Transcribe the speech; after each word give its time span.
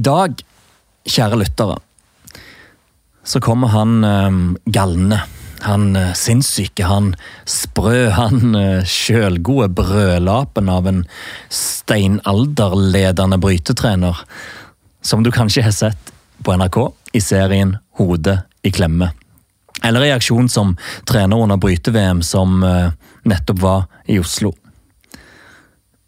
I 0.00 0.02
dag, 0.06 0.38
kjære 1.04 1.36
lyttere, 1.42 1.74
så 3.20 3.40
kommer 3.44 3.68
han 3.74 3.98
eh, 4.06 4.38
galne. 4.72 5.18
Han 5.66 5.90
eh, 5.98 6.14
sinnssyke, 6.16 6.86
han 6.88 7.10
sprø, 7.44 8.06
han 8.20 8.56
eh, 8.56 8.86
sjølgode 8.88 9.68
brødlapen 9.76 10.72
av 10.72 10.88
en 10.88 11.02
steinalderledende 11.52 13.36
brytetrener, 13.44 14.24
som 15.04 15.20
du 15.20 15.28
kanskje 15.36 15.66
har 15.68 15.76
sett 15.76 16.14
på 16.40 16.56
NRK 16.56 16.80
i 17.12 17.20
serien 17.20 17.76
Hode 18.00 18.38
i 18.64 18.72
klemme. 18.72 19.12
Eller 19.84 20.08
i 20.08 20.16
aksjon 20.16 20.48
som 20.48 20.78
trener 21.04 21.44
under 21.44 21.60
bryte-VM 21.60 22.24
som 22.24 22.62
eh, 22.64 22.96
nettopp 23.28 23.64
var 23.68 23.88
i 24.08 24.16
Oslo. 24.22 24.56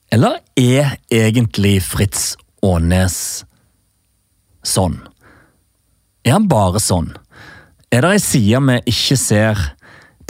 Eller 0.08 0.40
er 0.56 0.96
egentlig 1.12 1.82
Fritz 1.84 2.38
Aanes 2.64 3.42
sånn? 4.66 5.00
Er 6.24 6.36
han 6.36 6.48
bare 6.50 6.80
sånn? 6.82 7.10
Er 7.92 8.04
det 8.04 8.14
ei 8.14 8.22
side 8.22 8.60
vi 8.68 8.78
ikke 8.94 9.18
ser 9.20 9.62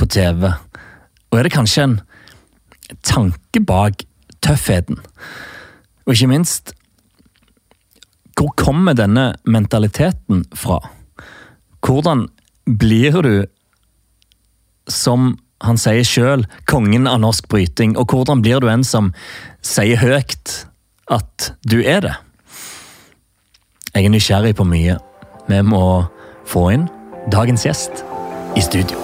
på 0.00 0.08
TV? 0.10 0.48
Og 1.30 1.38
er 1.38 1.46
det 1.46 1.54
kanskje 1.54 1.84
en 1.86 1.98
tanke 3.06 3.62
bak 3.64 4.04
tøffheten? 4.44 4.98
Og 6.06 6.14
ikke 6.14 6.30
minst, 6.32 6.72
hvor 8.36 8.50
kommer 8.58 8.96
denne 8.98 9.32
mentaliteten 9.44 10.46
fra? 10.56 10.80
Hvordan 11.84 12.26
blir 12.66 13.20
du, 13.22 13.34
som 14.88 15.36
han 15.62 15.78
sier 15.78 16.06
sjøl, 16.06 16.44
kongen 16.66 17.06
av 17.06 17.20
norsk 17.22 17.46
bryting? 17.52 17.94
Og 18.00 18.10
hvordan 18.10 18.42
blir 18.42 18.62
du 18.62 18.68
en 18.72 18.84
som 18.86 19.12
sier 19.62 20.00
høyt 20.02 20.62
at 21.12 21.52
du 21.62 21.80
er 21.84 22.02
det? 22.08 22.16
Jeg 23.94 24.04
er 24.04 24.08
nysgjerrig 24.08 24.54
på 24.56 24.64
mye. 24.64 24.96
Vi 25.48 25.58
må 25.68 25.82
få 26.48 26.62
inn 26.72 26.86
dagens 27.32 27.66
gjest 27.66 28.04
i 28.56 28.64
studio. 28.64 28.96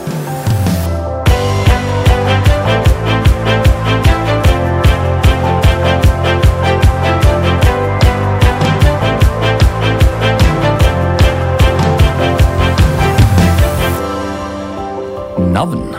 Navn, 15.38 15.94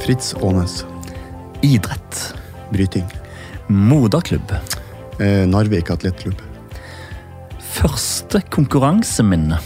Fritz 0.00 0.34
Aanes. 0.42 0.84
idrett, 1.62 2.34
Bryting. 2.70 3.04
moderklubb, 3.66 4.52
Eh, 5.20 5.46
Narvik 5.48 5.90
atletklubb. 5.90 6.47
Første 7.72 8.40
konkurranseminne. 8.54 9.58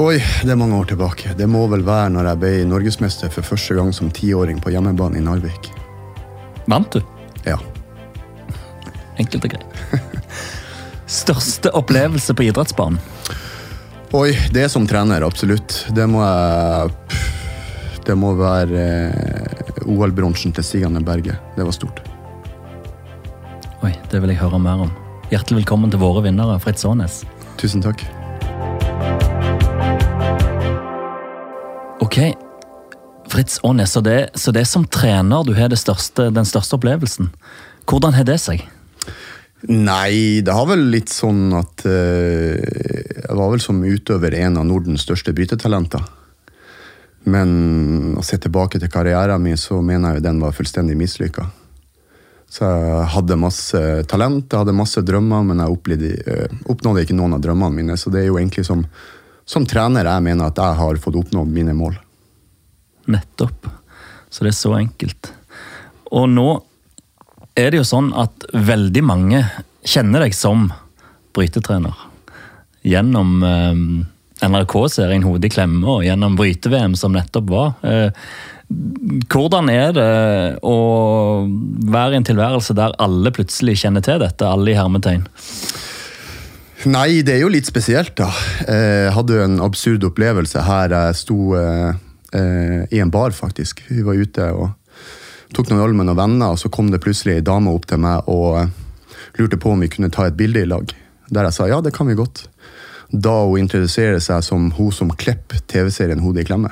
Oi, 0.00 0.16
det 0.16 0.54
er 0.54 0.56
mange 0.56 0.78
år 0.78 0.86
tilbake. 0.88 1.34
Det 1.36 1.48
må 1.50 1.66
vel 1.68 1.82
være 1.84 2.12
når 2.14 2.30
jeg 2.30 2.40
ble 2.40 2.52
norgesmester 2.70 3.32
for 3.32 3.44
første 3.44 3.76
gang 3.76 3.90
som 3.92 4.08
tiåring 4.14 4.60
på 4.62 4.72
hjemmebane 4.72 5.20
i 5.20 5.24
Narvik. 5.24 5.68
Vant 6.70 6.94
du? 6.94 7.02
Ja. 7.44 7.58
Enkelt 9.20 9.44
og 9.44 9.52
greit. 9.52 10.00
Største 11.20 11.72
opplevelse 11.76 12.36
på 12.38 12.46
idrettsbanen? 12.46 13.00
Oi, 14.16 14.32
det 14.54 14.70
som 14.72 14.86
trener, 14.90 15.22
absolutt. 15.22 15.84
Det 15.94 16.06
må 16.10 16.24
jeg 16.24 16.96
Det 18.08 18.16
må 18.18 18.32
være 18.34 18.80
eh, 19.12 19.84
OL-bronsen 19.86 20.56
til 20.56 20.64
Stig 20.66 20.86
Anne 20.88 21.02
Berge. 21.04 21.36
Det 21.54 21.66
var 21.66 21.76
stort. 21.76 22.00
Oi, 23.84 23.92
det 24.10 24.22
vil 24.22 24.32
jeg 24.32 24.40
høre 24.40 24.58
mer 24.58 24.88
om. 24.88 24.99
Hjertelig 25.30 25.60
velkommen 25.60 25.92
til 25.92 26.00
våre 26.02 26.24
vinnere, 26.24 26.56
Fritz 26.58 26.82
Aanes. 26.82 27.20
Tusen 27.60 27.78
takk. 27.84 28.00
Ok, 32.02 32.16
Fritz 33.30 33.60
Aanes, 33.62 33.92
så 33.94 34.02
det, 34.02 34.16
så 34.34 34.50
det 34.50 34.64
er 34.64 34.66
som 34.66 34.88
trener 34.90 35.46
du 35.46 35.52
har 35.54 35.70
største, 35.78 36.32
den 36.34 36.48
største 36.48 36.74
opplevelsen. 36.80 37.30
Hvordan 37.86 38.18
har 38.18 38.26
det 38.26 38.40
seg? 38.42 38.64
Nei, 39.70 40.42
det 40.42 40.56
har 40.56 40.66
vel 40.66 40.82
litt 40.90 41.12
sånn 41.12 41.52
at 41.52 41.84
eh, 41.84 42.56
Jeg 43.20 43.36
var 43.36 43.50
vel 43.52 43.62
som 43.62 43.82
utøver 43.84 44.34
en 44.40 44.58
av 44.58 44.66
Nordens 44.66 45.04
største 45.06 45.36
brytetalenter. 45.36 46.02
Men 47.30 48.16
å 48.18 48.26
se 48.26 48.40
tilbake 48.40 48.82
til 48.82 48.90
karrieren 48.90 49.46
min, 49.46 49.60
så 49.60 49.78
mener 49.78 50.16
jeg 50.16 50.24
jo 50.24 50.26
den 50.26 50.42
var 50.42 50.58
fullstendig 50.58 50.98
mislykka. 50.98 51.46
Så 52.50 52.66
jeg 52.66 53.06
hadde 53.14 53.38
masse 53.38 53.80
talent, 54.10 54.48
jeg 54.50 54.64
hadde 54.64 54.74
masse 54.74 55.02
drømmer, 55.06 55.44
men 55.46 55.62
jeg 55.62 55.74
opplevde, 55.76 56.10
eh, 56.26 56.56
oppnådde 56.72 57.04
ikke 57.06 57.14
noen 57.14 57.36
av 57.36 57.44
drømmene 57.44 57.76
mine. 57.76 57.98
Så 58.00 58.10
det 58.10 58.24
er 58.24 58.30
jo 58.32 58.40
egentlig 58.40 58.64
som, 58.66 58.82
som 59.46 59.66
trener 59.70 60.08
jeg 60.10 60.24
mener 60.26 60.50
at 60.50 60.58
jeg 60.58 60.78
har 60.80 60.98
fått 60.98 61.20
oppnådd 61.20 61.52
mine 61.54 61.76
mål. 61.78 61.94
Nettopp. 63.10 63.70
Så 64.30 64.42
det 64.42 64.50
er 64.50 64.58
så 64.58 64.74
enkelt. 64.80 65.30
Og 66.10 66.26
nå 66.30 66.48
er 67.58 67.70
det 67.70 67.84
jo 67.84 67.86
sånn 67.86 68.10
at 68.18 68.46
veldig 68.50 69.02
mange 69.06 69.44
kjenner 69.86 70.26
deg 70.26 70.34
som 70.34 70.68
brytetrener. 71.36 71.94
Gjennom 72.82 73.44
eh, 73.46 74.48
NRK-serien 74.50 75.26
Hode 75.26 75.46
i 75.46 75.52
klemme 75.52 75.86
og 75.86 76.06
gjennom 76.06 76.34
bryte-VM 76.38 76.96
som 76.98 77.14
nettopp 77.14 77.50
var. 77.52 77.74
Eh, 77.86 78.10
hvordan 78.70 79.70
er 79.72 79.94
det 79.96 80.10
å 80.62 80.74
være 81.90 82.14
i 82.14 82.18
en 82.20 82.26
tilværelse 82.28 82.76
der 82.78 82.94
alle 83.02 83.32
plutselig 83.34 83.80
kjenner 83.82 84.04
til 84.06 84.20
dette, 84.22 84.46
alle 84.46 84.70
i 84.70 84.78
hermetegn? 84.78 85.24
Nei, 86.90 87.20
det 87.26 87.34
er 87.34 87.42
jo 87.42 87.50
litt 87.52 87.68
spesielt, 87.68 88.14
da. 88.16 88.30
Eh, 88.64 89.08
Jeg 89.08 89.16
hadde 89.16 89.36
jo 89.36 89.44
en 89.44 89.58
absurd 89.60 90.06
opplevelse 90.06 90.62
her 90.64 90.94
jeg 90.94 91.18
sto 91.18 91.56
eh, 91.58 91.90
eh, 92.32 92.86
i 92.94 93.02
en 93.02 93.10
bar, 93.12 93.34
faktisk. 93.36 93.82
Vi 93.90 94.04
var 94.06 94.16
ute 94.16 94.46
og 94.54 94.70
tok 95.52 95.68
noen 95.68 95.82
øl 95.84 95.96
med 95.98 96.08
noen 96.08 96.20
venner, 96.22 96.54
og 96.54 96.62
så 96.62 96.70
kom 96.72 96.88
det 96.92 97.02
plutselig 97.04 97.36
ei 97.36 97.44
dame 97.44 97.74
opp 97.74 97.88
til 97.90 98.00
meg 98.00 98.30
og 98.32 98.62
eh, 98.62 98.70
lurte 99.36 99.58
på 99.60 99.74
om 99.74 99.82
vi 99.84 99.90
kunne 99.92 100.12
ta 100.14 100.28
et 100.30 100.38
bilde 100.38 100.62
i 100.62 100.70
lag. 100.70 100.94
Der 101.28 101.50
jeg 101.50 101.58
sa 101.58 101.68
ja, 101.68 101.82
det 101.84 101.92
kan 101.96 102.08
vi 102.08 102.16
godt. 102.18 102.46
Da 103.10 103.34
hun 103.42 103.66
introduserer 103.66 104.22
seg 104.22 104.46
som 104.46 104.70
hun 104.78 104.94
som 104.94 105.10
Klepp, 105.10 105.58
TV-serien 105.68 106.22
Hode 106.22 106.40
i 106.40 106.48
klemme. 106.48 106.70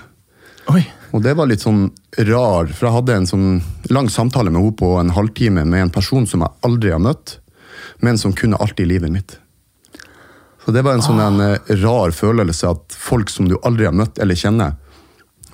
Oi. 0.72 0.87
Og 1.16 1.22
det 1.24 1.34
var 1.38 1.48
litt 1.48 1.64
sånn 1.64 1.86
rar, 2.28 2.69
for 2.69 2.88
jeg 2.88 2.96
hadde 2.98 3.16
en 3.16 3.28
sånn 3.28 3.50
lang 3.94 4.10
samtale 4.12 4.52
med 4.52 4.60
henne 4.60 4.76
på 4.76 4.94
en 5.00 5.12
halvtime 5.16 5.64
med 5.64 5.86
en 5.86 5.92
person 5.94 6.26
som 6.28 6.44
jeg 6.44 6.66
aldri 6.69 6.92
har 6.92 7.02
møtt, 7.02 7.38
men 8.04 8.20
som 8.20 8.34
kunne 8.36 8.58
alt 8.60 8.80
i 8.80 8.88
livet 8.88 9.12
mitt. 9.12 9.38
Så 10.64 10.74
det 10.76 10.82
var 10.84 10.98
en 10.98 11.04
sånn 11.04 11.20
en, 11.24 11.41
eh, 11.41 11.76
rar 11.80 12.12
følelse 12.12 12.69
at 12.69 12.92
folk 12.92 13.30
som 13.32 13.48
du 13.48 13.56
aldri 13.64 13.86
har 13.88 13.96
møtt 13.96 14.19
eller 14.20 14.36
kjenner, 14.36 14.76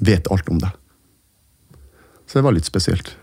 vet 0.01 0.27
alt 0.27 0.49
om 0.51 0.59
deg. 0.59 0.73
Så 2.27 2.41
det 2.41 2.43
var 2.43 2.57
litt 2.57 2.67
spesielt. 2.67 3.15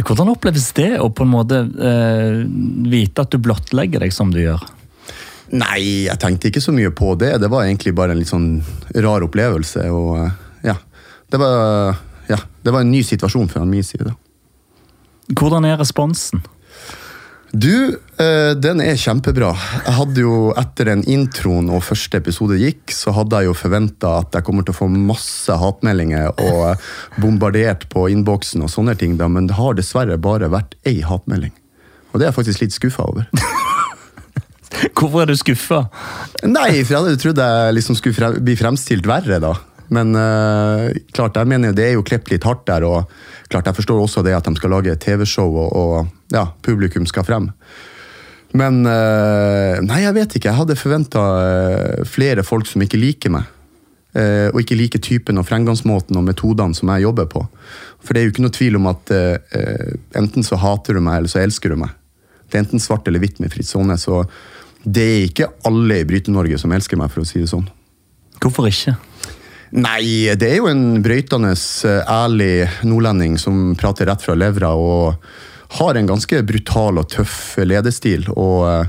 Hvordan 0.00 0.32
oppleves 0.32 0.72
det 0.72 0.96
å 0.98 1.10
på 1.12 1.26
en 1.26 1.30
måte 1.30 1.60
eh, 1.60 2.40
vite 2.90 3.22
at 3.22 3.30
du 3.30 3.38
blottlegger 3.38 4.02
deg 4.02 4.14
som 4.16 4.32
du 4.32 4.40
gjør? 4.40 4.62
Nei, 5.50 6.06
jeg 6.06 6.18
tenkte 6.22 6.48
ikke 6.50 6.62
så 6.62 6.72
mye 6.74 6.90
på 6.94 7.12
det. 7.20 7.34
Det 7.42 7.50
var 7.50 7.66
egentlig 7.66 7.92
bare 7.94 8.14
en 8.14 8.20
litt 8.22 8.30
sånn 8.30 8.62
rar 9.02 9.22
opplevelse. 9.26 9.86
Og 9.94 10.12
eh, 10.24 10.39
det 11.30 11.38
var, 11.40 12.00
ja, 12.30 12.40
det 12.62 12.74
var 12.74 12.84
en 12.84 12.90
ny 12.92 13.02
situasjon 13.06 13.50
fra 13.50 13.64
min 13.68 13.86
side. 13.86 14.14
Hvordan 15.30 15.66
er 15.68 15.78
responsen? 15.78 16.42
Du, 17.50 17.98
eh, 18.22 18.52
den 18.54 18.78
er 18.82 18.98
kjempebra. 18.98 19.50
Jeg 19.82 19.94
hadde 19.96 20.22
jo, 20.22 20.34
Etter 20.58 20.92
den 20.92 21.02
introen 21.10 21.70
og 21.74 21.82
første 21.82 22.20
episode 22.20 22.58
gikk, 22.60 22.92
så 22.94 23.10
hadde 23.16 23.40
jeg 23.40 23.50
jo 23.50 23.56
forventa 23.58 24.12
at 24.20 24.38
jeg 24.38 24.46
kommer 24.46 24.66
til 24.66 24.74
å 24.74 24.78
få 24.78 24.86
masse 24.92 25.56
hatmeldinger 25.58 26.30
og 26.30 26.60
eh, 26.68 26.84
bombardert 27.18 27.88
på 27.90 28.06
innboksen 28.14 28.62
og 28.62 28.70
sånne 28.70 28.94
ting, 28.98 29.16
men 29.18 29.50
det 29.50 29.58
har 29.58 29.74
dessverre 29.74 30.18
bare 30.22 30.50
vært 30.52 30.78
ei 30.86 31.00
hatmelding. 31.02 31.54
Og 32.12 32.20
det 32.20 32.26
er 32.26 32.30
jeg 32.30 32.38
faktisk 32.38 32.62
litt 32.62 32.76
skuffa 32.76 33.08
over. 33.10 33.26
Hvorfor 34.94 35.24
er 35.24 35.32
du 35.32 35.36
skuffa? 35.38 35.82
Nei, 36.46 36.84
for 36.84 36.94
jeg 36.94 37.02
hadde 37.02 37.18
trodd 37.20 37.42
jeg 37.42 37.74
liksom 37.74 37.98
skulle 37.98 38.30
bli 38.38 38.54
fremstilt 38.58 39.10
verre, 39.10 39.40
da. 39.42 39.56
Men 39.90 40.14
uh, 40.14 40.88
klart, 41.14 41.36
jeg 41.36 41.50
mener 41.50 41.72
jo 41.72 41.78
det 41.78 41.86
er 41.88 41.94
jo 41.96 42.06
klippet 42.06 42.36
litt 42.36 42.46
hardt 42.46 42.66
der, 42.70 42.86
og 42.86 43.10
klart 43.50 43.66
jeg 43.66 43.78
forstår 43.80 44.02
også 44.04 44.22
det 44.26 44.36
at 44.36 44.46
de 44.46 44.54
skal 44.58 44.70
lage 44.76 44.94
TV-show, 45.02 45.48
og, 45.64 45.70
og 45.74 46.34
ja, 46.34 46.46
publikum 46.62 47.08
skal 47.10 47.26
frem. 47.26 47.50
Men 48.54 48.82
uh, 48.86 49.78
nei, 49.82 50.02
jeg 50.04 50.16
vet 50.16 50.36
ikke. 50.36 50.50
Jeg 50.50 50.60
hadde 50.62 50.78
forventa 50.78 51.24
flere 52.06 52.46
folk 52.46 52.70
som 52.70 52.82
ikke 52.86 52.98
liker 53.02 53.34
meg. 53.34 53.50
eh, 54.14 54.48
og 54.50 54.60
ikke 54.62 54.78
liker 54.78 55.02
typen 55.02 55.38
og 55.38 55.46
fremgangsmåten 55.48 56.18
og 56.18 56.26
metodene 56.26 56.74
som 56.76 56.90
jeg 56.94 57.06
jobber 57.06 57.28
på. 57.30 57.44
For 58.02 58.14
det 58.14 58.20
er 58.20 58.26
jo 58.26 58.34
ikke 58.34 58.46
noe 58.46 58.56
tvil 58.56 58.78
om 58.80 58.88
at 58.90 59.12
eh, 59.14 59.92
enten 60.18 60.46
så 60.46 60.58
hater 60.60 60.96
du 60.96 61.04
meg, 61.04 61.20
eller 61.20 61.32
så 61.32 61.42
elsker 61.44 61.74
du 61.74 61.80
meg. 61.82 61.94
Det 62.50 62.58
er 62.58 62.64
enten 62.64 62.82
svart 62.82 63.06
eller 63.06 63.22
hvitt 63.22 63.38
med 63.42 63.52
Fritz 63.52 63.74
Aane. 63.78 63.94
Så 64.00 64.24
det 64.82 65.04
er 65.06 65.28
ikke 65.28 65.50
alle 65.68 66.00
i 66.00 66.08
Bryte-Norge 66.08 66.58
som 66.58 66.72
elsker 66.74 66.98
meg, 66.98 67.12
for 67.12 67.22
å 67.22 67.28
si 67.28 67.42
det 67.42 67.50
sånn. 67.52 67.68
Hvorfor 68.40 68.66
ikke? 68.70 68.96
Nei, 69.70 70.34
det 70.34 70.48
er 70.48 70.56
jo 70.58 70.66
en 70.70 70.98
brøytende, 71.02 71.52
eh, 71.86 72.00
ærlig 72.10 72.68
nordlending 72.82 73.38
som 73.38 73.76
prater 73.78 74.08
rett 74.10 74.22
fra 74.24 74.34
levra 74.34 74.72
og 74.74 75.20
har 75.78 75.94
en 75.94 76.08
ganske 76.10 76.42
brutal 76.42 76.98
og 76.98 77.10
tøff 77.12 77.54
ledestil. 77.62 78.26
Og 78.34 78.66
eh, 78.66 78.88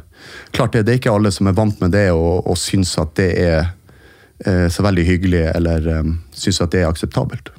klart 0.56 0.74
det, 0.74 0.88
det 0.88 0.96
er 0.96 1.02
ikke 1.04 1.14
alle 1.14 1.32
som 1.34 1.50
er 1.52 1.58
vant 1.58 1.78
med 1.84 1.94
det 1.94 2.08
og, 2.16 2.48
og 2.50 2.58
syns 2.58 2.96
at 3.02 3.14
det 3.20 3.30
er 3.44 3.60
eh, 4.46 4.68
så 4.74 4.86
veldig 4.86 5.06
hyggelig, 5.06 5.44
eller 5.54 5.86
um, 6.02 6.16
syns 6.34 6.64
at 6.66 6.74
det 6.74 6.82
er 6.82 6.90
akseptabelt. 6.90 7.54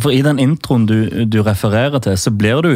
For 0.00 0.10
i 0.10 0.24
den 0.24 0.40
introen 0.42 0.88
du, 0.88 0.96
du 1.28 1.42
refererer 1.44 2.00
til, 2.02 2.16
så 2.18 2.32
blir 2.34 2.64
du 2.64 2.72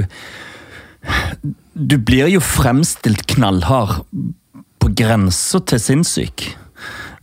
Du 1.72 1.96
blir 1.96 2.28
jo 2.28 2.40
fremstilt 2.42 3.24
knallhard 3.30 4.02
på 4.82 4.88
grensa 4.98 5.60
til 5.62 5.80
sinnssyk. 5.80 6.50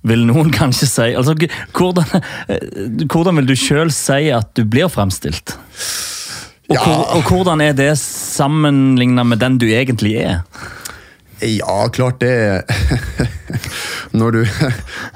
Vil 0.06 0.26
noen 0.30 0.52
kanskje 0.60 0.88
si 0.90 1.08
altså, 1.18 1.34
hvordan, 1.74 2.06
hvordan 3.12 3.42
vil 3.42 3.50
du 3.50 3.56
sjøl 3.58 3.92
si 3.94 4.30
at 4.36 4.52
du 4.58 4.64
blir 4.70 4.92
fremstilt? 4.94 5.58
Og, 6.70 6.74
Ja. 6.76 6.82
hvor, 6.82 7.04
og 7.20 7.28
hvordan 7.30 7.62
er 7.62 7.76
det 7.78 7.92
sammenligna 8.02 9.22
med 9.24 9.38
den 9.44 9.60
du 9.62 9.68
egentlig 9.70 10.16
er? 10.24 10.40
Ja, 11.46 11.84
klart 11.94 12.22
det 12.24 12.64
når 14.16 14.32
du, 14.32 14.40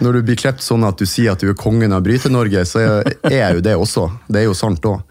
når 0.03 0.13
du 0.13 0.21
blir 0.27 0.37
klept 0.37 0.61
sånn 0.61 0.83
at 0.85 0.99
du 0.99 1.07
sier 1.09 1.31
at 1.33 1.41
du 1.41 1.47
er 1.49 1.57
kongen 1.57 1.93
av 1.95 2.03
Bryte-Norge, 2.05 2.65
så 2.67 2.81
er 2.83 3.33
jeg 3.33 3.57
jo 3.57 3.63
det 3.65 3.75
også. 3.79 4.03
Det 4.27 4.43
er 4.43 4.47
jo 4.49 4.53
sant 4.57 4.85
òg. 4.85 5.01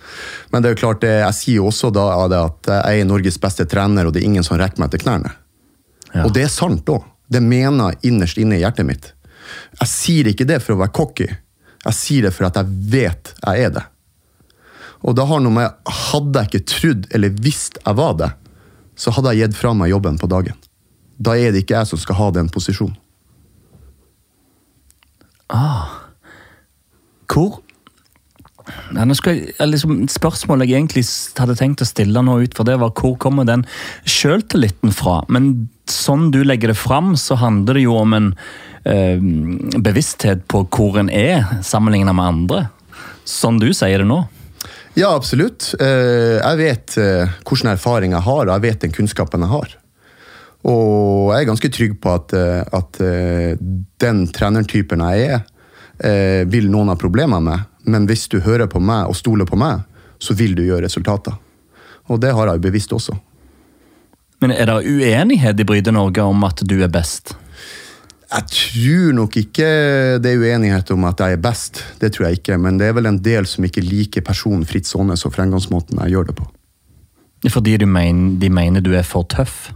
Men 0.52 0.62
det 0.62 0.70
er 0.70 0.76
jo 0.76 0.80
klart 0.84 1.02
det, 1.02 1.14
jeg 1.25 1.38
sier 1.40 1.58
jo 1.62 1.69
også 1.72 1.90
da 1.96 2.06
at 2.44 2.70
jeg 2.70 3.02
er 3.02 3.08
Norges 3.08 3.40
beste 3.40 3.66
trener, 3.66 4.06
og 4.06 4.14
det 4.14 4.22
er 4.22 4.28
ingen 4.28 4.46
som 4.46 4.60
rekker 4.60 4.82
meg 4.84 4.92
til 4.94 5.02
knærne. 5.06 5.32
Ja. 6.12 6.26
Og 6.26 6.34
det 6.36 6.44
er 6.46 6.52
sant 6.52 6.86
òg. 6.92 7.02
Det 7.28 7.42
mener 7.44 7.96
jeg 7.96 8.12
innerst 8.12 8.38
inne 8.40 8.60
i 8.60 8.62
hjertet 8.62 8.86
mitt. 8.88 9.10
Jeg 9.80 9.90
sier 9.90 10.30
ikke 10.30 10.46
det 10.48 10.60
for 10.64 10.74
å 10.74 10.82
være 10.82 10.94
cocky. 10.96 11.28
Jeg 11.84 11.96
sier 11.96 12.26
det 12.26 12.34
for 12.36 12.48
at 12.48 12.58
jeg 12.58 12.90
vet 12.92 13.32
jeg 13.44 13.68
er 13.68 13.74
det. 13.78 13.84
Og 15.06 15.14
da 15.14 15.28
har 15.30 15.42
noe 15.42 15.54
med 15.54 15.92
Hadde 16.10 16.42
jeg 16.42 16.50
ikke 16.50 16.70
trodd 16.72 17.04
eller 17.14 17.36
visst 17.44 17.78
jeg 17.84 17.98
var 17.98 18.16
det, 18.18 18.32
så 18.98 19.12
hadde 19.14 19.34
jeg 19.34 19.46
gitt 19.46 19.60
fra 19.60 19.74
meg 19.78 19.92
jobben 19.92 20.18
på 20.18 20.30
dagen. 20.30 20.56
Da 21.18 21.36
er 21.38 21.54
det 21.54 21.62
ikke 21.62 21.78
jeg 21.78 21.90
som 21.90 22.00
skal 22.02 22.18
ha 22.18 22.30
den 22.34 22.50
posisjonen. 22.50 22.96
Ah. 25.48 26.10
Hvor 27.30 27.62
Skal 29.18 29.38
jeg, 29.38 29.54
liksom, 29.72 30.06
Spørsmålet 30.12 30.68
jeg 30.68 30.80
egentlig 30.80 31.04
hadde 31.38 31.58
tenkt 31.58 31.84
å 31.84 31.88
stille 31.88 32.22
nå 32.24 32.38
ut 32.44 32.56
for 32.56 32.68
det, 32.68 32.78
var 32.80 32.94
hvor 32.96 33.16
kommer 33.20 33.48
den 33.48 33.66
sjøltilliten 34.04 34.94
fra? 34.94 35.20
Men 35.28 35.68
sånn 35.88 36.30
du 36.34 36.42
legger 36.44 36.72
det 36.72 36.78
fram, 36.78 37.14
så 37.16 37.38
handler 37.40 37.78
det 37.78 37.86
jo 37.86 37.96
om 37.96 38.16
en 38.16 38.32
eh, 38.84 39.20
bevissthet 39.80 40.44
på 40.50 40.66
hvor 40.68 40.98
en 41.00 41.08
er, 41.12 41.46
sammenlignet 41.64 42.16
med 42.16 42.34
andre. 42.34 42.66
Sånn 43.28 43.60
du 43.60 43.70
sier 43.76 44.04
det 44.04 44.08
nå. 44.08 44.22
Ja, 44.98 45.12
absolutt. 45.14 45.74
Eh, 45.80 46.38
Jeg 46.40 46.58
vet 46.58 46.96
eh, 46.98 47.36
hvilken 47.46 47.70
erfaring 47.74 48.16
jeg 48.16 48.24
har, 48.24 48.40
og 48.46 48.54
jeg 48.54 48.64
vet 48.64 48.86
den 48.86 48.94
kunnskapen 48.94 49.44
jeg 49.44 49.52
har. 49.52 49.76
Og 50.68 51.30
jeg 51.30 51.44
er 51.44 51.48
ganske 51.52 51.70
trygg 51.70 51.94
på 52.02 52.14
at, 52.16 52.34
eh, 52.34 52.64
at 52.74 52.98
den 54.02 54.24
trenertypen 54.34 55.04
jeg 55.10 55.30
er, 55.36 55.46
vil 56.46 56.68
noen 56.70 56.92
ha 56.92 56.94
problemer 56.94 57.40
med. 57.42 57.64
Men 57.88 58.06
hvis 58.08 58.29
du 58.29 58.38
hører 58.44 58.69
på 58.70 58.82
meg 58.82 59.08
og 59.08 59.17
stoler 59.17 59.49
på 59.49 59.58
meg, 59.58 59.85
så 60.20 60.37
vil 60.37 60.55
du 60.58 60.64
gjøre 60.67 60.85
resultater. 60.87 61.35
Og 62.08 62.20
det 62.20 62.32
har 62.35 62.49
jeg 62.49 62.61
jo 62.61 62.67
bevisst 62.69 62.94
også. 62.96 63.17
Men 64.43 64.55
er 64.55 64.70
det 64.70 64.87
uenighet 64.87 65.61
i 65.61 65.67
Bryde 65.67 65.93
Norge 65.94 66.23
om 66.23 66.44
at 66.46 66.62
du 66.62 66.76
er 66.79 66.90
best? 66.93 67.35
Jeg 68.29 68.44
tror 68.52 69.14
nok 69.17 69.37
ikke 69.40 69.67
det 70.20 70.31
er 70.31 70.43
uenighet 70.43 70.90
om 70.93 71.06
at 71.08 71.20
jeg 71.25 71.38
er 71.38 71.43
best. 71.43 71.81
Det 72.00 72.12
tror 72.12 72.29
jeg 72.29 72.40
ikke, 72.40 72.58
Men 72.58 72.79
det 72.79 72.88
er 72.88 72.96
vel 72.99 73.08
en 73.08 73.23
del 73.25 73.46
som 73.46 73.64
ikke 73.64 73.81
liker 73.81 74.20
personen 74.20 74.67
Fritz 74.69 74.94
Aanes 74.94 75.25
og 75.25 75.32
fremgangsmåten 75.35 75.99
jeg 76.05 76.12
gjør 76.12 76.29
det 76.29 76.37
på. 76.37 76.49
Fordi 77.49 77.76
du 77.76 77.87
mener, 77.87 78.38
de 78.38 78.50
mener 78.50 78.81
du 78.81 78.93
er 78.93 79.06
for 79.06 79.23
tøff? 79.23 79.70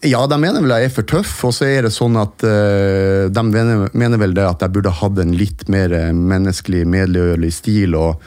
Ja, 0.00 0.22
de 0.24 0.36
mener 0.40 0.62
vel 0.64 0.72
jeg 0.72 0.88
er 0.88 0.92
for 0.94 1.04
tøff, 1.04 1.32
og 1.44 1.52
så 1.52 1.66
er 1.68 1.84
det 1.84 1.92
sånn 1.92 2.16
at 2.16 2.40
uh, 2.46 3.28
de 3.28 3.42
mener, 3.44 3.90
mener 3.92 4.20
vel 4.22 4.32
det 4.36 4.46
at 4.48 4.62
jeg 4.64 4.72
burde 4.72 4.92
hatt 4.96 5.18
en 5.20 5.34
litt 5.36 5.66
mer 5.72 5.92
eh, 5.92 6.12
menneskelig, 6.16 6.86
medgjørlig 6.88 7.50
stil 7.52 7.96
og 7.98 8.22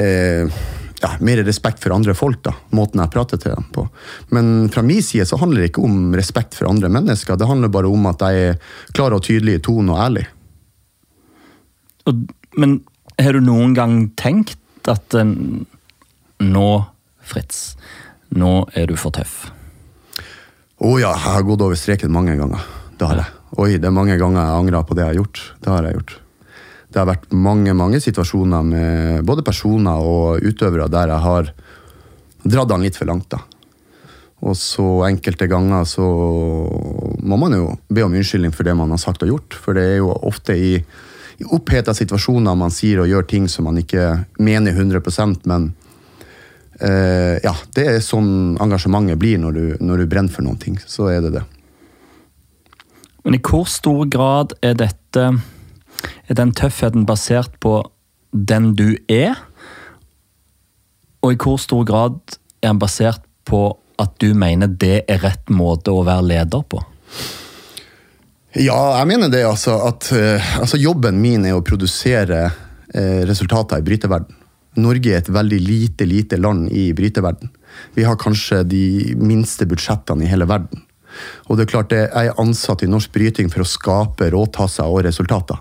uh, 0.00 0.62
ja, 1.02 1.10
mer 1.20 1.42
respekt 1.44 1.84
for 1.84 1.92
andre 1.92 2.16
folk, 2.16 2.40
da, 2.48 2.54
måten 2.76 3.02
jeg 3.04 3.12
prater 3.12 3.42
til 3.42 3.58
dem 3.58 3.68
på. 3.76 3.84
Men 4.32 4.70
fra 4.72 4.84
min 4.86 5.04
side 5.04 5.28
så 5.28 5.36
handler 5.42 5.60
det 5.60 5.74
ikke 5.74 5.84
om 5.84 6.16
respekt 6.16 6.56
for 6.56 6.70
andre 6.72 6.88
mennesker, 6.92 7.36
det 7.36 7.50
handler 7.50 7.76
bare 7.76 7.92
om 7.92 8.08
at 8.08 8.24
jeg 8.24 8.48
er 8.48 8.74
klar 8.96 9.16
og 9.16 9.24
tydelig 9.28 9.60
i 9.60 9.64
tonen 9.68 9.92
og 9.92 10.00
ærlig. 10.00 10.26
Og, 12.08 12.24
men 12.56 12.78
har 13.20 13.36
du 13.36 13.44
noen 13.44 13.76
gang 13.76 14.00
tenkt 14.16 14.88
at 14.88 15.12
uh, 15.12 15.28
Nå, 16.40 16.68
Fritz, 17.20 17.74
nå 18.32 18.62
er 18.72 18.88
du 18.88 18.96
for 18.96 19.12
tøff? 19.12 19.50
Å 20.80 20.94
ja, 20.96 21.10
jeg 21.12 21.34
har 21.34 21.44
gått 21.44 21.60
over 21.60 21.76
streken 21.76 22.12
mange 22.12 22.32
ganger. 22.38 22.64
Det 22.96 23.04
har 23.04 23.18
jeg. 23.20 23.32
Oi, 23.60 23.74
det 23.76 23.88
er 23.88 23.92
mange 23.92 24.14
ganger 24.16 24.40
jeg 24.40 24.60
angrer 24.62 24.84
på 24.88 24.96
det 24.96 25.02
jeg 25.04 25.10
har 25.10 25.18
gjort. 25.18 25.40
Det 25.60 25.72
har 25.72 25.84
jeg 25.84 25.96
gjort. 25.98 26.14
Det 26.90 26.98
har 26.98 27.08
vært 27.10 27.26
mange 27.36 27.74
mange 27.76 28.00
situasjoner 28.00 28.64
med 28.64 29.26
både 29.28 29.44
personer 29.44 30.00
og 30.00 30.40
utøvere 30.40 30.88
der 30.90 31.12
jeg 31.12 31.24
har 31.26 31.50
dratt 32.48 32.72
han 32.72 32.86
litt 32.86 32.96
for 32.96 33.10
langt. 33.10 33.28
da. 33.28 33.42
Og 34.40 34.56
så 34.56 34.86
enkelte 35.04 35.50
ganger 35.52 35.84
så 35.84 36.06
må 37.20 37.36
man 37.36 37.58
jo 37.58 37.74
be 37.92 38.06
om 38.06 38.16
unnskyldning 38.16 38.56
for 38.56 38.64
det 38.64 38.74
man 38.78 38.94
har 38.94 39.02
sagt 39.02 39.26
og 39.26 39.34
gjort. 39.34 39.58
For 39.60 39.76
det 39.76 39.84
er 39.84 39.96
jo 40.00 40.14
ofte 40.16 40.56
i, 40.56 40.78
i 40.80 41.50
oppheta 41.52 41.92
situasjoner 41.92 42.56
man 42.56 42.72
sier 42.72 43.04
og 43.04 43.12
gjør 43.12 43.28
ting 43.28 43.52
som 43.52 43.68
man 43.68 43.82
ikke 43.84 44.14
mener 44.40 44.72
100% 44.72 45.44
men 45.44 45.74
ja, 46.80 47.52
det 47.76 47.84
er 47.84 47.98
sånn 48.04 48.56
engasjementet 48.62 49.18
blir 49.20 49.40
når 49.42 49.56
du, 49.56 49.64
når 49.84 50.02
du 50.02 50.10
brenner 50.10 50.32
for 50.32 50.46
noen 50.46 50.60
ting. 50.60 50.78
Så 50.88 51.10
er 51.12 51.20
det 51.24 51.34
det. 51.34 51.42
Men 53.24 53.36
i 53.36 53.42
hvor 53.44 53.66
stor 53.68 54.06
grad 54.08 54.54
er 54.64 54.78
dette 54.80 55.26
Er 56.30 56.38
den 56.38 56.54
tøffheten 56.56 57.04
basert 57.04 57.58
på 57.60 57.82
den 58.32 58.72
du 58.78 58.94
er? 59.10 59.36
Og 61.20 61.34
i 61.34 61.40
hvor 61.40 61.58
stor 61.60 61.84
grad 61.84 62.16
er 62.62 62.70
den 62.70 62.80
basert 62.80 63.26
på 63.44 63.64
at 64.00 64.14
du 64.22 64.32
mener 64.38 64.70
det 64.70 65.02
er 65.10 65.20
rett 65.20 65.52
måte 65.52 65.92
å 65.92 66.04
være 66.06 66.24
leder 66.30 66.64
på? 66.64 66.80
Ja, 68.56 68.98
jeg 68.98 69.08
mener 69.10 69.28
det, 69.30 69.42
altså. 69.46 69.76
At 69.90 70.08
eh, 70.16 70.52
altså 70.58 70.80
jobben 70.80 71.20
min 71.20 71.44
er 71.46 71.58
å 71.58 71.64
produsere 71.66 72.46
eh, 72.46 73.20
resultater 73.28 73.82
i 73.82 73.86
bryteverden. 73.86 74.39
Norge 74.78 75.10
er 75.10 75.18
et 75.18 75.32
veldig 75.32 75.58
lite, 75.64 76.06
lite 76.06 76.38
land 76.38 76.68
i 76.70 76.92
bryteverden. 76.94 77.50
Vi 77.94 78.04
har 78.06 78.18
kanskje 78.20 78.62
de 78.68 79.14
minste 79.18 79.66
budsjettene 79.66 80.24
i 80.24 80.30
hele 80.30 80.46
verden. 80.46 80.84
Og 81.48 81.56
det 81.56 81.64
er 81.64 81.72
klart, 81.72 81.92
Jeg 81.92 82.26
er 82.28 82.38
ansatt 82.38 82.82
i 82.82 82.86
norsk 82.86 83.10
bryting 83.12 83.50
for 83.50 83.62
å 83.62 83.66
skape 83.66 84.30
råtasser 84.30 84.86
og 84.86 85.02
resultater. 85.04 85.58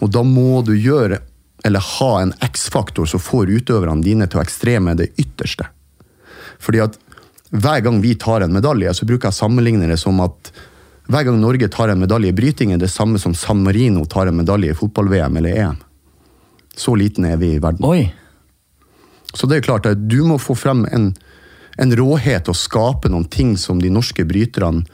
Og 0.00 0.10
da 0.10 0.22
må 0.22 0.62
du 0.62 0.74
gjøre, 0.76 1.18
eller 1.64 1.80
ha 1.80 2.12
en 2.20 2.32
X-faktor 2.40 3.06
som 3.06 3.20
får 3.20 3.50
utøverne 3.50 4.02
dine 4.02 4.26
til 4.26 4.38
å 4.38 4.44
ekstreme 4.44 4.94
det 4.94 5.10
ytterste. 5.18 5.66
Fordi 6.62 6.80
at 6.84 6.98
hver 7.50 7.80
gang 7.80 8.00
vi 8.00 8.14
tar 8.14 8.40
en 8.40 8.52
medalje, 8.52 8.94
så 8.94 9.06
bruker 9.06 9.28
jeg 9.28 9.34
å 9.34 9.42
sammenligne 9.42 9.88
det 9.90 9.98
som 9.98 10.20
at 10.20 10.52
hver 11.06 11.26
gang 11.26 11.40
Norge 11.40 11.68
tar 11.70 11.88
en 11.88 12.00
medalje 12.02 12.32
i 12.32 12.34
bryting, 12.34 12.72
er 12.72 12.78
det 12.82 12.90
samme 12.90 13.18
som 13.22 13.34
San 13.34 13.62
Marino 13.62 14.04
tar 14.10 14.26
en 14.26 14.38
medalje 14.38 14.72
i 14.72 14.78
fotball-VM 14.78 15.36
eller 15.38 15.58
EM. 15.62 15.76
Så 16.76 16.94
liten 16.98 17.24
er 17.24 17.36
vi 17.38 17.54
i 17.54 17.60
verden. 17.62 17.86
Oi! 17.86 18.25
Så 19.36 19.48
det 19.48 19.58
er 19.58 19.66
klart 19.68 19.88
at 19.88 20.06
du 20.08 20.22
må 20.24 20.38
få 20.40 20.56
frem 20.56 20.86
en, 20.96 21.10
en 21.76 21.96
råhet 21.98 22.48
og 22.48 22.56
skape 22.56 23.10
noen 23.12 23.28
ting 23.28 23.56
som 23.60 23.82
de 23.82 23.92
norske 23.92 24.24
bryterne 24.24 24.86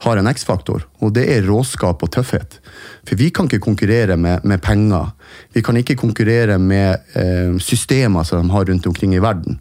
har 0.00 0.16
en 0.16 0.28
X-faktor, 0.30 0.86
og 1.04 1.12
det 1.12 1.26
er 1.28 1.44
råskap 1.44 2.00
og 2.00 2.08
tøffhet. 2.14 2.56
For 3.04 3.20
vi 3.20 3.28
kan 3.36 3.50
ikke 3.50 3.60
konkurrere 3.66 4.16
med, 4.16 4.46
med 4.48 4.62
penger. 4.64 5.10
Vi 5.52 5.60
kan 5.60 5.76
ikke 5.76 5.98
konkurrere 6.00 6.56
med 6.56 7.12
eh, 7.20 7.58
systemer 7.60 8.24
som 8.24 8.40
de 8.40 8.54
har 8.54 8.64
rundt 8.70 8.88
omkring 8.88 9.12
i 9.14 9.20
verden. 9.20 9.58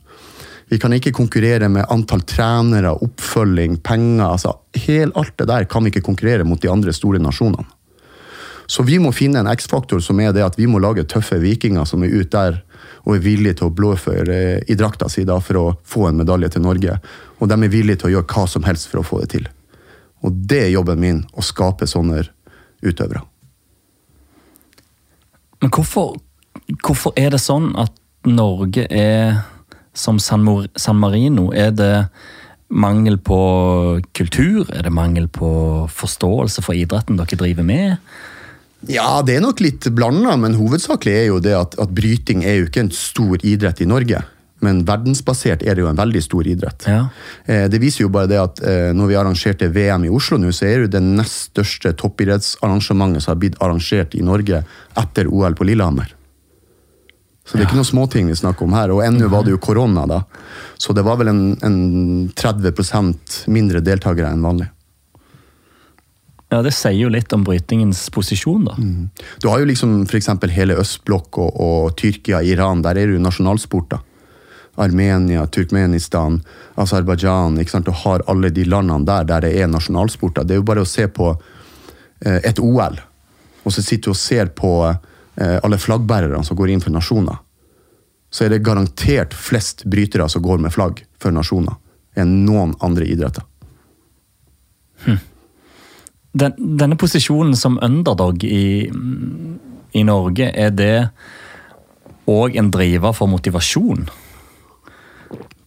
Vi 0.69 0.79
kan 0.79 0.93
ikke 0.95 1.11
konkurrere 1.17 1.67
med 1.67 1.89
antall 1.91 2.21
trenere, 2.29 2.93
oppfølging, 3.03 3.81
penger. 3.83 4.29
altså 4.29 4.53
helt 4.85 5.17
Alt 5.17 5.35
det 5.41 5.49
der 5.49 5.67
kan 5.67 5.83
vi 5.83 5.91
ikke 5.91 6.05
konkurrere 6.07 6.47
mot 6.47 6.61
de 6.61 6.71
andre 6.71 6.93
store 6.93 7.19
nasjonene. 7.19 7.65
Så 8.69 8.85
vi 8.85 8.99
må 9.01 9.11
finne 9.11 9.41
en 9.41 9.49
X-faktor 9.49 9.99
som 9.99 10.19
er 10.21 10.31
det 10.31 10.45
at 10.45 10.57
vi 10.59 10.69
må 10.69 10.79
lage 10.79 11.07
tøffe 11.09 11.39
vikinger 11.41 11.89
som 11.89 12.03
er 12.05 12.13
ute 12.13 12.29
der 12.37 12.61
og 13.09 13.15
er 13.17 13.23
villige 13.25 13.57
til 13.57 13.69
å 13.69 13.73
blåføre 13.73 14.39
i 14.69 14.75
drakta 14.77 15.07
si 15.09 15.23
da, 15.25 15.39
for 15.41 15.57
å 15.57 15.67
få 15.87 16.05
en 16.09 16.19
medalje 16.21 16.51
til 16.53 16.61
Norge. 16.61 16.99
Og 17.41 17.49
de 17.49 17.57
er 17.57 17.71
villige 17.73 18.03
til 18.03 18.11
å 18.11 18.13
gjøre 18.17 18.29
hva 18.29 18.45
som 18.51 18.67
helst 18.67 18.89
for 18.91 19.01
å 19.01 19.07
få 19.07 19.23
det 19.23 19.31
til. 19.33 19.47
Og 20.21 20.35
det 20.51 20.59
er 20.67 20.73
jobben 20.75 21.01
min, 21.01 21.23
å 21.33 21.41
skape 21.45 21.87
sånne 21.89 22.21
utøvere. 22.85 23.23
Men 25.63 25.71
hvorfor, 25.73 26.19
hvorfor 26.85 27.17
er 27.19 27.33
det 27.33 27.41
sånn 27.41 27.71
at 27.81 27.95
Norge 28.29 28.85
er 28.93 29.41
som 29.97 30.19
San, 30.21 30.45
Marino? 30.99 31.49
Er 31.49 31.73
det 31.73 31.93
mangel 32.69 33.17
på 33.17 33.39
kultur? 34.13 34.69
Er 34.69 34.85
det 34.85 34.93
mangel 34.93 35.25
på 35.33 35.49
forståelse 35.89 36.61
for 36.63 36.77
idretten 36.77 37.17
dere 37.17 37.41
driver 37.41 37.65
med? 37.65 37.97
Ja, 38.87 39.21
det 39.25 39.35
er 39.35 39.43
nok 39.43 39.59
litt 39.59 39.87
blanda, 39.91 40.37
men 40.39 40.55
hovedsakelig 40.55 41.15
er 41.15 41.25
jo 41.27 41.39
det 41.43 41.55
at, 41.57 41.75
at 41.81 41.91
bryting 41.95 42.45
er 42.47 42.61
jo 42.61 42.69
ikke 42.69 42.85
en 42.85 42.93
stor 42.95 43.41
idrett 43.43 43.81
i 43.83 43.87
Norge. 43.89 44.21
Men 44.63 44.81
verdensbasert 44.87 45.63
er 45.63 45.75
det 45.75 45.83
jo 45.85 45.89
en 45.91 45.99
veldig 45.99 46.21
stor 46.23 46.47
idrett. 46.47 46.85
Ja. 46.87 47.01
Eh, 47.45 47.67
Det 47.71 47.79
viser 47.79 48.05
jo 48.05 48.11
bare 48.11 48.27
det 48.31 48.39
at 48.41 48.61
eh, 48.63 48.91
når 48.95 49.11
vi 49.11 49.17
arrangerte 49.19 49.69
VM 49.71 50.07
i 50.07 50.11
Oslo 50.11 50.39
nå, 50.39 50.51
så 50.55 50.67
er 50.67 50.75
det 50.75 50.87
jo 50.87 50.93
det 50.97 51.03
nest 51.05 51.51
største 51.53 51.93
toppidrettsarrangementet 51.99 53.23
som 53.23 53.33
har 53.33 53.39
blitt 53.43 53.59
arrangert 53.63 54.15
i 54.19 54.23
Norge 54.23 54.63
etter 54.99 55.31
OL 55.31 55.55
på 55.55 55.67
Lillehammer. 55.67 56.15
Så 57.47 57.57
det 57.57 57.63
er 57.63 57.69
ikke 57.69 57.79
noen 57.79 57.87
småting 57.87 58.27
vi 58.29 58.35
snakker 58.37 58.67
om 58.67 58.75
her. 58.77 58.91
Og 58.93 58.99
ennå 59.01 59.29
var 59.31 59.47
det 59.47 59.55
jo 59.55 59.61
korona, 59.63 60.03
da. 60.05 60.19
Så 60.77 60.93
det 60.93 61.01
var 61.07 61.17
vel 61.17 61.31
en, 61.31 61.41
en 61.65 61.79
30 62.37 63.47
mindre 63.49 63.81
deltakere 63.81 64.29
enn 64.29 64.43
vanlig. 64.45 64.67
Ja, 66.49 66.61
det 66.65 66.71
sier 66.73 66.97
jo 66.97 67.11
litt 67.13 67.33
om 67.35 67.43
brytingens 67.45 68.07
posisjon, 68.09 68.63
da. 68.65 68.75
Du 69.41 69.49
har 69.51 69.61
jo 69.61 69.67
liksom 69.69 69.91
f.eks. 70.07 70.31
hele 70.49 70.79
østblokk 70.81 71.37
og, 71.37 71.59
og 71.61 71.91
Tyrkia, 71.99 72.41
Iran. 72.41 72.81
Der 72.81 72.97
er 72.97 73.09
det 73.09 73.19
jo 73.19 73.21
nasjonalsporter. 73.21 74.01
Armenia, 74.79 75.43
Turkmenistan, 75.45 76.39
Aserbajdsjan. 76.75 77.59
Du 77.85 77.91
har 77.91 78.23
alle 78.27 78.49
de 78.49 78.65
landene 78.65 79.05
der 79.05 79.27
der 79.29 79.45
det 79.45 79.53
er 79.61 79.69
nasjonalsporter. 79.69 80.47
Det 80.47 80.55
er 80.55 80.61
jo 80.63 80.65
bare 80.65 80.85
å 80.85 80.89
se 80.89 81.05
på 81.07 81.29
eh, 82.25 82.39
et 82.41 82.59
OL, 82.59 82.97
og 83.63 83.75
så 83.75 83.83
sitter 83.83 84.09
du 84.09 84.15
og 84.15 84.17
ser 84.17 84.49
på 84.55 84.71
eh, 84.89 85.59
alle 85.61 85.77
flaggbærerne 85.77 86.41
som 86.47 86.57
går 86.57 86.73
inn 86.73 86.81
for 86.81 86.95
nasjoner. 86.95 87.37
Så 88.31 88.45
er 88.45 88.55
det 88.55 88.63
garantert 88.65 89.33
flest 89.33 89.85
brytere 89.85 90.29
som 90.29 90.41
går 90.41 90.61
med 90.65 90.73
flagg 90.73 91.03
for 91.21 91.35
nasjoner, 91.35 91.77
enn 92.17 92.39
noen 92.45 92.73
andre 92.81 93.05
idretter. 93.05 93.45
Den, 96.39 96.55
denne 96.79 96.97
posisjonen 96.99 97.55
som 97.57 97.79
underdog 97.83 98.43
i, 98.43 98.89
i 99.91 100.03
Norge, 100.07 100.51
er 100.53 100.71
det 100.75 101.09
òg 102.29 102.57
en 102.59 102.69
driver 102.73 103.15
for 103.17 103.31
motivasjon? 103.31 104.05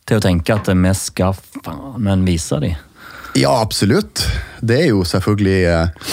Til 0.06 0.18
å 0.18 0.22
tenke 0.22 0.54
at 0.54 0.70
vi 0.70 0.94
skal 0.98 1.36
faen 1.36 2.26
vise 2.26 2.60
dem? 2.62 2.78
Ja, 3.38 3.54
absolutt. 3.62 4.26
Det 4.60 4.78
er 4.82 4.88
jo 4.90 5.04
selvfølgelig 5.08 5.60
eh, 5.64 6.10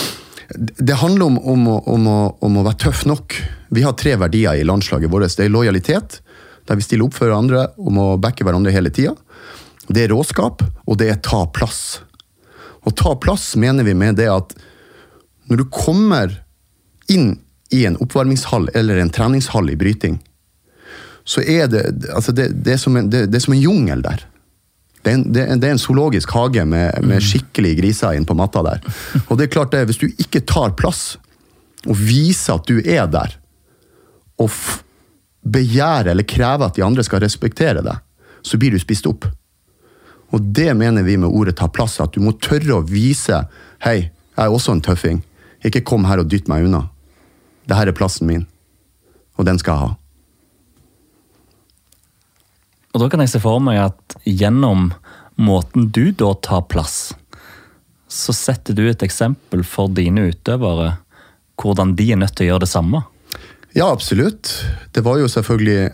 Det 0.80 0.96
handler 1.01 1.25
om, 1.25 1.39
om, 1.39 1.68
om, 1.68 2.08
om 2.39 2.60
å 2.60 2.66
være 2.66 2.80
tøff 2.86 3.06
nok. 3.10 3.36
Vi 3.75 3.84
har 3.86 3.98
tre 4.00 4.16
verdier 4.18 4.58
i 4.58 4.66
landslaget 4.66 5.12
vårt. 5.12 5.36
Det 5.36 5.46
er 5.46 5.54
lojalitet, 5.54 6.22
der 6.66 6.80
vi 6.80 6.86
stiller 6.86 7.10
opp 7.10 7.18
for 7.18 7.30
hverandre 7.30 7.68
om 7.78 8.00
å 8.01 8.08
backe 8.22 8.48
hverandre 8.48 8.74
hele 8.74 8.94
tida. 8.94 9.13
Det 9.89 10.06
er 10.06 10.13
råskap, 10.13 10.63
og 10.86 11.00
det 11.01 11.10
er 11.12 11.22
ta 11.25 11.44
plass. 11.54 12.01
Å 12.88 12.94
ta 12.96 13.16
plass 13.20 13.54
mener 13.60 13.88
vi 13.88 13.96
med 13.98 14.20
det 14.20 14.30
at 14.32 14.56
når 15.50 15.62
du 15.62 15.66
kommer 15.74 16.38
inn 17.10 17.40
i 17.74 17.84
en 17.86 17.98
oppvarmingshall 18.02 18.70
eller 18.78 19.02
en 19.02 19.12
treningshall 19.14 19.70
i 19.74 19.78
bryting, 19.78 20.20
så 21.26 21.42
er 21.42 21.68
det 21.70 21.84
altså 22.16 22.34
det, 22.34 22.50
det, 22.66 22.74
er 22.74 22.82
som 22.82 22.96
en, 22.98 23.10
det, 23.12 23.28
det 23.30 23.38
er 23.38 23.46
som 23.46 23.54
en 23.54 23.62
jungel 23.62 24.02
der. 24.06 24.24
Det 25.04 25.12
er, 25.12 25.20
en, 25.20 25.64
er 25.64 25.72
en 25.72 25.82
zoologisk 25.82 26.32
hage 26.36 26.66
med, 26.68 26.98
med 27.08 27.24
skikkelig 27.24 27.76
griser 27.80 28.18
inn 28.18 28.28
på 28.28 28.36
matta 28.38 28.64
der. 28.66 28.82
Og 29.28 29.38
det 29.38 29.48
er 29.48 29.54
klart 29.54 29.72
det, 29.72 29.86
Hvis 29.88 30.02
du 30.02 30.08
ikke 30.10 30.42
tar 30.44 30.76
plass 30.80 31.18
og 31.88 31.96
viser 31.96 32.58
at 32.58 32.68
du 32.68 32.82
er 32.82 33.06
der, 33.08 33.38
og 34.40 34.52
begjærer 35.48 36.12
eller 36.12 36.28
krever 36.28 36.68
at 36.68 36.76
de 36.76 36.84
andre 36.84 37.04
skal 37.08 37.24
respektere 37.24 37.84
deg, 37.84 38.02
så 38.44 38.60
blir 38.60 38.74
du 38.76 38.80
spist 38.82 39.08
opp. 39.08 39.28
Og 40.36 40.42
det 40.56 40.74
mener 40.78 41.04
vi 41.04 41.18
med 41.18 41.30
ordet 41.30 41.58
ta 41.58 41.70
plass, 41.72 42.00
at 42.04 42.14
du 42.14 42.22
må 42.24 42.36
tørre 42.38 42.78
å 42.78 42.86
vise 42.86 43.44
Hei, 43.84 43.98
jeg 44.10 44.46
er 44.46 44.54
også 44.54 44.76
en 44.76 44.84
tøffing. 44.84 45.22
Ikke 45.66 45.84
kom 45.84 46.06
her 46.08 46.22
og 46.22 46.30
dytt 46.32 46.50
meg 46.52 46.68
unna. 46.68 46.86
Dette 47.70 47.90
er 47.92 47.96
plassen 47.96 48.28
min, 48.30 48.46
og 49.38 49.48
den 49.48 49.60
skal 49.62 49.76
jeg 49.76 49.88
ha. 49.88 49.96
Og 52.94 53.04
da 53.04 53.10
kan 53.12 53.22
jeg 53.22 53.32
se 53.34 53.42
for 53.44 53.62
meg 53.62 53.78
at 53.84 54.16
gjennom 54.26 54.90
måten 55.40 55.90
du 55.94 56.10
da 56.12 56.34
tar 56.44 56.66
plass, 56.72 57.14
så 58.10 58.34
setter 58.34 58.76
du 58.76 58.88
et 58.90 59.06
eksempel 59.06 59.62
for 59.68 59.92
dine 59.94 60.32
utøvere 60.32 60.96
hvordan 61.60 61.94
de 62.00 62.08
er 62.14 62.20
nødt 62.20 62.36
til 62.38 62.48
å 62.48 62.54
gjøre 62.54 62.66
det 62.66 62.72
samme. 62.72 63.04
Ja, 63.78 63.92
absolutt. 63.92 64.50
Det 64.96 65.04
var 65.06 65.20
jo 65.22 65.30
selvfølgelig 65.30 65.92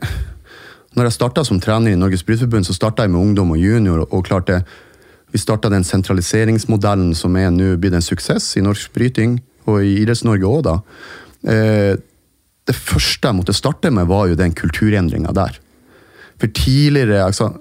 Når 0.95 1.09
jeg 1.09 1.15
starta 1.17 1.43
som 1.43 1.59
trener 1.59 1.91
i 1.91 1.99
Norges 1.99 2.23
Brytforbund, 2.23 2.67
så 2.67 2.75
starta 2.75 3.03
jeg 3.03 3.11
med 3.11 3.19
ungdom 3.19 3.51
og 3.51 3.59
junior. 3.59 4.05
og 4.09 4.25
klarte 4.25 4.63
Vi 5.31 5.37
starta 5.37 5.69
den 5.69 5.83
sentraliseringsmodellen 5.83 7.13
som 7.15 7.35
er 7.35 7.49
nå 7.51 7.75
blitt 7.75 7.93
en 7.93 8.01
suksess 8.01 8.55
i 8.55 8.61
norsk 8.61 8.93
bryting, 8.93 9.41
og 9.67 9.83
i 9.83 9.97
Idretts-Norge 9.99 10.47
òg, 10.47 10.61
da. 10.63 10.75
Eh, 11.51 11.97
det 12.65 12.75
første 12.75 13.27
jeg 13.27 13.35
måtte 13.35 13.53
starte 13.53 13.91
med, 13.91 14.07
var 14.07 14.29
jo 14.29 14.35
den 14.39 14.53
kulturendringa 14.55 15.33
der. 15.35 15.59
For 16.39 16.47
tidligere 16.47 17.25
altså, 17.25 17.51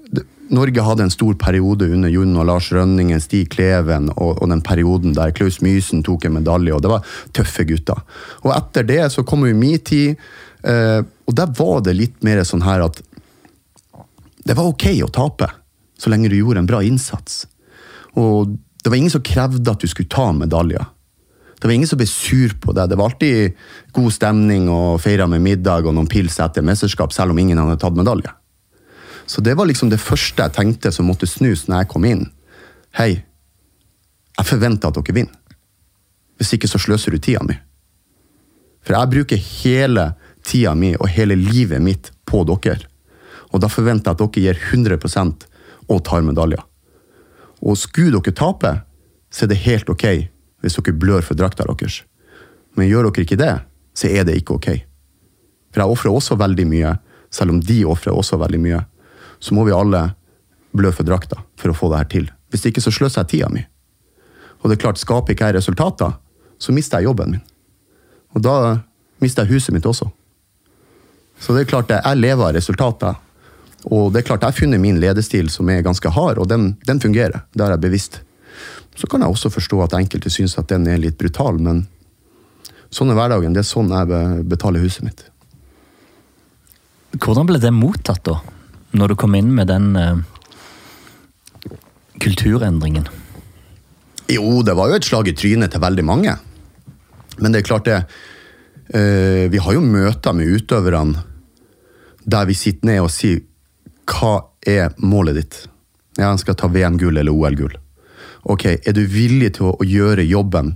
Norge 0.55 0.85
hadde 0.85 1.03
en 1.03 1.11
stor 1.11 1.35
periode 1.35 1.89
under 1.91 2.13
Jon 2.13 2.37
og 2.37 2.47
Lars 2.47 2.71
Rønningen, 2.73 3.21
Stig 3.21 3.51
Kleven 3.51 4.11
og, 4.15 4.43
og 4.43 4.49
den 4.53 4.63
perioden 4.63 5.17
der 5.17 5.33
Klaus 5.35 5.61
Mysen 5.65 6.05
tok 6.05 6.25
en 6.29 6.37
medalje, 6.39 6.75
og 6.75 6.83
det 6.85 6.93
var 6.93 7.17
tøffe 7.35 7.67
gutter. 7.69 8.05
Og 8.45 8.53
etter 8.55 8.87
det 8.87 9.03
så 9.11 9.25
kom 9.27 9.47
jo 9.49 9.77
tid, 9.83 10.15
eh, 10.63 11.01
og 11.03 11.35
der 11.35 11.51
var 11.59 11.83
det 11.83 11.97
litt 11.97 12.23
mer 12.23 12.45
sånn 12.45 12.63
her 12.63 12.85
at 12.87 13.03
det 14.45 14.57
var 14.57 14.69
ok 14.69 14.87
å 15.05 15.11
tape, 15.13 15.49
så 15.99 16.13
lenge 16.13 16.29
du 16.29 16.37
gjorde 16.39 16.63
en 16.63 16.69
bra 16.69 16.83
innsats. 16.85 17.45
Og 18.21 18.53
det 18.85 18.93
var 18.93 18.99
ingen 19.01 19.13
som 19.13 19.25
krevde 19.25 19.73
at 19.73 19.81
du 19.81 19.89
skulle 19.89 20.13
ta 20.13 20.29
medaljer. 20.37 20.85
Det 21.61 21.69
var 21.69 21.75
ingen 21.79 21.89
som 21.89 21.97
ble 21.97 22.07
sur 22.11 22.53
på 22.61 22.75
deg. 22.77 22.91
Det 22.91 22.97
var 23.01 23.09
alltid 23.09 23.55
god 23.97 24.13
stemning 24.13 24.67
og 24.69 24.99
feira 25.01 25.25
med 25.31 25.41
middag 25.41 25.87
og 25.89 25.95
noen 25.97 26.11
pils 26.11 26.37
etter 26.45 26.67
mesterskap, 26.67 27.15
selv 27.17 27.33
om 27.33 27.41
ingen 27.41 27.57
hadde 27.57 27.79
tatt 27.81 27.97
medalje. 27.97 28.33
Så 29.25 29.41
det 29.41 29.55
var 29.57 29.65
liksom 29.71 29.89
det 29.89 30.03
første 30.03 30.45
jeg 30.45 30.53
tenkte 30.53 30.93
som 30.93 31.09
måtte 31.09 31.29
snus 31.31 31.65
når 31.65 31.81
jeg 31.81 31.91
kom 31.95 32.05
inn. 32.05 32.27
Hei, 32.99 33.25
jeg 34.37 34.51
forventer 34.51 34.93
at 34.93 34.99
dere 34.99 35.17
vinner. 35.17 35.57
Hvis 36.37 36.53
ikke 36.57 36.69
så 36.69 36.81
sløser 36.83 37.15
du 37.15 37.23
tida 37.23 37.41
mi. 37.47 37.57
For 38.85 38.99
jeg 38.99 39.13
bruker 39.15 39.41
hele 39.63 40.11
tida 40.45 40.75
mi 40.77 40.93
og 40.99 41.09
hele 41.15 41.39
livet 41.41 41.81
mitt 41.81 42.13
på 42.29 42.43
dere. 42.45 42.83
Og 43.55 43.63
da 43.63 43.71
forventer 43.71 44.11
jeg 44.11 44.19
at 44.19 44.23
dere 44.23 44.43
gir 44.43 44.63
100% 44.75 45.47
og 45.93 46.01
tar 46.07 46.25
medaljer. 46.27 46.63
Og 47.63 47.79
skulle 47.79 48.19
dere 48.19 48.35
tape, 48.37 48.73
så 49.31 49.45
er 49.45 49.53
det 49.53 49.63
helt 49.65 49.91
ok 49.91 50.07
hvis 50.65 50.79
dere 50.81 50.97
blør 50.97 51.23
for 51.23 51.39
drakta 51.39 51.67
deres. 51.69 52.03
Men 52.75 52.89
gjør 52.89 53.11
dere 53.11 53.25
ikke 53.27 53.39
det, 53.39 53.55
så 53.95 54.11
er 54.11 54.27
det 54.27 54.39
ikke 54.41 54.57
ok. 54.59 54.69
For 55.71 55.83
jeg 55.83 55.95
ofrer 55.95 56.15
også 56.15 56.39
veldig 56.41 56.67
mye, 56.71 56.97
selv 57.35 57.55
om 57.55 57.61
de 57.61 57.83
ofrer 57.87 58.15
også 58.15 58.39
veldig 58.41 58.61
mye. 58.63 58.81
Så 59.39 59.55
må 59.55 59.67
vi 59.67 59.75
alle 59.75 60.07
blø 60.75 60.91
for 60.95 61.07
drakta 61.07 61.39
for 61.61 61.71
å 61.71 61.77
få 61.77 61.91
det 61.93 62.01
her 62.01 62.11
til. 62.11 62.29
Hvis 62.51 62.67
ikke 62.71 62.83
så 62.83 62.93
sløser 62.95 63.23
jeg 63.23 63.33
tida 63.35 63.51
mi. 63.53 63.63
Og 64.63 64.71
det 64.71 64.79
er 64.79 64.85
klart, 64.87 64.99
skaper 65.03 65.35
ikke 65.35 65.51
jeg 65.51 65.59
resultater, 65.59 66.15
så 66.59 66.73
mister 66.73 67.03
jeg 67.03 67.11
jobben 67.11 67.35
min. 67.35 67.45
Og 68.35 68.43
da 68.43 68.55
mister 69.23 69.45
jeg 69.45 69.59
huset 69.59 69.75
mitt 69.75 69.87
også. 69.87 70.09
Så 71.39 71.55
det 71.55 71.65
er 71.65 71.71
klart, 71.75 71.93
jeg 71.93 72.21
lever 72.21 72.49
av 72.49 72.55
resultater. 72.57 73.19
Og 73.93 74.13
det 74.13 74.23
er 74.23 74.29
klart, 74.29 74.45
jeg 74.45 74.53
har 74.55 74.57
funnet 74.57 74.81
min 74.81 75.01
ledestil 75.01 75.51
som 75.53 75.69
er 75.69 75.85
ganske 75.85 76.13
hard, 76.15 76.41
og 76.41 76.49
den, 76.49 76.75
den 76.89 77.03
fungerer. 77.03 77.45
Det 77.53 77.67
er 77.67 77.75
jeg 77.75 77.85
bevisst. 77.85 78.21
Så 78.97 79.09
kan 79.11 79.25
jeg 79.25 79.35
også 79.35 79.51
forstå 79.53 79.83
at 79.85 79.97
enkelte 79.99 80.31
syns 80.33 80.57
at 80.61 80.71
den 80.71 80.87
er 80.89 81.01
litt 81.03 81.19
brutal, 81.21 81.59
men 81.61 81.85
sånn 82.95 83.11
er 83.13 83.19
hverdagen. 83.19 83.57
Det 83.57 83.65
er 83.65 83.69
sånn 83.69 83.93
jeg 83.93 84.45
betaler 84.49 84.85
huset 84.85 85.05
mitt. 85.07 85.27
Hvordan 87.19 87.47
ble 87.51 87.61
det 87.63 87.75
mottatt, 87.75 88.25
da? 88.27 88.39
Når 88.95 89.13
du 89.13 89.19
kom 89.19 89.35
inn 89.37 89.51
med 89.55 89.69
den 89.71 89.95
eh, 89.99 90.23
kulturendringen? 92.23 93.07
Jo, 94.31 94.63
det 94.65 94.75
var 94.79 94.91
jo 94.91 94.99
et 94.99 95.07
slag 95.07 95.29
i 95.29 95.37
trynet 95.37 95.75
til 95.75 95.83
veldig 95.83 96.05
mange. 96.07 96.37
Men 97.43 97.53
det 97.53 97.61
er 97.61 97.67
klart 97.67 97.89
det 97.89 97.99
eh, 98.95 99.51
Vi 99.51 99.61
har 99.61 99.75
jo 99.75 99.83
møter 99.83 100.37
med 100.37 100.55
utøverne 100.55 101.31
der 102.25 102.47
vi 102.49 102.55
sitter 102.57 102.89
ned 102.89 103.03
og 103.05 103.11
sier 103.13 103.43
hva 104.11 104.35
er 104.67 104.95
målet 104.99 105.39
ditt? 105.41 105.59
Ja, 106.19 106.31
han 106.31 106.39
skal 106.39 106.57
ta 106.59 106.69
VM-gull 106.71 107.19
eller 107.19 107.35
OL-gull. 107.35 107.75
Ok, 108.45 108.67
er 108.77 108.95
du 108.95 109.03
villig 109.09 109.55
til 109.57 109.71
å, 109.71 109.75
å 109.81 109.89
gjøre 109.89 110.27
jobben 110.29 110.75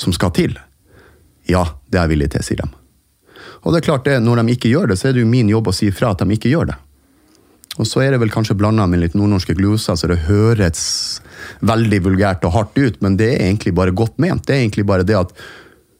som 0.00 0.14
skal 0.16 0.32
til? 0.36 0.56
Ja, 1.48 1.66
det 1.88 1.98
er 1.98 2.08
jeg 2.08 2.14
villig 2.16 2.30
til, 2.34 2.44
sier 2.46 2.62
de. 2.62 2.68
Og 3.60 3.72
det 3.72 3.80
er 3.80 3.88
klart 3.90 4.06
det, 4.08 4.16
når 4.24 4.40
de 4.40 4.54
ikke 4.56 4.72
gjør 4.72 4.90
det, 4.90 4.96
så 5.00 5.10
er 5.10 5.16
det 5.16 5.24
jo 5.24 5.30
min 5.30 5.50
jobb 5.52 5.68
å 5.68 5.74
si 5.76 5.90
ifra 5.90 6.14
at 6.14 6.22
de 6.22 6.36
ikke 6.36 6.52
gjør 6.52 6.72
det. 6.72 6.78
Og 7.78 7.86
så 7.86 8.02
er 8.02 8.12
det 8.12 8.20
vel 8.20 8.32
kanskje 8.32 8.56
blanda 8.58 8.86
med 8.90 9.02
litt 9.04 9.14
nordnorske 9.16 9.54
gloser, 9.56 9.96
så 9.96 10.08
det 10.10 10.24
høres 10.26 10.82
veldig 11.64 12.00
vulgært 12.08 12.44
og 12.48 12.54
hardt 12.56 12.80
ut, 12.80 12.98
men 13.04 13.16
det 13.20 13.30
er 13.34 13.46
egentlig 13.46 13.74
bare 13.76 13.94
godt 13.96 14.18
ment. 14.20 14.46
Det 14.48 14.56
er 14.56 14.64
egentlig 14.64 14.86
bare 14.88 15.06
det 15.06 15.16
at 15.20 15.34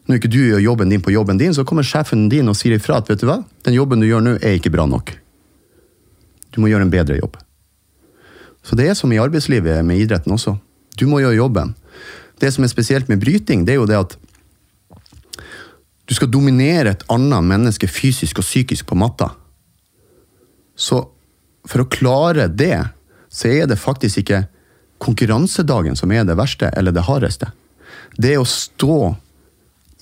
når 0.09 0.19
ikke 0.19 0.31
du 0.33 0.39
gjør 0.41 0.63
jobben 0.65 0.91
din 0.91 1.03
på 1.03 1.13
jobben 1.13 1.39
din, 1.39 1.53
så 1.55 1.65
kommer 1.67 1.85
sjefen 1.87 2.27
din 2.29 2.49
og 2.51 2.57
sier 2.59 2.75
ifra 2.75 2.99
at 2.99 3.09
vet 3.09 3.21
du 3.21 3.29
hva, 3.29 3.39
den 3.65 3.77
jobben 3.77 4.01
du 4.01 4.09
gjør 4.09 4.25
nå, 4.25 4.35
er 4.41 4.57
ikke 4.57 4.73
bra 4.73 4.87
nok. 4.89 5.13
Du 6.51 6.61
må 6.61 6.71
gjøre 6.71 6.87
en 6.87 6.93
bedre 6.93 7.17
jobb. 7.19 7.37
Så 8.61 8.77
det 8.77 8.89
er 8.89 8.97
som 8.97 9.11
i 9.11 9.19
arbeidslivet 9.21 9.85
med 9.85 10.03
idretten 10.03 10.35
også. 10.35 10.57
Du 10.99 11.07
må 11.09 11.21
gjøre 11.21 11.39
jobben. 11.39 11.73
Det 12.41 12.51
som 12.53 12.65
er 12.65 12.71
spesielt 12.71 13.09
med 13.09 13.21
bryting, 13.21 13.65
det 13.65 13.75
er 13.75 13.81
jo 13.81 13.89
det 13.89 13.99
at 13.99 14.17
du 16.09 16.15
skal 16.17 16.31
dominere 16.31 16.91
et 16.91 17.05
annet 17.13 17.45
menneske 17.47 17.87
fysisk 17.87 18.41
og 18.41 18.45
psykisk 18.45 18.89
på 18.89 18.97
matta. 18.99 19.29
Så 20.75 21.05
for 21.69 21.83
å 21.83 21.89
klare 21.91 22.49
det, 22.49 22.75
så 23.31 23.47
er 23.47 23.69
det 23.69 23.79
faktisk 23.79 24.23
ikke 24.23 24.43
konkurransedagen 25.01 25.95
som 25.97 26.11
er 26.11 26.25
det 26.27 26.35
verste 26.37 26.69
eller 26.77 26.93
det 26.93 27.05
hardeste. 27.07 27.51
Det 28.17 28.35
å 28.37 28.47
stå 28.47 29.15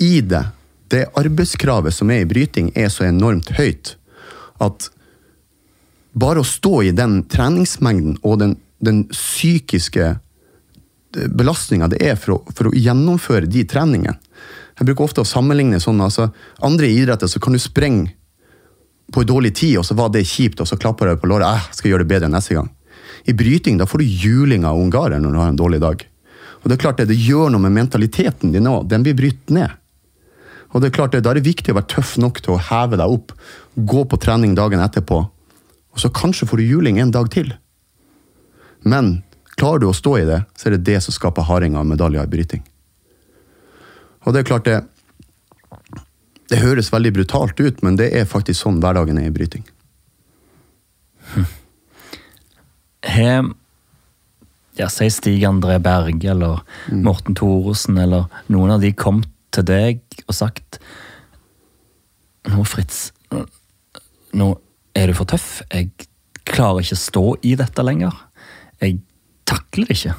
i 0.01 0.20
det, 0.25 0.44
det 0.89 1.06
arbeidskravet 1.20 1.94
som 1.94 2.10
er 2.12 2.24
i 2.24 2.29
bryting, 2.29 2.72
er 2.75 2.89
så 2.89 3.06
enormt 3.06 3.53
høyt 3.60 3.94
at 4.63 4.89
bare 6.13 6.42
å 6.42 6.48
stå 6.48 6.82
i 6.88 6.96
den 6.96 7.22
treningsmengden 7.30 8.18
og 8.24 8.39
den, 8.42 8.56
den 8.84 9.04
psykiske 9.12 10.16
belastninga 11.12 11.89
det 11.89 12.01
er 12.06 12.18
for 12.20 12.38
å, 12.38 12.39
for 12.56 12.70
å, 12.70 12.75
gjennomføre 12.75 13.50
de 13.50 13.66
treningene. 13.70 14.18
Jeg 14.80 14.88
bruker 14.88 15.10
ofte 15.10 15.24
å 15.24 15.28
sammenligne 15.28 15.82
sånn. 15.84 16.00
altså 16.01 16.30
Andre 16.63 16.88
idretter 16.88 17.28
så 17.28 17.42
kan 17.44 17.54
du 17.54 17.60
sprenge 17.60 18.13
på 19.12 19.24
en 19.24 19.28
dårlig 19.28 19.56
tid, 19.58 19.80
og 19.82 19.86
så 19.88 19.98
var 19.98 20.12
det 20.13 20.28
kjipt, 20.30 20.62
og 20.62 20.70
så 20.70 20.78
klapper 20.80 21.10
du 21.10 21.20
på 21.20 21.28
låret. 21.28 21.50
Jeg 21.50 21.80
skal 21.80 21.92
gjøre 21.92 22.06
det 22.06 22.12
bedre 22.13 22.30
neste 22.32 22.56
gang. 22.56 22.70
I 23.25 23.34
bryting 23.36 23.80
da 23.80 23.88
får 23.89 24.04
du 24.04 24.06
juling 24.24 24.68
av 24.70 24.80
ungarer 24.80 25.20
når 25.20 25.34
du 25.34 25.39
har 25.42 25.51
en 25.51 25.60
dårlig 25.60 25.82
dag. 25.84 26.06
Og 26.62 26.70
Det 26.70 26.78
er 26.78 26.84
klart 26.84 27.01
det, 27.01 27.10
det 27.10 27.20
gjør 27.20 27.51
noe 27.51 27.63
med 27.66 27.75
mentaliteten 27.75 28.54
din 28.54 28.70
òg. 28.70 28.88
Den 28.92 29.04
blir 29.04 29.18
brytt 29.18 29.51
ned. 29.51 29.74
Og 30.70 30.82
det 30.82 30.92
er 30.92 30.96
klart 30.96 31.16
det, 31.16 31.24
Da 31.25 31.32
er 31.32 31.39
det 31.39 31.48
viktig 31.50 31.74
å 31.74 31.80
være 31.80 31.89
tøff 31.96 32.18
nok 32.22 32.42
til 32.46 32.56
å 32.56 32.62
heve 32.70 33.00
deg 33.00 33.10
opp, 33.10 33.34
gå 33.75 34.06
på 34.06 34.20
trening 34.22 34.54
dagen 34.56 34.84
etterpå, 34.84 35.24
og 36.00 36.06
så 36.06 36.10
kanskje 36.15 36.48
får 36.48 36.62
du 36.62 36.63
juling 36.63 36.98
en 37.03 37.12
dag 37.12 37.27
til. 37.27 37.50
Men 38.88 39.18
klarer 39.60 39.82
du 39.84 39.89
å 39.89 39.96
stå 39.98 40.13
i 40.22 40.27
det, 40.29 40.38
så 40.56 40.70
er 40.70 40.77
det 40.77 40.86
det 40.88 41.01
som 41.03 41.12
skaper 41.12 41.44
hardinga 41.44 41.82
av 41.82 41.89
medaljer 41.89 42.24
i 42.24 42.32
bryting. 42.32 42.62
Og 44.24 44.32
det 44.32 44.39
er 44.39 44.48
klart 44.48 44.70
det 44.70 44.79
Det 46.50 46.63
høres 46.63 46.88
veldig 46.89 47.12
brutalt 47.13 47.60
ut, 47.60 47.84
men 47.84 47.96
det 48.00 48.08
er 48.18 48.25
faktisk 48.25 48.63
sånn 48.63 48.79
hverdagen 48.82 49.20
er 49.22 49.27
i 49.27 49.34
bryting. 49.34 49.62
Har 53.06 53.51
ja, 54.79 54.88
Si 54.89 55.10
Stig 55.13 55.44
André 55.46 55.77
Berge 55.84 56.32
eller 56.32 56.63
Morten 56.89 57.36
Thoresen 57.38 58.00
eller 58.01 58.25
noen 58.48 58.72
av 58.72 58.82
de 58.82 58.89
kom 58.96 59.22
til 59.53 59.68
deg 59.68 60.01
og 60.25 60.34
sagt 60.39 60.79
Nå, 62.50 62.63
Fritz, 62.65 63.12
nå 64.34 64.50
er 64.96 65.12
du 65.12 65.17
for 65.17 65.29
tøff. 65.29 65.62
Jeg 65.69 65.91
klarer 66.50 66.84
ikke 66.84 66.98
å 66.98 67.03
stå 67.03 67.25
i 67.46 67.55
dette 67.60 67.86
lenger. 67.86 68.15
Jeg 68.81 69.00
takler 69.50 69.89
det 69.89 70.00
ikke. 70.00 70.17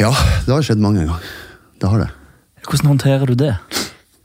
Ja, 0.00 0.10
det 0.46 0.50
har 0.50 0.66
skjedd 0.66 0.82
mange 0.82 1.04
ganger. 1.04 1.32
Det 1.80 1.90
har 1.90 2.06
det. 2.06 2.12
Hvordan 2.64 2.94
håndterer 2.94 3.30
du 3.30 3.36
det? 3.38 3.54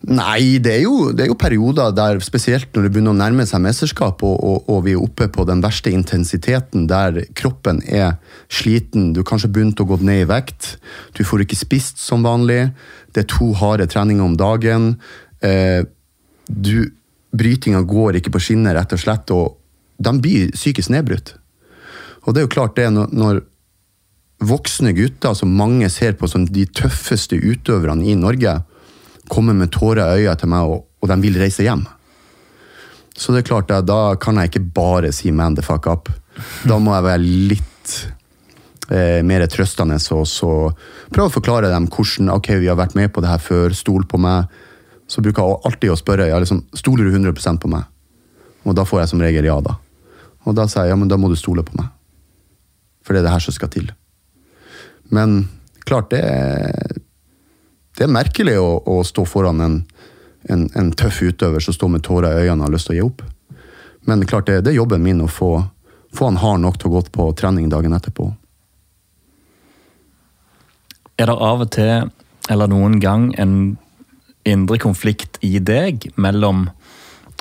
Nei, 0.08 0.62
det 0.63 0.72
er, 0.77 0.84
jo, 0.86 1.10
det 1.12 1.25
er 1.25 1.27
jo 1.27 1.36
perioder 1.36 1.91
der, 1.91 2.22
spesielt 2.24 2.70
når 2.72 2.86
det 2.86 2.91
begynner 2.96 3.12
å 3.12 3.20
nærme 3.20 3.44
seg 3.46 3.60
mesterskap, 3.65 4.24
og, 4.24 4.38
og, 4.39 4.70
og, 4.72 4.77
vi 4.86 4.94
er 4.96 5.01
oppe 5.03 5.27
på 5.27 5.44
den 5.50 5.60
verste 5.60 5.91
intensiteten, 5.91 6.86
der 6.88 7.20
kroppen 7.36 7.82
er 7.84 8.15
sliten, 8.48 9.12
du 9.13 9.25
kanskje 9.27 9.51
begynt 9.51 9.84
å 9.84 9.88
gå 9.89 10.00
ned 10.00 10.24
i 10.24 10.29
vekt, 10.29 10.77
du 11.20 11.25
får 11.27 11.44
ikke 11.44 11.60
spist 11.60 12.00
som 12.00 12.24
vanlig, 12.24 12.70
det 13.12 13.25
er 13.25 13.29
to 13.34 13.51
harde 13.60 13.89
treninger 13.91 14.24
om 14.24 14.39
dagen. 14.39 14.94
Eh, 15.44 15.84
du, 16.48 16.88
brytinga 17.36 17.81
går 17.88 18.19
ikke 18.19 18.33
på 18.33 18.41
skinner, 18.41 18.75
rett 18.77 18.93
og 18.95 19.01
slett, 19.01 19.31
og 19.36 19.57
de 20.00 20.15
blir 20.21 20.51
psykisk 20.55 20.91
nedbrutt. 20.93 21.36
Og 22.25 22.33
det 22.33 22.41
er 22.41 22.48
jo 22.48 22.55
klart 22.55 22.77
det, 22.77 22.89
når, 22.93 23.43
voksne 24.39 24.93
gutter 24.95 25.36
som 25.36 25.51
mange 25.51 25.89
ser 25.91 26.13
på 26.15 26.27
som 26.31 26.45
de 26.48 26.65
tøffeste 26.71 27.36
utøverne 27.36 28.07
i 28.07 28.15
Norge, 28.15 28.62
kommer 29.29 29.53
med 29.53 29.71
tårer 29.75 30.15
i 30.15 30.24
øya 30.24 30.36
til 30.39 30.50
meg, 30.51 30.65
og, 30.65 30.86
og, 31.01 31.09
de 31.12 31.17
vil 31.21 31.38
reise 31.41 31.65
hjem. 31.65 31.83
Så 33.19 33.33
det 33.36 33.43
er 33.43 33.50
klart, 33.50 33.67
da, 33.69 33.81
da 33.83 34.15
kan 34.15 34.39
jeg 34.39 34.50
ikke 34.50 34.71
bare 34.74 35.12
si 35.12 35.31
'man 35.31 35.55
the 35.55 35.62
fuck 35.62 35.86
up'. 35.86 36.09
Da 36.63 36.79
må 36.79 36.95
jeg 36.95 37.03
være 37.03 37.19
litt 37.51 38.07
eh, 38.89 39.21
mer 39.24 39.45
trøstende 39.48 40.00
og 40.15 40.25
så 40.27 40.71
prøve 41.12 41.27
å 41.27 41.36
forklare 41.36 41.69
dem 41.69 41.89
hvordan 41.91 42.31
ok, 42.31 42.50
vi 42.63 42.67
har 42.71 42.79
vært 42.79 42.95
med 42.95 43.12
på 43.12 43.21
det 43.21 43.29
her 43.29 43.43
før, 43.43 43.75
stol 43.75 44.07
på 44.07 44.17
meg. 44.17 44.48
Så 45.10 45.24
bruker 45.25 45.42
jeg 45.42 45.62
alltid 45.66 45.94
å 45.94 45.98
spørre 45.98 46.28
ja, 46.30 46.38
liksom, 46.42 46.64
stoler 46.77 47.10
du 47.10 47.16
100% 47.18 47.62
på 47.62 47.72
meg. 47.72 47.88
Og 48.68 48.75
da 48.77 48.86
får 48.86 49.03
jeg 49.03 49.12
som 49.14 49.24
regel 49.24 49.48
ja, 49.48 49.57
da. 49.66 49.79
Og 50.46 50.55
da 50.57 50.68
sier 50.70 50.86
jeg 50.86 50.94
ja, 50.94 51.00
men 51.00 51.10
da 51.10 51.18
må 51.18 51.31
du 51.31 51.38
stole 51.40 51.66
på 51.66 51.77
meg. 51.79 51.90
For 53.05 53.16
det 53.16 53.24
er 53.24 53.29
det 53.29 53.33
her 53.33 53.44
som 53.44 53.55
skal 53.55 53.72
til. 53.74 53.90
Men 55.10 55.48
klart, 55.90 56.12
det 56.14 56.22
er, 56.22 57.00
det 57.98 58.05
er 58.05 58.14
merkelig 58.14 58.60
å, 58.62 58.70
å 58.86 59.00
stå 59.07 59.25
foran 59.25 59.64
en, 59.66 59.79
en, 60.46 60.68
en, 60.77 60.92
tøff 60.94 61.24
utøver 61.25 61.64
som 61.64 61.74
står 61.74 61.96
med 61.96 62.05
tårer 62.05 62.38
i 62.38 62.46
øynene 62.46 62.62
og 62.62 62.70
har 62.70 62.75
lyst 62.77 62.92
til 62.92 62.98
å 62.98 63.00
gi 63.00 63.07
opp. 63.07 63.25
Men 64.05 64.27
klart, 64.29 64.46
det, 64.46 64.62
det 64.68 64.75
er 64.75 64.79
jobben 64.79 65.01
min 65.03 65.25
å 65.25 65.31
få, 65.31 65.55
få 66.14 66.29
han 66.29 66.40
hard 66.44 66.62
nok 66.62 66.77
til 66.77 66.92
å 66.92 67.00
gå 67.00 67.03
på 67.18 67.27
trening 67.40 67.72
dagen 67.74 67.98
etterpå. 67.98 68.29
Er 71.20 71.27
det 71.27 71.36
av 71.36 71.66
og 71.66 71.74
til, 71.75 72.12
eller 72.53 72.70
noen 72.72 73.01
gang, 73.03 73.31
en 73.42 73.55
indre 74.48 74.80
konflikt 74.82 75.40
i 75.46 75.60
deg 75.60 76.10
mellom 76.20 76.68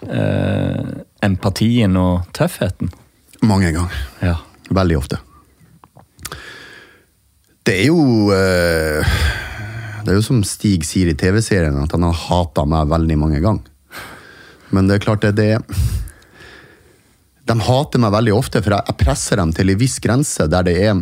eh, 0.09 0.91
empatien 1.25 1.97
og 2.01 2.29
tøffheten? 2.37 2.91
Mange 3.47 3.73
ganger. 3.75 4.05
Ja. 4.25 4.37
Veldig 4.69 4.99
ofte. 4.99 5.21
Det 7.65 7.75
er 7.83 7.87
jo 7.89 8.33
eh, 8.33 9.19
Det 10.05 10.13
er 10.13 10.19
jo 10.19 10.25
som 10.25 10.43
Stig 10.47 10.85
sier 10.89 11.11
i 11.11 11.17
TV-serien, 11.17 11.77
at 11.81 11.93
han 11.93 12.05
har 12.05 12.17
hata 12.27 12.65
meg 12.69 12.91
veldig 12.91 13.19
mange 13.21 13.41
ganger. 13.45 13.65
Men 14.73 14.89
det 14.89 14.99
er 14.99 15.05
klart 15.05 15.25
det, 15.25 15.35
det 15.39 15.63
De 17.49 17.57
hater 17.65 18.03
meg 18.03 18.13
veldig 18.13 18.35
ofte, 18.37 18.61
for 18.65 18.77
jeg 18.77 19.01
presser 19.01 19.41
dem 19.41 19.55
til 19.57 19.73
en 19.73 19.81
viss 19.81 19.97
grense 20.05 20.49
der 20.49 20.69
det 20.69 20.77
er 20.91 21.01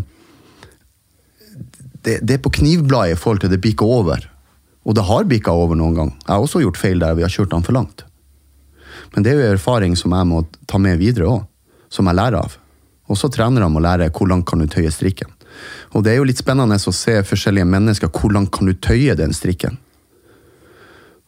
det, 2.06 2.20
det 2.22 2.36
er 2.36 2.42
på 2.42 2.52
knivbladet 2.54 3.16
i 3.16 3.18
forhold 3.18 3.42
til 3.42 3.50
det 3.50 3.58
bikker 3.62 3.86
over. 3.98 4.28
Og 4.86 4.94
det 4.94 5.06
har 5.08 5.26
bikka 5.26 5.54
over 5.54 5.78
noen 5.78 5.96
gang. 5.96 6.12
Jeg 6.22 6.30
har 6.30 6.44
også 6.44 6.62
gjort 6.62 6.78
feil 6.78 7.02
der 7.02 7.16
vi 7.18 7.24
har 7.26 7.32
kjørt 7.32 7.54
han 7.56 7.66
for 7.66 7.74
langt. 7.74 8.04
Men 9.14 9.26
det 9.26 9.32
er 9.32 9.40
jo 9.40 9.56
erfaring 9.56 9.96
som 9.98 10.14
jeg 10.14 10.28
må 10.30 10.44
ta 10.70 10.78
med 10.82 11.00
videre 11.00 11.30
òg, 11.30 11.42
som 11.92 12.06
jeg 12.06 12.18
lærer 12.18 12.38
av. 12.38 12.54
Også 13.10 13.30
trenerne 13.32 13.68
må 13.70 13.82
lære 13.82 14.10
hvor 14.14 14.30
langt 14.30 14.46
kan 14.50 14.62
du 14.62 14.68
tøye 14.70 14.90
strikken. 14.94 15.30
Og 15.94 16.04
det 16.04 16.12
er 16.12 16.20
jo 16.20 16.26
litt 16.28 16.42
spennende 16.42 16.78
å 16.78 16.94
se 16.94 17.16
forskjellige 17.26 17.66
mennesker, 17.66 18.10
hvor 18.12 18.34
langt 18.34 18.52
kan 18.54 18.68
du 18.68 18.74
tøye 18.74 19.16
den 19.18 19.34
strikken? 19.34 19.78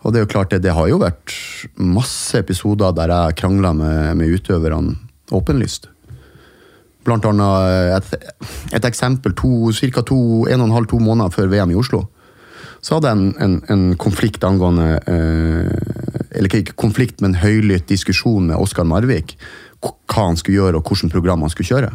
Og 0.07 0.13
det 0.13 0.21
er 0.21 0.27
jo 0.27 0.31
klart, 0.31 0.53
det, 0.53 0.63
det 0.63 0.75
har 0.77 0.87
jo 0.91 1.01
vært 1.03 1.35
masse 1.75 2.39
episoder 2.39 2.95
der 2.95 3.11
jeg 3.11 3.39
krangla 3.41 3.73
med, 3.75 4.19
med 4.21 4.37
utøverne 4.37 4.95
åpenlyst. 5.35 5.89
Blant 7.07 7.27
annet 7.27 7.97
et, 7.97 8.29
et 8.77 8.87
eksempel 8.87 9.35
ca. 9.35 10.05
en 10.05 10.61
og 10.61 10.69
en 10.69 10.77
halv, 10.77 10.87
to 10.87 11.01
måneder 11.03 11.35
før 11.35 11.51
VM 11.51 11.75
i 11.75 11.79
Oslo 11.79 12.05
så 12.81 12.97
hadde 12.97 13.11
jeg 13.11 13.19
en, 13.19 13.31
en, 13.43 13.57
en 13.75 13.85
konflikt 13.99 14.45
angående 14.47 15.01
eh, 15.11 16.37
Eller 16.39 16.61
ikke 16.61 16.77
konflikt, 16.79 17.23
men 17.25 17.39
høylytt 17.41 17.89
diskusjon 17.91 18.47
med 18.51 18.61
Oskar 18.61 18.87
Marvik. 18.87 19.37
Hva 19.83 20.29
han 20.29 20.39
skulle 20.39 20.61
gjøre, 20.61 20.79
og 20.79 20.87
hvilket 20.87 21.13
program 21.13 21.43
han 21.43 21.53
skulle 21.53 21.71
kjøre. 21.73 21.91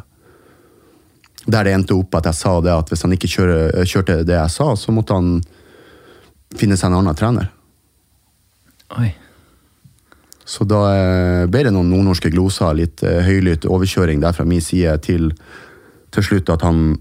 Der 1.43 1.67
det 1.67 1.73
endte 1.75 1.95
opp 1.95 2.15
at 2.19 2.27
jeg 2.29 2.39
sa 2.39 2.53
det 2.63 2.71
at 2.71 2.91
hvis 2.91 3.03
han 3.03 3.15
ikke 3.15 3.31
kjøre, 3.31 3.85
kjørte 3.87 4.21
det 4.27 4.35
jeg 4.37 4.53
sa, 4.53 4.69
så 4.79 4.95
måtte 4.95 5.15
han 5.15 5.41
finne 6.55 6.77
seg 6.79 6.91
en 6.91 7.01
annen 7.01 7.17
trener. 7.19 7.49
Oi. 8.99 9.09
Så 10.43 10.67
da 10.67 10.81
eh, 10.91 11.43
ble 11.51 11.63
det 11.65 11.73
noen 11.73 11.91
nordnorske 11.91 12.31
gloser, 12.31 12.75
litt 12.75 13.03
eh, 13.07 13.23
høylytt 13.23 13.67
overkjøring 13.67 14.23
der 14.23 14.35
fra 14.35 14.47
min 14.47 14.63
side, 14.63 14.97
til 15.03 15.31
til 16.13 16.23
slutt 16.23 16.51
at 16.53 16.61
han 16.61 16.99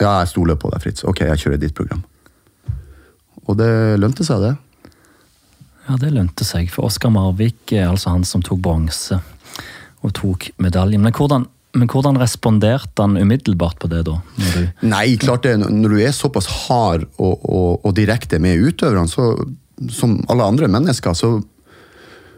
Ja, 0.00 0.18
jeg 0.18 0.32
stoler 0.32 0.56
på 0.58 0.70
deg, 0.72 0.82
Fritz. 0.82 1.04
Ok, 1.06 1.20
jeg 1.28 1.38
kjører 1.38 1.60
ditt 1.62 1.74
program. 1.78 2.02
Og 3.50 3.58
det 3.58 3.72
lønte 4.00 4.26
seg, 4.26 4.44
det. 4.44 4.52
Ja, 5.88 5.96
det 5.98 6.12
lønte 6.14 6.46
seg. 6.46 6.70
For 6.70 6.86
Oskar 6.86 7.12
Marvik 7.14 7.74
er 7.74 7.88
altså 7.90 8.14
han 8.14 8.26
som 8.28 8.44
tok 8.44 8.60
bronse 8.62 9.18
og 10.02 10.14
tok 10.18 10.48
medaljen. 10.62 11.02
Men 11.02 11.14
hvordan, 11.14 11.46
men 11.78 11.90
hvordan 11.90 12.20
responderte 12.22 13.02
han 13.02 13.18
umiddelbart 13.18 13.80
på 13.82 13.90
det, 13.90 14.04
da? 14.06 14.18
Nei, 14.86 15.16
klart 15.20 15.46
det. 15.46 15.56
Når 15.62 15.96
du 15.96 15.98
er 16.02 16.14
såpass 16.14 16.48
hard 16.66 17.08
og, 17.16 17.42
og, 17.42 17.82
og 17.82 17.96
direkte 17.98 18.40
med 18.42 18.62
utøverne, 18.62 19.10
så, 19.10 19.32
som 19.90 20.20
alle 20.30 20.46
andre 20.54 20.70
mennesker, 20.70 21.18
så 21.18 21.34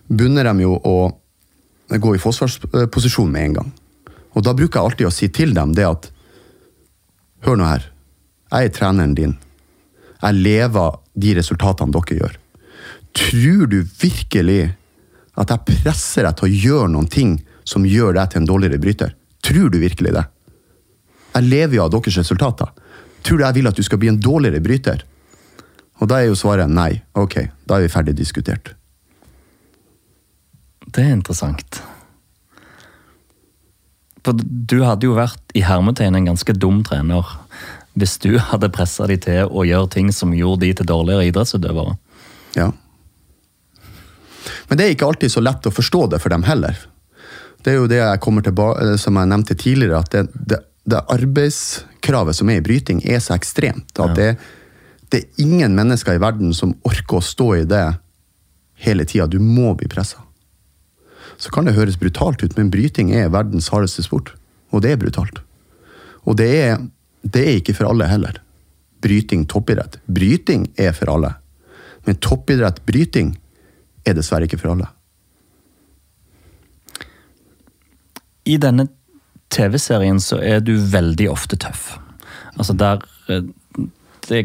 bunner 0.08 0.48
de 0.48 0.64
jo 0.64 0.76
å 0.76 0.96
gå 2.00 2.16
i 2.16 2.20
forsvarsposisjon 2.20 3.32
med 3.32 3.50
en 3.50 3.56
gang. 3.60 3.72
Og 4.34 4.44
da 4.44 4.54
bruker 4.56 4.80
jeg 4.80 4.90
alltid 4.90 5.08
å 5.08 5.14
si 5.14 5.28
til 5.32 5.54
dem 5.56 5.76
det 5.76 5.88
at 5.88 6.10
Hør 7.44 7.58
nå 7.60 7.66
her. 7.68 7.82
Jeg 8.48 8.70
er 8.70 8.72
treneren 8.72 9.10
din. 9.12 9.32
Jeg 10.24 10.40
lever 10.40 11.00
de 11.20 11.34
resultatene 11.36 11.92
dere 11.92 12.18
gjør. 12.20 12.38
Tror 13.14 13.66
du 13.70 13.80
virkelig 13.84 14.62
at 15.38 15.50
jeg 15.50 15.66
presser 15.68 16.26
deg 16.26 16.38
til 16.38 16.46
å 16.48 16.62
gjøre 16.64 16.92
noen 16.94 17.10
ting 17.10 17.36
som 17.68 17.84
gjør 17.88 18.16
deg 18.16 18.32
til 18.32 18.42
en 18.42 18.48
dårligere 18.48 18.80
bryter? 18.80 19.12
Tror 19.44 19.68
du 19.70 19.78
virkelig 19.82 20.14
det? 20.16 20.24
Jeg 21.34 21.50
lever 21.50 21.76
jo 21.76 21.84
av 21.84 21.92
deres 21.92 22.20
resultater. 22.22 22.70
Tror 23.24 23.40
du 23.40 23.44
jeg 23.44 23.58
vil 23.58 23.68
at 23.68 23.76
du 23.76 23.84
skal 23.84 24.00
bli 24.00 24.12
en 24.12 24.20
dårligere 24.22 24.62
bryter? 24.64 25.04
Og 26.00 26.08
da 26.10 26.20
er 26.20 26.30
jo 26.30 26.38
svaret 26.38 26.70
nei. 26.70 27.02
Ok, 27.18 27.38
da 27.68 27.76
er 27.76 27.86
vi 27.86 27.92
ferdig 27.92 28.16
diskutert. 28.18 28.72
Det 30.84 31.02
er 31.02 31.14
interessant. 31.16 31.80
For 34.24 34.36
du 34.40 34.78
hadde 34.86 35.08
jo 35.08 35.16
vært 35.18 35.52
i 35.56 35.64
hermetegn 35.66 36.16
en 36.16 36.30
ganske 36.32 36.54
dum 36.56 36.80
trener 36.86 37.28
hvis 37.94 38.16
du 38.22 38.34
hadde 38.42 38.72
pressa 38.74 39.06
de 39.10 39.18
til 39.22 39.50
å 39.50 39.64
gjøre 39.66 39.92
ting 39.94 40.10
som 40.12 40.34
gjorde 40.34 40.66
de 40.66 40.72
til 40.78 40.88
dårligere 40.88 41.28
idrettsutøvere. 41.30 41.94
Ja. 42.58 42.72
Men 44.68 44.78
det 44.78 44.86
er 44.86 44.96
ikke 44.96 45.08
alltid 45.08 45.32
så 45.32 45.42
lett 45.44 45.66
å 45.66 45.74
forstå 45.74 46.08
det 46.14 46.20
for 46.22 46.34
dem 46.34 46.46
heller. 46.46 46.76
Det 47.64 47.72
er 47.72 47.78
jo 47.78 47.88
det 47.88 48.00
jeg 48.00 48.20
kommer 48.24 48.44
tilbake, 48.44 48.96
som 49.00 49.16
jeg 49.16 49.30
nevnte 49.30 49.56
tidligere, 49.56 50.02
at 50.02 50.12
det, 50.12 50.26
det, 50.34 50.60
det 50.90 51.00
arbeidskravet 51.14 52.36
som 52.36 52.50
er 52.52 52.60
i 52.60 52.64
bryting, 52.64 53.00
er 53.08 53.22
så 53.24 53.36
ekstremt. 53.38 53.94
At 54.02 54.18
det, 54.18 54.34
det 55.12 55.22
er 55.22 55.46
ingen 55.46 55.76
mennesker 55.78 56.18
i 56.18 56.22
verden 56.22 56.52
som 56.56 56.74
orker 56.84 57.20
å 57.20 57.24
stå 57.24 57.48
i 57.62 57.64
det 57.68 57.86
hele 58.84 59.06
tida. 59.08 59.30
Du 59.30 59.38
må 59.40 59.72
bli 59.78 59.88
pressa. 59.88 60.20
Så 61.40 61.50
kan 61.54 61.66
det 61.66 61.76
høres 61.78 61.98
brutalt 61.98 62.44
ut, 62.44 62.56
men 62.58 62.70
bryting 62.70 63.14
er 63.16 63.32
verdens 63.32 63.70
hardeste 63.72 64.04
sport. 64.04 64.34
Og 64.74 64.84
det 64.84 64.94
er 64.94 65.00
brutalt. 65.00 65.40
Og 66.24 66.36
det 66.38 66.50
er, 66.58 66.76
det 67.24 67.44
er 67.44 67.60
ikke 67.60 67.74
for 67.76 67.88
alle 67.88 68.08
heller. 68.08 68.40
Bryting, 69.04 69.46
toppidrett. 69.48 69.98
Bryting 70.06 70.68
er 70.80 70.92
for 70.96 71.12
alle. 71.14 71.34
Men 72.04 72.20
toppidrett, 72.20 72.82
bryting, 72.84 73.34
er 74.04 74.16
dessverre 74.16 74.48
ikke 74.48 74.60
for 74.60 74.74
alle. 74.74 74.90
I 78.44 78.58
denne 78.60 78.86
TV-serien 79.54 80.20
så 80.20 80.40
er 80.44 80.60
du 80.64 80.74
veldig 80.76 81.30
ofte 81.32 81.56
tøff. 81.60 81.94
Altså 82.58 82.76
der 82.76 83.04
eh, 83.32 83.46
Det 84.28 84.42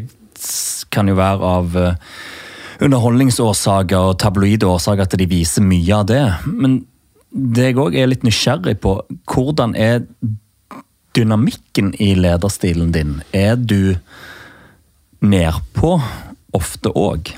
kan 0.92 1.08
jo 1.08 1.18
være 1.20 1.50
av 1.50 1.76
eh, 1.78 1.98
underholdningsårsaker 2.84 4.12
og 4.12 4.20
tabloide 4.24 4.68
årsaker 4.68 5.04
at 5.04 5.18
de 5.20 5.28
viser 5.28 5.66
mye 5.66 5.98
av 5.98 6.08
det. 6.08 6.24
Men 6.48 6.80
det 7.30 7.70
jeg 7.70 7.80
òg 7.80 7.98
er 8.00 8.10
litt 8.10 8.24
nysgjerrig 8.26 8.78
på, 8.84 8.96
hvordan 9.30 9.76
er 9.76 10.06
dynamikken 11.20 11.94
i 12.02 12.14
lederstilen 12.16 12.94
din? 12.96 13.20
Er 13.36 13.60
du 13.60 13.96
nedpå 15.20 15.98
ofte 16.56 16.92
òg? 16.96 17.34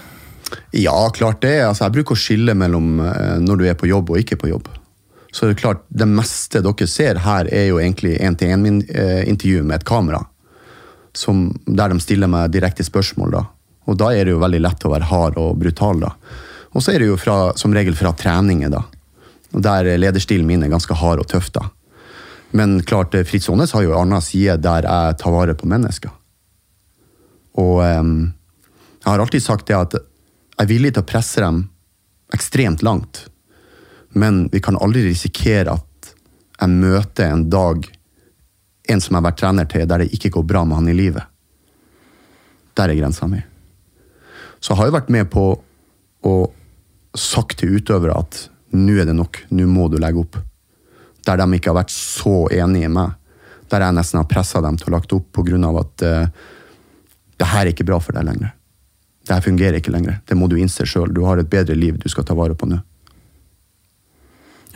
Ja, 0.76 1.10
klart 1.16 1.42
det. 1.42 1.58
Altså, 1.66 1.86
jeg 1.88 1.98
bruker 1.98 2.16
å 2.16 2.22
skille 2.22 2.56
mellom 2.58 3.00
eh, 3.04 3.40
når 3.42 3.60
du 3.60 3.66
er 3.70 3.80
på 3.80 3.90
jobb 3.90 4.14
og 4.14 4.22
ikke 4.22 4.40
på 4.42 4.52
jobb. 4.52 4.70
Så 5.32 5.48
det 5.48 5.56
er 5.56 5.62
klart, 5.62 5.86
det 5.88 6.08
meste 6.12 6.60
dere 6.64 6.88
ser 6.92 7.22
her, 7.24 7.48
er 7.48 7.70
jo 7.70 7.80
egentlig 7.80 8.18
én-til-én-intervju 8.20 9.64
med 9.64 9.80
et 9.80 9.88
kamera. 9.88 10.26
Som, 11.16 11.50
der 11.66 11.92
de 11.92 12.00
stiller 12.04 12.30
meg 12.32 12.52
direkte 12.52 12.84
spørsmål. 12.88 13.36
da. 13.36 13.46
Og 13.88 13.98
da 14.00 14.12
er 14.16 14.28
det 14.28 14.36
jo 14.36 14.44
veldig 14.44 14.62
lett 14.64 14.86
å 14.88 14.92
være 14.92 15.08
hard 15.08 15.40
og 15.40 15.60
brutal. 15.60 16.04
da. 16.04 16.12
Og 16.76 16.84
så 16.84 16.94
er 16.94 17.04
det 17.04 17.12
jo 17.12 17.20
fra, 17.20 17.54
som 17.60 17.74
regel 17.76 17.96
fra 18.00 18.14
treninger, 18.16 18.72
da. 18.72 18.84
Der 19.52 19.90
lederstilen 20.00 20.48
min 20.48 20.64
er 20.64 20.72
ganske 20.72 20.96
hard 20.96 21.24
og 21.24 21.32
tøff. 21.32 21.52
da. 21.56 21.68
Men 22.58 22.82
klart, 22.84 23.16
Fritz 23.28 23.50
Aanes 23.50 23.72
har 23.76 23.86
jo 23.86 23.94
en 23.96 24.06
annen 24.06 24.24
side 24.24 24.58
der 24.64 24.88
jeg 24.88 25.18
tar 25.22 25.34
vare 25.36 25.56
på 25.56 25.70
mennesker. 25.72 26.12
Og 27.62 27.80
um, 27.84 28.32
jeg 29.02 29.08
har 29.08 29.24
alltid 29.24 29.44
sagt 29.44 29.68
det 29.70 29.78
at 29.78 29.96
jeg 29.98 30.66
er 30.66 30.70
villig 30.70 30.94
til 30.96 31.04
å 31.04 31.10
presse 31.10 31.42
dem 31.42 31.64
ekstremt 32.36 32.84
langt 32.86 33.26
men 34.14 34.50
vi 34.52 34.60
kan 34.60 34.78
aldri 34.78 35.06
risikere 35.06 35.72
at 35.72 36.14
jeg 36.62 36.70
møter 36.70 37.32
en 37.32 37.48
dag 37.50 37.86
en 38.92 39.02
som 39.02 39.16
jeg 39.16 39.22
har 39.22 39.28
vært 39.30 39.40
trener 39.40 39.68
til, 39.72 39.88
der 39.88 40.04
det 40.04 40.12
ikke 40.12 40.34
går 40.36 40.48
bra 40.50 40.64
med 40.68 40.82
han 40.82 40.90
i 40.92 40.96
livet. 40.98 41.24
Der 42.76 42.92
er 42.92 42.98
grensa 42.98 43.28
mi. 43.30 43.40
Så 44.60 44.74
jeg 44.74 44.82
har 44.82 44.90
jo 44.90 44.98
vært 44.98 45.14
med 45.14 45.30
på 45.32 45.46
å 46.28 46.36
sagt 47.18 47.62
til 47.62 47.78
utøvere 47.80 48.18
at 48.20 48.46
nå 48.76 48.98
er 49.00 49.08
det 49.08 49.16
nok, 49.16 49.42
nå 49.52 49.68
må 49.70 49.88
du 49.92 49.98
legge 50.02 50.22
opp. 50.22 50.38
Der 51.28 51.38
de 51.38 51.48
ikke 51.58 51.72
har 51.72 51.82
vært 51.84 51.94
så 51.94 52.48
enige 52.54 52.90
i 52.90 52.94
meg. 52.94 53.18
Der 53.72 53.86
jeg 53.86 53.96
nesten 53.96 54.20
har 54.20 54.30
pressa 54.30 54.62
dem 54.64 54.80
til 54.80 54.92
å 54.92 54.98
lagt 54.98 55.14
opp 55.16 55.30
pga. 55.36 55.58
at 55.80 56.06
uh, 56.08 56.28
det 57.38 57.50
her 57.50 57.66
er 57.66 57.74
ikke 57.74 57.88
bra 57.88 58.00
for 58.00 58.14
deg 58.14 58.28
lenger. 58.28 58.54
Det 59.26 59.34
her 59.34 59.42
fungerer 59.46 59.78
ikke 59.80 59.94
lenger. 59.94 60.20
Det 60.28 60.38
må 60.38 60.48
du 60.50 60.58
innse 60.58 60.86
sjøl. 60.86 61.14
Du 61.14 61.24
har 61.26 61.38
et 61.38 61.50
bedre 61.50 61.76
liv 61.78 61.98
du 61.98 62.10
skal 62.10 62.26
ta 62.26 62.36
vare 62.38 62.58
på 62.58 62.70
nå. 62.70 62.82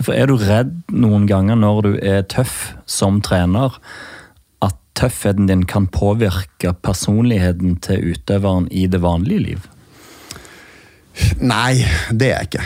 For 0.02 0.14
Er 0.14 0.28
du 0.28 0.36
redd 0.38 0.74
noen 0.92 1.28
ganger 1.30 1.56
når 1.56 1.82
du 1.86 1.94
er 2.04 2.26
tøff 2.28 2.76
som 2.86 3.22
trener, 3.24 3.78
at 4.66 4.76
tøffheten 4.98 5.48
din 5.48 5.64
kan 5.70 5.88
påvirke 5.88 6.74
personligheten 6.84 7.78
til 7.86 8.12
utøveren 8.12 8.68
i 8.72 8.88
det 8.92 9.02
vanlige 9.06 9.46
liv? 9.46 9.70
Nei, 11.40 11.86
det 12.12 12.28
er 12.28 12.36
jeg 12.36 12.50
ikke. 12.50 12.66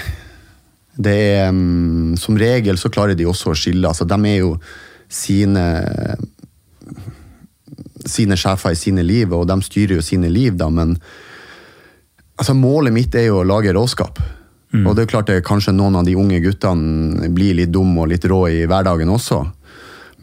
Det 1.00 1.16
er, 1.16 1.50
um, 1.54 2.18
som 2.20 2.38
regel 2.38 2.78
så 2.78 2.92
klarer 2.92 3.16
de 3.16 3.28
også 3.30 3.54
å 3.54 3.58
skille. 3.58 3.88
Altså, 3.88 4.08
de 4.10 4.20
er 4.28 4.42
jo 4.42 4.56
sine 5.10 5.66
sine 8.10 8.38
sjefer 8.40 8.74
i 8.74 8.80
sine 8.80 9.04
liv, 9.04 9.32
og 9.36 9.48
de 9.50 9.60
styrer 9.64 10.00
jo 10.00 10.06
sine 10.06 10.30
liv, 10.32 10.56
da, 10.58 10.70
men 10.74 10.96
altså, 12.40 12.56
målet 12.58 12.96
mitt 12.96 13.16
er 13.16 13.30
jo 13.30 13.42
å 13.42 13.48
lage 13.48 13.74
råskap. 13.76 14.20
Mm. 14.74 14.86
Og 14.86 14.96
det 14.96 15.04
er 15.04 15.12
klart 15.12 15.30
det, 15.32 15.40
kanskje 15.46 15.74
noen 15.74 15.98
av 16.00 16.06
de 16.06 16.18
unge 16.20 16.40
guttene 16.44 17.30
blir 17.34 17.58
litt 17.58 17.72
dumme 17.74 18.04
og 18.04 18.12
litt 18.12 18.26
rå 18.30 18.44
i 18.52 18.66
hverdagen 18.70 19.10
også. 19.10 19.42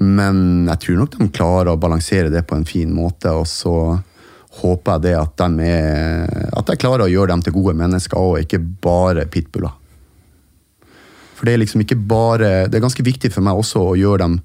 Men 0.07 0.69
jeg 0.71 0.83
tror 0.83 1.01
nok 1.01 1.17
de 1.17 1.31
klarer 1.35 1.73
å 1.73 1.81
balansere 1.81 2.31
det 2.31 2.45
på 2.47 2.55
en 2.55 2.69
fin 2.69 2.93
måte. 2.95 3.33
Og 3.33 3.49
så 3.51 3.75
håper 4.61 4.93
jeg 4.93 5.05
det 5.09 5.15
at, 5.19 5.35
de 5.41 5.67
er, 5.67 6.47
at 6.61 6.71
jeg 6.71 6.83
klarer 6.85 7.07
å 7.07 7.11
gjøre 7.11 7.33
dem 7.33 7.43
til 7.43 7.57
gode 7.57 7.75
mennesker, 7.81 8.21
og 8.21 8.45
ikke 8.45 8.63
bare 8.87 9.27
pitbuller. 9.33 9.75
For 11.37 11.47
det 11.47 11.55
er 11.55 11.61
liksom 11.61 11.83
ikke 11.85 11.99
bare 12.01 12.69
Det 12.71 12.79
er 12.79 12.85
ganske 12.85 13.05
viktig 13.05 13.29
for 13.35 13.45
meg 13.45 13.59
også 13.61 13.83
å 13.91 13.97
gjøre 13.99 14.25
dem 14.25 14.39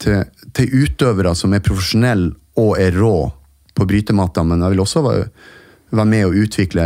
til, 0.00 0.24
til 0.56 0.84
utøvere 0.84 1.34
som 1.38 1.52
er 1.54 1.64
profesjonelle 1.64 2.32
og 2.60 2.78
er 2.80 2.96
rå 2.96 3.30
på 3.74 3.86
brytematta, 3.90 4.44
men 4.46 4.62
jeg 4.62 4.74
vil 4.74 4.82
også 4.84 5.02
være, 5.02 5.24
være 5.90 6.10
med 6.10 6.26
å 6.28 6.34
utvikle 6.44 6.84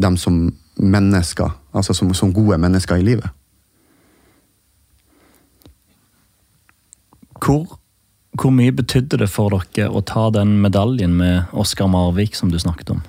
dem 0.00 0.16
som 0.16 0.46
mennesker. 0.80 1.52
Altså 1.76 1.94
som, 1.94 2.14
som 2.16 2.32
gode 2.32 2.58
mennesker 2.58 3.00
i 3.00 3.04
livet. 3.04 3.28
Hvor, 7.40 7.76
hvor, 8.36 8.52
mye 8.52 8.72
betydde 8.76 9.20
det 9.22 9.30
for 9.32 9.52
dere 9.52 9.88
å 9.88 10.02
ta 10.04 10.28
den 10.34 10.58
medaljen 10.64 11.14
med 11.16 11.52
Oskar 11.56 11.88
Marvik 11.88 12.36
som 12.36 12.52
du 12.52 12.58
snakket 12.60 12.96
om? 12.96 13.04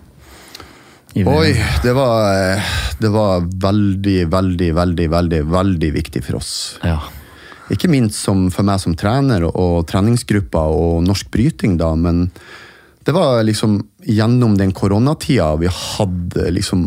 Oi, 1.11 1.51
det 1.83 1.91
var, 1.93 2.61
det 2.99 3.09
var 3.11 3.43
veldig, 3.43 4.19
veldig, 4.31 4.69
veldig, 4.75 5.07
veldig, 5.11 5.41
veldig 5.51 5.89
viktig 5.91 6.21
for 6.23 6.39
oss. 6.39 6.53
Ja. 6.87 7.01
Ikke 7.71 7.89
minst 7.91 8.23
som, 8.23 8.45
for 8.51 8.67
meg 8.67 8.79
som 8.83 8.95
trener 8.99 9.43
og 9.49 9.85
treningsgruppa 9.91 10.63
og 10.71 11.03
norsk 11.03 11.27
bryting, 11.33 11.75
da, 11.79 11.91
men 11.99 12.29
det 13.03 13.15
var 13.15 13.41
liksom 13.43 13.79
gjennom 14.05 14.55
den 14.59 14.71
koronatida 14.77 15.55
vi 15.57 15.69
hadde 15.73 16.51
liksom 16.53 16.83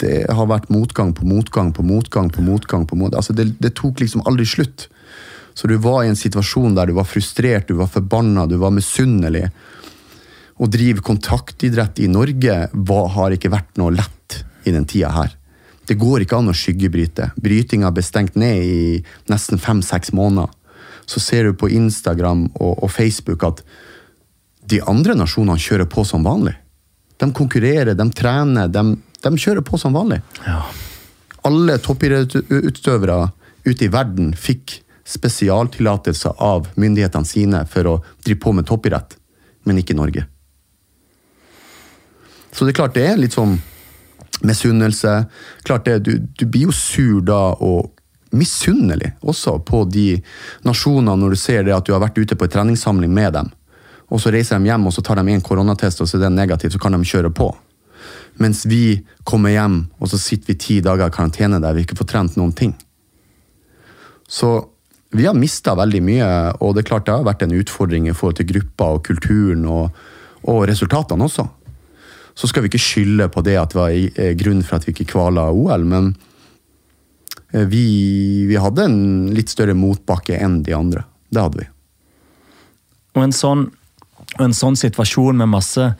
Det 0.00 0.26
har 0.28 0.48
vært 0.48 0.68
motgang 0.72 1.14
på 1.16 1.24
motgang 1.28 1.72
på 1.72 1.82
motgang 1.82 2.30
på 2.30 2.42
motgang. 2.44 2.86
på 2.86 2.96
motgang. 2.96 3.18
Altså 3.18 3.32
det, 3.36 3.54
det, 3.58 3.74
tok 3.76 4.00
liksom 4.00 4.22
aldri 4.24 4.46
slutt. 4.46 4.88
Så 5.54 5.66
du 5.66 5.76
var 5.76 6.04
i 6.04 6.08
en 6.08 6.16
situasjon 6.16 6.74
der 6.74 6.88
du 6.88 6.94
var 6.96 7.04
frustrert, 7.04 7.68
du 7.68 7.74
var 7.76 7.90
forbanna, 7.92 8.46
du 8.46 8.56
var 8.56 8.72
misunnelig. 8.72 9.50
Å 10.60 10.68
drive 10.68 11.00
kontaktidrett 11.04 11.98
i 12.04 12.08
Norge 12.12 12.56
var, 12.72 13.06
har 13.16 13.32
ikke 13.32 13.52
vært 13.52 13.78
noe 13.80 13.94
lett 13.96 14.42
i 14.68 14.74
den 14.74 14.84
tida 14.84 15.12
her. 15.14 15.36
Det 15.88 15.96
går 15.98 16.22
ikke 16.22 16.38
an 16.38 16.52
å 16.52 16.56
skyggebryte. 16.56 17.30
Brytinga 17.40 17.90
ble 17.94 18.04
stengt 18.04 18.36
ned 18.38 18.62
i 18.62 18.98
nesten 19.32 19.58
fem-seks 19.58 20.12
måneder. 20.14 20.52
Så 21.08 21.22
ser 21.24 21.48
du 21.48 21.56
på 21.58 21.70
Instagram 21.72 22.44
og, 22.52 22.74
og 22.84 22.90
Facebook 22.92 23.46
at 23.48 23.64
de 24.70 24.78
andre 24.86 25.16
nasjonene 25.18 25.58
kjører 25.58 25.88
på 25.90 26.04
som 26.06 26.22
vanlig. 26.28 26.54
De 27.18 27.26
konkurrerer, 27.34 27.96
de 27.96 28.06
trener, 28.16 28.68
de, 28.70 28.84
de 29.24 29.32
kjører 29.34 29.64
på 29.66 29.80
som 29.80 29.96
vanlig. 29.96 30.20
Ja. 30.46 30.60
Alle 31.48 31.78
toppidrettsutøvere 31.82 33.18
ute 33.64 33.86
i 33.88 33.90
verden 33.92 34.34
fikk 34.36 34.78
spesialtillatelser 35.10 36.36
av 36.38 36.68
myndighetene 36.80 37.26
sine 37.26 37.64
for 37.68 37.88
å 37.88 37.96
drive 38.22 38.44
på 38.44 38.54
med 38.54 38.68
toppidrett, 38.68 39.16
men 39.66 39.80
ikke 39.80 39.96
Norge. 39.98 40.28
Så 42.52 42.64
det 42.64 42.74
er 42.74 42.80
klart 42.80 42.96
det 42.96 43.06
er 43.06 43.20
litt 43.20 43.36
sånn 43.36 43.58
misunnelse. 44.46 45.14
Klart 45.68 45.88
du, 46.02 46.12
du 46.18 46.44
blir 46.46 46.68
jo 46.68 46.74
sur 46.74 47.20
da 47.24 47.54
og 47.60 47.92
misunnelig 48.30 49.10
også 49.26 49.56
på 49.66 49.82
de 49.90 50.20
nasjonene 50.62 51.18
når 51.18 51.34
du 51.34 51.38
ser 51.40 51.64
det 51.66 51.74
at 51.74 51.86
du 51.86 51.90
har 51.96 52.02
vært 52.04 52.18
ute 52.20 52.36
på 52.38 52.46
en 52.46 52.52
treningssamling 52.52 53.10
med 53.10 53.34
dem 53.34 53.48
og 54.10 54.18
så 54.18 54.32
reiser 54.34 54.58
de 54.58 54.70
hjem 54.70 54.88
og 54.88 54.94
så 54.94 55.04
tar 55.06 55.20
de 55.20 55.32
en 55.32 55.44
koronatest, 55.44 56.02
og 56.02 56.08
så 56.08 56.18
er 56.18 56.26
den 56.26 56.38
negativ, 56.38 56.72
så 56.74 56.82
kan 56.82 56.96
de 56.96 57.06
kjøre 57.06 57.30
på. 57.34 57.48
Mens 58.42 58.64
vi 58.66 59.00
kommer 59.28 59.54
hjem, 59.54 59.84
og 60.00 60.10
så 60.10 60.18
sitter 60.18 60.52
vi 60.52 60.58
ti 60.58 60.78
dager 60.84 61.10
i 61.10 61.14
karantene 61.14 61.60
der 61.62 61.76
vi 61.76 61.84
ikke 61.86 61.98
får 62.00 62.10
trent 62.10 62.38
noen 62.40 62.54
ting. 62.56 62.74
Så 64.30 64.50
vi 65.14 65.26
har 65.26 65.38
mista 65.38 65.74
veldig 65.78 66.02
mye, 66.06 66.26
og 66.62 66.74
det 66.74 66.84
er 66.84 66.90
klart 66.90 67.06
det 67.06 67.14
har 67.14 67.26
vært 67.26 67.44
en 67.46 67.54
utfordring 67.54 68.08
i 68.08 68.14
forhold 68.14 68.38
til 68.38 68.50
gruppa 68.50 68.92
og 68.96 69.04
kulturen 69.06 69.64
og, 69.66 69.96
og 70.50 70.62
resultatene 70.70 71.26
også. 71.26 71.46
Så 72.40 72.48
skal 72.48 72.64
vi 72.64 72.70
ikke 72.70 72.80
skylde 72.80 73.26
på 73.28 73.42
det 73.44 73.58
at 73.60 73.74
det 73.74 73.76
var 73.76 74.32
grunn 74.40 74.62
for 74.64 74.78
at 74.78 74.86
vi 74.88 74.94
ikke 74.94 75.10
kvala 75.12 75.50
OL, 75.52 75.84
men 75.84 76.14
eh, 77.52 77.66
vi, 77.68 77.84
vi 78.48 78.56
hadde 78.56 78.86
en 78.88 79.02
litt 79.36 79.52
større 79.52 79.76
motbakke 79.76 80.38
enn 80.40 80.62
de 80.64 80.72
andre. 80.76 81.04
Det 81.28 81.44
hadde 81.44 81.60
vi. 81.60 81.68
Og 83.18 83.26
en 83.26 83.36
sånn, 83.36 83.66
en 84.40 84.56
sånn 84.56 84.78
situasjon 84.80 85.36
med 85.42 85.52
masse 85.52 85.90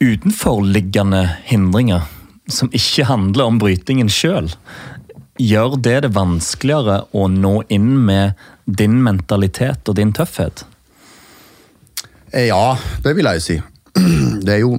utenforliggende 0.00 1.22
hindringer, 1.50 2.08
som 2.48 2.72
ikke 2.72 3.08
handler 3.10 3.50
om 3.50 3.60
brytingen 3.60 4.08
sjøl, 4.12 4.48
gjør 5.36 5.76
det 5.82 5.98
det 6.06 6.14
vanskeligere 6.16 7.02
å 7.12 7.28
nå 7.28 7.58
inn 7.72 7.92
med 8.08 8.40
din 8.64 9.02
mentalitet 9.04 9.88
og 9.88 10.00
din 10.00 10.16
tøffhet? 10.16 10.64
Eh, 12.32 12.48
Ja, 12.48 12.78
det 13.04 13.16
vil 13.16 13.28
jeg 13.28 13.42
jo 13.42 13.48
si. 13.50 13.62
Det 14.46 14.52
er 14.54 14.62
jo 14.64 14.76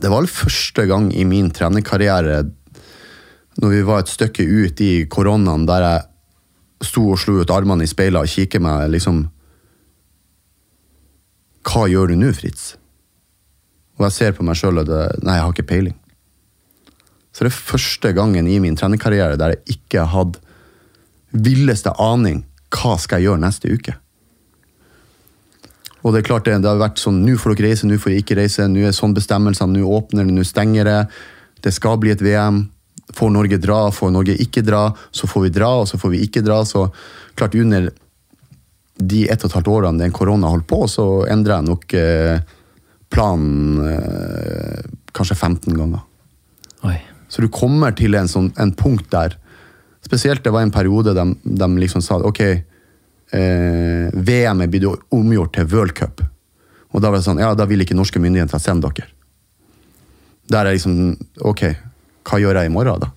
Det 0.00 0.10
var 0.10 0.22
vel 0.22 0.30
første 0.30 0.86
gang 0.90 1.10
i 1.14 1.24
min 1.28 1.50
trenerkarriere 1.54 2.42
når 3.62 3.70
vi 3.70 3.82
var 3.86 4.02
et 4.02 4.10
stykke 4.10 4.42
ut 4.42 4.80
i 4.82 5.06
koronaen, 5.06 5.66
der 5.68 5.84
jeg 5.84 6.88
sto 6.88 7.04
og 7.12 7.20
slo 7.22 7.38
ut 7.40 7.52
armene 7.54 7.86
i 7.86 7.90
speilet 7.90 8.24
og 8.24 8.30
kikket 8.30 8.62
meg 8.64 8.90
liksom 8.92 9.28
Hva 11.64 11.86
gjør 11.88 12.10
du 12.10 12.18
nå, 12.20 12.32
Fritz? 12.36 12.74
Og 13.96 14.08
jeg 14.08 14.16
ser 14.16 14.34
på 14.36 14.44
meg 14.44 14.58
sjøl 14.58 14.82
og 14.82 14.88
det 14.90 15.04
Nei, 15.22 15.38
jeg 15.38 15.44
har 15.46 15.54
ikke 15.54 15.70
peiling. 15.70 15.94
Så 17.34 17.46
det 17.46 17.50
er 17.50 17.62
første 17.70 18.12
gangen 18.14 18.48
i 18.50 18.58
min 18.62 18.76
trenerkarriere 18.78 19.38
der 19.40 19.54
jeg 19.54 19.78
ikke 19.78 20.04
hadde 20.12 20.42
villeste 21.34 21.94
aning 21.98 22.44
hva 22.74 22.98
skal 22.98 23.22
jeg 23.22 23.30
gjøre 23.30 23.42
neste 23.42 23.70
uke. 23.70 23.94
Og 26.04 26.12
det 26.12 26.20
er 26.20 26.28
klart 26.28 26.44
det, 26.46 26.58
det 26.60 26.68
har 26.68 26.80
vært 26.80 27.00
sånn 27.00 27.22
Nå 27.24 27.38
får 27.40 27.54
dere 27.54 27.70
reise, 27.70 27.88
nå 27.88 27.96
får 28.00 28.12
dere 28.12 28.22
ikke 28.22 28.38
reise. 28.38 28.68
Nå 28.68 28.84
er 28.84 28.96
sånn 28.96 29.16
bestemmelsene, 29.16 29.78
nå 29.78 29.88
åpner 29.98 30.28
det, 30.28 30.36
nå 30.36 30.44
stenger 30.46 30.88
det. 30.88 31.00
Det 31.64 31.72
skal 31.72 31.98
bli 32.00 32.12
et 32.12 32.24
VM. 32.24 32.66
Får 33.14 33.30
Norge 33.32 33.58
dra, 33.60 33.78
får 33.92 34.12
Norge 34.12 34.36
ikke 34.40 34.64
dra, 34.64 34.86
så 35.14 35.28
får 35.28 35.46
vi 35.46 35.52
dra, 35.54 35.70
og 35.80 35.88
så 35.88 36.00
får 36.00 36.12
vi 36.12 36.24
ikke 36.26 36.44
dra. 36.44 36.60
Så 36.68 36.86
klart 37.36 37.56
under 37.56 37.88
de 38.94 39.24
ett 39.26 39.42
og 39.42 39.48
et 39.50 39.56
halvt 39.58 39.72
årene 39.72 40.04
den 40.04 40.14
korona 40.14 40.52
holdt 40.52 40.68
på, 40.70 40.84
så 40.90 41.06
endra 41.30 41.58
jeg 41.58 41.68
nok 41.70 41.96
eh, 41.98 42.36
planen 43.12 43.80
eh, 43.88 44.84
kanskje 45.16 45.38
15 45.38 45.74
ganger. 45.74 46.04
Oi. 46.84 46.98
Så 47.32 47.42
du 47.42 47.48
kommer 47.50 47.96
til 47.96 48.14
en, 48.18 48.28
sånn, 48.30 48.52
en 48.60 48.74
punkt 48.76 49.08
der 49.14 49.38
Spesielt 50.04 50.44
det 50.44 50.50
var 50.52 50.60
en 50.60 50.70
periode 50.70 51.14
de, 51.16 51.22
de 51.42 51.66
liksom 51.80 52.02
sa 52.04 52.18
ok, 52.28 52.42
eh, 53.34 54.14
VM 54.14 54.62
er 54.64 54.70
blitt 54.70 54.86
omgjort 55.14 55.56
til 55.56 55.68
World 55.72 55.94
Cup. 55.98 56.22
Og 56.94 57.02
da 57.02 57.10
var 57.10 57.18
det 57.18 57.26
sånn, 57.26 57.42
ja, 57.42 57.50
da 57.58 57.66
vil 57.66 57.82
ikke 57.82 57.96
norske 57.98 58.22
myndigheter 58.22 58.62
sende 58.62 58.90
dere. 58.94 59.10
Der 60.52 60.68
er 60.68 60.76
liksom 60.76 61.14
Ok, 61.40 61.62
hva 62.28 62.38
gjør 62.40 62.60
jeg 62.60 62.68
i 62.68 62.72
morgen, 62.72 63.06
da? 63.06 63.10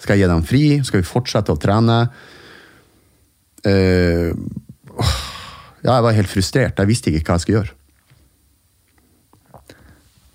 Skal 0.00 0.18
jeg 0.18 0.24
gi 0.24 0.32
dem 0.32 0.44
fri? 0.46 0.64
Skal 0.84 1.00
vi 1.00 1.08
fortsette 1.08 1.52
å 1.52 1.60
trene? 1.60 1.98
Eh, 3.64 4.30
ja, 5.84 5.96
jeg 5.96 6.04
var 6.06 6.16
helt 6.16 6.30
frustrert. 6.30 6.78
Jeg 6.78 6.90
visste 6.90 7.12
ikke 7.12 7.24
hva 7.28 7.38
jeg 7.38 7.44
skulle 7.44 7.62
gjøre. 7.62 7.76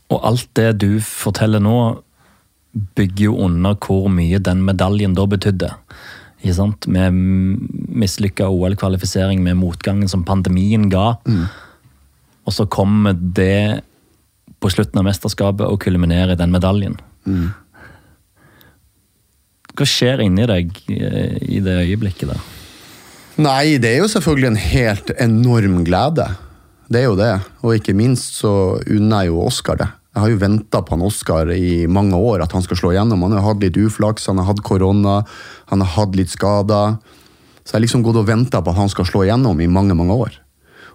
Og 0.09 0.23
alt 0.25 0.49
det 0.57 0.69
du 0.81 0.91
forteller 1.05 1.61
nå, 1.61 1.79
bygger 2.97 3.23
jo 3.27 3.35
under 3.45 3.77
hvor 3.81 4.09
mye 4.13 4.39
den 4.41 4.61
medaljen 4.65 5.15
da 5.17 5.25
betydde. 5.29 5.69
Med 6.43 7.13
mislykka 7.99 8.47
OL-kvalifisering, 8.47 9.43
med 9.43 9.59
motgangen 9.59 10.07
som 10.07 10.23
pandemien 10.23 10.87
ga. 10.89 11.17
Og 12.47 12.55
så 12.55 12.65
kommer 12.65 13.13
det 13.13 13.81
på 14.59 14.71
slutten 14.71 14.99
av 14.99 15.07
mesterskapet 15.07 15.67
og 15.67 15.81
kulminerer 15.83 16.33
i 16.33 16.39
den 16.39 16.51
medaljen. 16.55 16.95
Hva 19.75 19.87
skjer 19.87 20.23
inni 20.25 20.47
deg 20.49 20.73
eh, 20.91 21.37
i 21.55 21.61
det 21.63 21.77
øyeblikket 21.85 22.33
der? 22.33 22.47
Nei, 23.39 23.77
det 23.79 23.93
er 23.93 24.01
jo 24.01 24.09
selvfølgelig 24.11 24.49
en 24.49 24.59
helt 24.59 25.13
enorm 25.15 25.77
glede. 25.87 26.25
Det 26.91 27.03
er 27.03 27.07
jo 27.07 27.15
det. 27.19 27.31
Og 27.63 27.77
ikke 27.77 27.95
minst 27.95 28.41
så 28.41 28.51
unner 28.81 29.23
jeg 29.23 29.31
jo 29.31 29.45
Oskar 29.45 29.79
det. 29.79 29.87
Jeg 30.19 30.25
har 30.25 30.33
jo 30.33 30.39
venta 30.41 30.81
på 30.83 30.97
han 30.97 31.03
Oskar 31.07 31.47
i 31.55 31.85
mange 31.87 32.17
år, 32.19 32.41
at 32.43 32.51
han 32.51 32.63
skal 32.65 32.75
slå 32.75 32.89
igjennom. 32.91 33.21
Han 33.23 33.37
har 33.37 33.45
hatt 33.45 33.61
litt 33.63 33.77
uflaks, 33.79 34.25
han 34.27 34.41
har 34.41 34.49
hatt 34.49 34.59
korona, 34.67 35.21
han 35.71 35.79
har 35.79 35.93
hatt 35.93 36.17
litt 36.19 36.33
skader. 36.33 36.97
Så 37.63 37.71
jeg 37.71 37.77
har 37.77 37.83
liksom 37.85 38.03
gått 38.03 38.19
og 38.19 38.27
venta 38.27 38.59
på 38.59 38.73
at 38.73 38.81
han 38.81 38.91
skal 38.91 39.07
slå 39.07 39.21
igjennom 39.23 39.61
i 39.63 39.69
mange, 39.71 39.95
mange 39.95 40.17
år. 40.19 40.35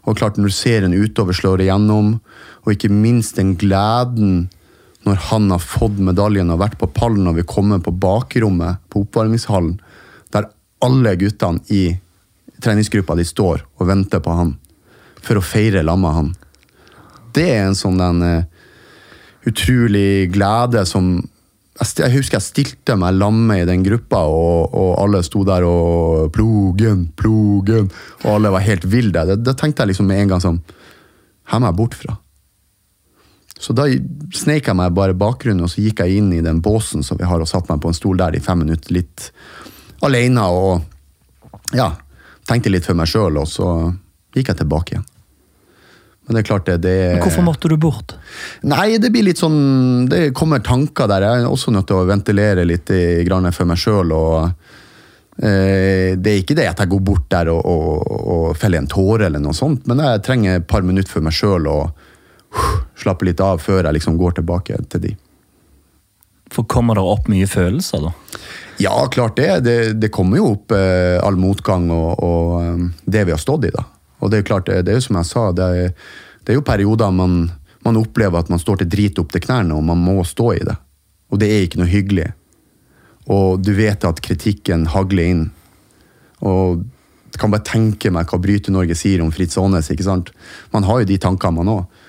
Og 0.05 0.19
klart, 0.21 0.37
når 0.37 0.53
du 0.53 0.57
ser 0.59 0.85
en 0.85 0.93
utover 0.93 1.33
slår 1.33 1.65
igjennom, 1.65 2.19
og 2.69 2.69
ikke 2.75 2.93
minst 2.93 3.41
den 3.41 3.55
gleden 3.57 4.51
når 5.09 5.25
han 5.31 5.49
har 5.55 5.65
fått 5.65 5.97
medaljen 6.05 6.53
og 6.53 6.61
vært 6.61 6.77
på 6.81 6.91
pallen 6.93 7.25
og 7.31 7.39
vi 7.41 7.49
kommer 7.49 7.81
på 7.81 7.97
bakrommet 7.97 8.85
på 8.93 9.07
oppvarmingshallen, 9.07 9.79
der 10.37 10.51
alle 10.85 11.17
guttene 11.17 11.65
i 11.73 11.87
treningsgruppa 12.61 13.17
de 13.17 13.25
står 13.25 13.65
og 13.81 13.89
venter 13.89 14.21
på 14.21 14.37
han 14.37 14.59
for 15.25 15.41
å 15.41 15.45
feire 15.45 15.81
med 15.97 16.19
han. 16.21 16.35
Det 17.33 17.49
er 17.57 17.65
en 17.71 17.79
sånn 17.79 17.97
den, 17.99 18.23
eh, 18.23 18.45
utrolig 19.49 20.33
glede 20.35 20.85
som 20.89 21.17
jeg, 21.75 22.13
husker 22.15 22.39
jeg 22.39 22.47
stilte 22.47 22.95
meg 22.99 23.17
lamme 23.19 23.57
i 23.59 23.67
den 23.67 23.83
gruppa, 23.83 24.21
og, 24.31 24.75
og 24.79 24.91
alle 25.03 25.25
sto 25.27 25.43
der 25.47 25.67
og 25.67 26.31
Plogen, 26.35 27.09
plogen, 27.19 27.89
og 28.23 28.29
alle 28.37 28.53
var 28.55 28.63
helt 28.63 28.87
ville. 28.91 29.25
Da 29.35 29.57
tenkte 29.59 29.83
jeg 29.83 29.91
liksom 29.91 30.07
med 30.07 30.23
en 30.23 30.35
gang 30.35 30.45
sånn 30.45 30.61
Her 31.51 31.61
må 31.61 31.69
jeg 31.69 31.79
bort 31.81 31.97
fra. 31.99 32.15
Så 33.61 33.75
da 33.77 33.89
sneik 34.35 34.69
jeg 34.69 34.77
meg 34.79 34.95
bare 34.95 35.17
bakgrunnen, 35.19 35.67
og 35.67 35.73
så 35.73 35.83
gikk 35.83 36.03
jeg 36.05 36.21
inn 36.21 36.33
i 36.35 36.43
den 36.45 36.61
båsen 36.63 37.05
som 37.07 37.19
vi 37.19 37.27
har, 37.29 37.43
og 37.43 37.51
satte 37.51 37.73
meg 37.73 37.83
på 37.83 37.91
en 37.91 37.97
stol 37.97 38.19
der 38.21 38.37
i 38.37 38.43
fem 38.43 38.63
minutter, 38.65 38.95
litt 38.95 39.29
alene, 40.05 40.47
og 40.47 41.75
ja, 41.77 41.91
tenkte 42.49 42.73
litt 42.73 42.87
for 42.87 42.99
meg 42.99 43.11
sjøl, 43.11 43.41
og 43.41 43.51
så 43.51 43.69
gikk 44.35 44.53
jeg 44.53 44.63
tilbake 44.63 44.97
igjen. 44.97 45.07
Men 46.25 46.37
det 46.37 46.41
er 46.41 46.49
klart 46.49 46.69
det, 46.69 46.79
det 46.87 46.95
Men 47.17 47.23
hvorfor 47.27 47.45
måtte 47.45 47.69
du 47.69 47.77
bort? 47.81 48.15
Nei, 48.65 48.97
det 48.97 49.11
blir 49.13 49.27
litt 49.27 49.43
sånn 49.43 50.07
Det 50.09 50.31
kommer 50.37 50.63
tanker 50.65 51.11
der. 51.11 51.27
Jeg 51.27 51.45
er 51.45 51.51
også 51.53 51.75
nødt 51.75 51.91
til 51.91 52.01
å 52.01 52.07
ventilere 52.09 52.65
litt 52.65 52.93
i, 52.95 53.03
grann 53.29 53.51
for 53.53 53.69
meg 53.69 53.81
sjøl. 53.81 54.15
Eh, 55.35 56.15
det 56.17 56.33
er 56.33 56.41
ikke 56.41 56.57
det 56.57 56.71
at 56.71 56.81
jeg 56.81 56.93
går 56.95 57.05
bort 57.05 57.29
der 57.35 57.51
og, 57.53 57.61
og, 57.67 58.17
og 58.37 58.57
feller 58.57 58.81
en 58.81 58.91
tåre, 58.91 59.27
eller 59.29 59.43
noe 59.43 59.57
sånt, 59.57 59.85
men 59.91 60.01
jeg 60.01 60.25
trenger 60.25 60.61
et 60.61 60.69
par 60.71 60.87
minutter 60.87 61.11
for 61.11 61.27
meg 61.27 61.35
sjøl 61.35 61.67
og 61.69 61.91
uh, 61.91 62.75
slappe 63.03 63.27
litt 63.27 63.43
av 63.43 63.59
før 63.63 63.83
jeg 63.83 63.99
liksom 63.99 64.19
går 64.21 64.39
tilbake 64.39 64.79
til 64.93 65.09
de. 65.09 65.15
For 66.55 66.67
kommer 66.71 66.99
det 66.99 67.03
opp 67.03 67.27
mye 67.33 67.49
følelser, 67.51 68.05
da? 68.05 68.13
Ja, 68.83 68.95
klart 69.11 69.37
det. 69.37 69.51
Det, 69.67 69.77
det 69.99 70.13
kommer 70.15 70.39
jo 70.39 70.53
opp 70.55 70.75
eh, 70.75 71.17
all 71.23 71.39
motgang 71.41 71.89
og, 71.95 72.23
og 72.23 72.55
eh, 72.61 72.87
det 73.11 73.25
vi 73.27 73.35
har 73.35 73.43
stått 73.43 73.69
i, 73.69 73.73
da. 73.75 73.87
Og 74.21 74.31
det 74.31 74.39
er 74.39 74.45
jo 74.45 74.49
klart, 74.53 74.71
det, 74.71 74.91
er 74.91 75.01
jo 75.01 75.05
som 75.09 75.19
jeg 75.21 75.31
sa, 75.31 75.45
det 75.57 75.67
er, 75.67 75.93
det 76.45 76.55
er 76.55 76.59
jo 76.61 76.67
perioder 76.67 77.13
man, 77.15 77.51
man 77.85 78.01
opplever 78.01 78.41
at 78.41 78.51
man 78.53 78.63
står 78.63 78.83
til 78.83 78.91
drit 78.95 79.21
opp 79.21 79.35
til 79.35 79.45
knærne, 79.45 79.77
og 79.77 79.85
man 79.85 80.01
må 80.01 80.23
stå 80.29 80.53
i 80.55 80.65
det. 80.65 80.77
Og 81.33 81.41
det 81.41 81.51
er 81.51 81.67
ikke 81.67 81.81
noe 81.83 81.91
hyggelig. 81.91 82.31
Og 83.33 83.61
du 83.65 83.73
vet 83.77 84.05
at 84.05 84.21
kritikken 84.25 84.87
hagler 84.93 85.31
inn. 85.33 85.45
Og 86.45 86.85
jeg 87.33 87.41
kan 87.41 87.51
bare 87.51 87.67
tenke 87.67 88.13
meg 88.15 88.31
hva 88.31 88.39
Bryte-Norge 88.39 88.95
sier 88.99 89.23
om 89.25 89.33
Fritz 89.35 89.59
Aanes. 89.59 89.91
ikke 89.91 90.07
sant? 90.07 90.31
Man 90.71 90.87
har 90.87 91.03
jo 91.03 91.09
de 91.09 91.19
tankene, 91.19 91.59
man 91.59 91.73
òg. 91.73 92.03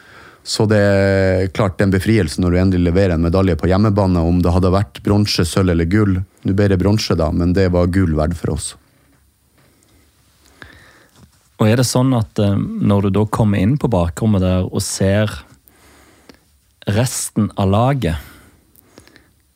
Så 0.45 0.67
det 0.69 0.77
er 0.77 1.47
klart 1.49 1.79
det 1.79 1.87
er 1.87 1.87
en 1.87 1.95
befrielse 1.95 2.41
når 2.41 2.53
du 2.53 2.57
endelig 2.61 2.91
leverer 2.91 3.15
en 3.15 3.23
medalje 3.25 3.55
på 3.57 3.69
hjemmebane. 3.71 4.21
Om 4.21 4.43
det 4.45 4.53
hadde 4.53 4.73
vært 4.75 5.01
bronse, 5.07 5.47
sølv 5.47 5.73
eller 5.73 5.89
gull. 5.89 6.19
Nå 6.45 6.53
ble 6.53 6.67
det 6.69 6.77
bronse, 6.77 7.17
da, 7.17 7.31
men 7.33 7.55
det 7.57 7.71
var 7.73 7.89
gull 7.89 8.13
verdt 8.19 8.37
for 8.37 8.53
oss. 8.53 8.75
Og 11.65 11.71
er 11.71 11.79
det 11.81 11.87
sånn 11.89 12.13
at 12.13 12.37
eh, 12.37 12.53
når 12.53 13.07
du 13.07 13.15
da 13.17 13.23
kommer 13.33 13.57
inn 13.57 13.73
på 13.81 13.89
bakrommet 13.89 14.43
der 14.45 14.67
og 14.67 14.83
ser 14.85 15.31
resten 16.93 17.47
av 17.57 17.71
laget, 17.73 18.21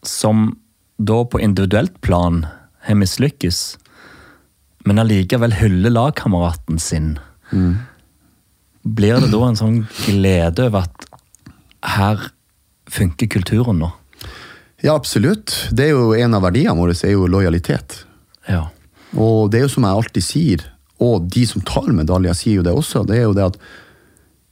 som 0.01 0.55
da 0.97 1.19
på 1.29 1.37
individuelt 1.45 1.99
plan 2.01 2.47
har 2.87 2.97
mislykkes, 2.97 3.59
men 4.89 5.03
allikevel 5.03 5.53
hyller 5.59 5.93
lagkameraten 5.93 6.81
sin, 6.81 7.11
blir 8.81 9.21
det 9.21 9.29
da 9.29 9.43
en 9.45 9.59
sånn 9.59 9.77
glede 10.07 10.65
over 10.71 10.87
at 10.87 11.05
her 11.99 12.25
funker 12.89 13.29
kulturen 13.29 13.83
nå? 13.83 13.91
Ja, 14.81 14.95
absolutt. 14.95 15.67
Det 15.75 15.89
er 15.89 15.93
jo 15.93 16.13
En 16.15 16.33
av 16.33 16.45
verdiene 16.47 16.77
våre 16.79 16.95
er 16.95 17.13
jo 17.13 17.27
lojalitet. 17.29 17.99
Ja. 18.47 18.69
Og 19.13 19.51
det 19.51 19.59
er 19.59 19.67
jo 19.67 19.73
som 19.75 19.85
jeg 19.85 20.01
alltid 20.01 20.25
sier, 20.25 20.67
og 20.99 21.29
de 21.31 21.45
som 21.47 21.63
tar 21.65 21.91
medaljer 21.95 22.35
sier 22.35 22.59
jo 22.59 22.65
det 22.65 22.75
også, 22.75 23.05
det 23.07 23.19
er 23.19 23.27
jo 23.27 23.35
det 23.37 23.45
at 23.51 23.59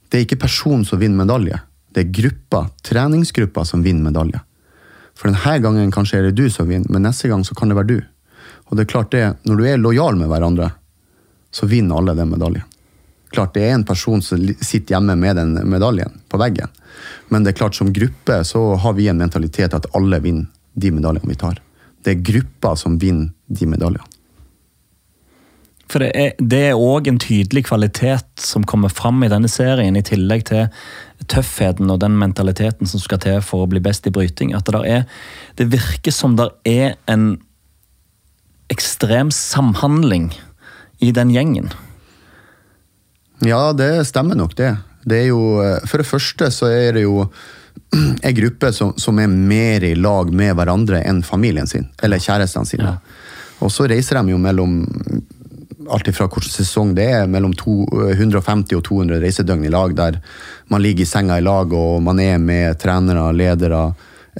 det 0.08 0.18
er 0.18 0.24
ikke 0.24 0.40
personen 0.40 0.86
som 0.88 1.00
vinner 1.00 1.20
medalje. 1.20 1.58
Det 1.92 2.04
er 2.04 2.14
gruppa, 2.16 2.62
treningsgruppa 2.84 3.64
som 3.68 3.82
vinner 3.84 4.08
medalje. 4.08 4.40
For 5.18 5.28
denne 5.28 5.58
gangen 5.60 5.92
kanskje 5.92 6.20
er 6.20 6.28
det 6.28 6.38
du 6.38 6.48
som 6.52 6.68
vinner, 6.70 6.88
men 6.88 7.04
neste 7.04 7.28
gang 7.28 7.44
så 7.44 7.56
kan 7.58 7.68
det 7.68 7.76
være 7.76 7.90
du. 7.90 7.98
Og 8.68 8.76
det 8.76 8.84
er 8.84 8.92
klart 8.92 9.12
det, 9.12 9.24
når 9.48 9.60
du 9.60 9.66
er 9.68 9.80
lojal 9.80 10.16
med 10.16 10.30
hverandre, 10.32 10.70
så 11.52 11.68
vinner 11.68 11.98
alle 11.98 12.16
den 12.16 12.32
medaljen. 12.32 12.64
Klart 13.34 13.52
det 13.56 13.66
er 13.66 13.74
en 13.76 13.84
person 13.84 14.22
som 14.24 14.40
sitter 14.40 14.94
hjemme 14.94 15.16
med 15.20 15.36
den 15.36 15.56
medaljen 15.68 16.20
på 16.32 16.40
veggen, 16.40 16.72
men 17.28 17.44
det 17.44 17.52
er 17.52 17.58
klart 17.60 17.76
som 17.76 17.92
gruppe 17.92 18.40
så 18.48 18.62
har 18.80 18.94
vi 18.96 19.10
en 19.10 19.20
mentalitet 19.20 19.76
at 19.76 19.88
alle 19.96 20.20
vinner 20.24 20.48
de 20.72 20.92
medaljene 20.94 21.28
vi 21.28 21.36
tar. 21.36 21.60
det 22.04 22.14
er 22.14 22.22
gruppa 22.24 22.76
som 22.78 22.94
vinner 22.98 23.32
de 23.46 23.66
medaljene. 23.66 24.17
For 25.88 26.04
det 26.04 26.10
er, 26.20 26.32
det 26.36 26.60
er 26.68 26.80
òg 26.80 27.08
en 27.08 27.20
tydelig 27.22 27.64
kvalitet 27.70 28.28
som 28.44 28.66
kommer 28.68 28.92
fram 28.92 29.22
i 29.24 29.30
denne 29.32 29.48
serien, 29.48 29.96
i 29.96 30.04
tillegg 30.04 30.44
til 30.50 30.66
tøffheten 31.32 31.88
og 31.90 32.02
den 32.02 32.18
mentaliteten 32.20 32.88
som 32.88 33.00
skal 33.00 33.20
til 33.24 33.40
for 33.44 33.64
å 33.64 33.70
bli 33.70 33.80
best 33.82 34.06
i 34.06 34.12
bryting. 34.12 34.52
At 34.56 34.68
det, 34.68 34.82
er, 34.84 35.06
det 35.56 35.70
virker 35.72 36.14
som 36.14 36.36
det 36.38 36.50
er 36.68 36.98
en 37.08 37.38
ekstrem 38.68 39.32
samhandling 39.32 40.30
i 41.00 41.12
den 41.16 41.32
gjengen. 41.32 41.72
Ja, 43.46 43.70
det 43.72 44.08
stemmer 44.10 44.36
nok, 44.36 44.56
det. 44.58 44.74
Det 45.08 45.22
er 45.22 45.28
jo 45.30 45.62
For 45.88 46.02
det 46.02 46.08
første 46.08 46.50
så 46.52 46.68
er 46.68 46.98
det 46.98 47.06
jo 47.06 47.22
en 48.26 48.34
gruppe 48.36 48.72
som, 48.76 48.92
som 49.00 49.18
er 49.22 49.30
mer 49.30 49.86
i 49.86 49.94
lag 49.96 50.28
med 50.34 50.52
hverandre 50.58 51.00
enn 51.06 51.22
familien 51.24 51.70
sin, 51.70 51.88
eller 52.02 52.20
kjærestene 52.20 52.68
sine. 52.68 52.92
Ja. 52.92 53.24
Og 53.64 53.72
så 53.74 53.88
reiser 53.90 54.20
de 54.20 54.34
jo 54.34 54.38
mellom 54.42 54.82
alt 55.90 56.08
ifra 56.08 56.26
hvilken 56.28 56.52
sesong 56.52 56.94
det 56.96 57.06
er, 57.12 57.26
mellom 57.30 57.54
to, 57.56 57.82
150 58.12 58.76
og 58.78 58.84
200 58.86 59.20
reisedøgn 59.22 59.66
i 59.66 59.72
lag, 59.72 59.94
der 59.96 60.18
man 60.72 60.82
ligger 60.84 61.04
i 61.04 61.08
senga 61.08 61.38
i 61.38 61.44
lag 61.44 61.72
og 61.74 62.02
man 62.04 62.20
er 62.22 62.38
med 62.42 62.78
trenere, 62.82 63.30
ledere, 63.36 63.82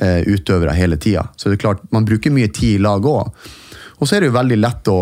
eh, 0.01 0.21
utøvere 0.27 0.77
hele 0.77 0.97
tida. 0.97 1.29
Så 1.37 1.49
det 1.49 1.59
er 1.59 1.65
klart, 1.67 1.85
man 1.93 2.07
bruker 2.09 2.35
mye 2.35 2.51
tid 2.53 2.79
i 2.79 2.83
lag 2.83 3.05
òg. 3.05 3.33
Og 3.99 4.07
så 4.07 4.17
er 4.17 4.21
det 4.21 4.31
jo 4.31 4.39
veldig 4.39 4.61
lett 4.61 4.93
å 4.93 4.99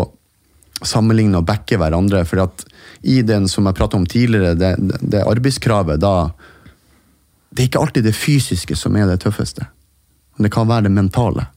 sammenligne 0.85 1.39
og 1.39 1.47
backe 1.47 1.77
hverandre. 1.77 2.25
for 2.25 2.43
at 2.43 2.65
i 3.01 3.21
den 3.21 3.47
som 3.47 3.65
jeg 3.65 3.75
pratet 3.75 3.99
om 3.99 4.05
tidligere, 4.05 4.55
det, 4.55 4.75
det 5.01 5.23
arbeidskravet, 5.23 5.99
da 5.99 6.31
Det 7.49 7.63
er 7.63 7.67
ikke 7.69 7.79
alltid 7.79 8.03
det 8.03 8.13
fysiske 8.13 8.75
som 8.75 8.95
er 8.95 9.07
det 9.07 9.21
tøffeste. 9.23 9.65
Det 10.37 10.51
kan 10.51 10.67
være 10.67 10.83
det 10.83 10.91
mentale. 10.91 11.47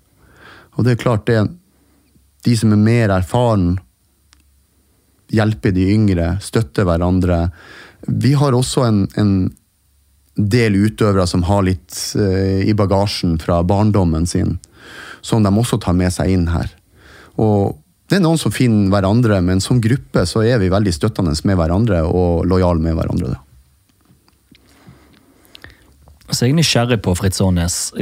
Og 0.79 0.85
det 0.85 0.93
er 0.93 1.03
klart, 1.03 1.27
det 1.27 1.51
de 2.45 2.57
som 2.57 2.73
er 2.73 2.81
mer 2.81 3.13
erfaren, 3.13 3.75
hjelper 5.31 5.75
de 5.77 5.87
yngre, 5.95 6.35
støtte 6.43 6.85
hverandre. 6.87 7.49
Vi 8.07 8.35
har 8.39 8.57
også 8.57 8.85
en, 8.87 9.05
en 9.21 9.35
del 10.35 10.77
utøvere 10.77 11.27
som 11.29 11.45
har 11.49 11.65
litt 11.67 11.97
eh, 12.19 12.63
i 12.69 12.75
bagasjen 12.77 13.39
fra 13.43 13.61
barndommen 13.67 14.27
sin, 14.27 14.59
som 15.21 15.45
de 15.45 15.53
også 15.53 15.81
tar 15.83 15.97
med 15.99 16.13
seg 16.15 16.33
inn 16.35 16.49
her. 16.53 16.71
Og 17.41 17.77
det 18.11 18.19
er 18.19 18.25
noen 18.25 18.41
som 18.41 18.51
finner 18.51 18.91
hverandre, 18.91 19.39
men 19.47 19.63
som 19.63 19.79
gruppe 19.83 20.25
så 20.27 20.43
er 20.43 20.59
vi 20.59 20.73
veldig 20.73 20.93
støttende 20.95 21.35
med 21.47 21.61
hverandre 21.61 22.03
og 22.09 22.43
lojale 22.51 22.83
med 22.83 22.97
hverandre. 22.99 23.37
Da. 23.37 23.39
Så 26.31 26.47
jeg 26.47 26.55
er 26.55 26.59
nysgjerrig 26.59 27.01
på, 27.05 27.15
Fritz 27.19 27.41
Aanes, 27.43 27.93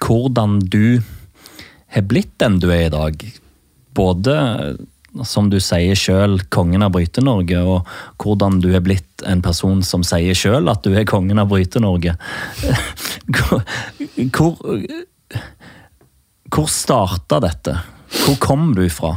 hvordan 0.00 0.58
du 0.72 1.00
har 1.94 2.06
blitt 2.08 2.32
den 2.40 2.58
du 2.60 2.68
er 2.72 2.86
i 2.88 2.92
dag. 2.92 3.24
Både, 3.96 4.34
som 5.26 5.48
du 5.50 5.58
sier 5.62 5.98
sjøl, 5.98 6.38
kongen 6.52 6.84
av 6.86 6.92
Bryte-Norge, 6.94 7.60
og 7.66 7.88
hvordan 8.22 8.60
du 8.62 8.70
er 8.74 8.84
blitt 8.84 9.24
en 9.28 9.42
person 9.44 9.82
som 9.86 10.04
sier 10.06 10.36
sjøl 10.38 10.70
at 10.70 10.84
du 10.86 10.94
er 10.94 11.08
kongen 11.08 11.40
av 11.42 11.50
Bryte-Norge. 11.50 12.16
Hvor, 13.30 14.56
hvor, 16.50 16.66
starta 16.66 17.38
dette? 17.44 17.76
Hvor 18.24 18.36
kom 18.42 18.72
du 18.74 18.82
fra? 18.90 19.12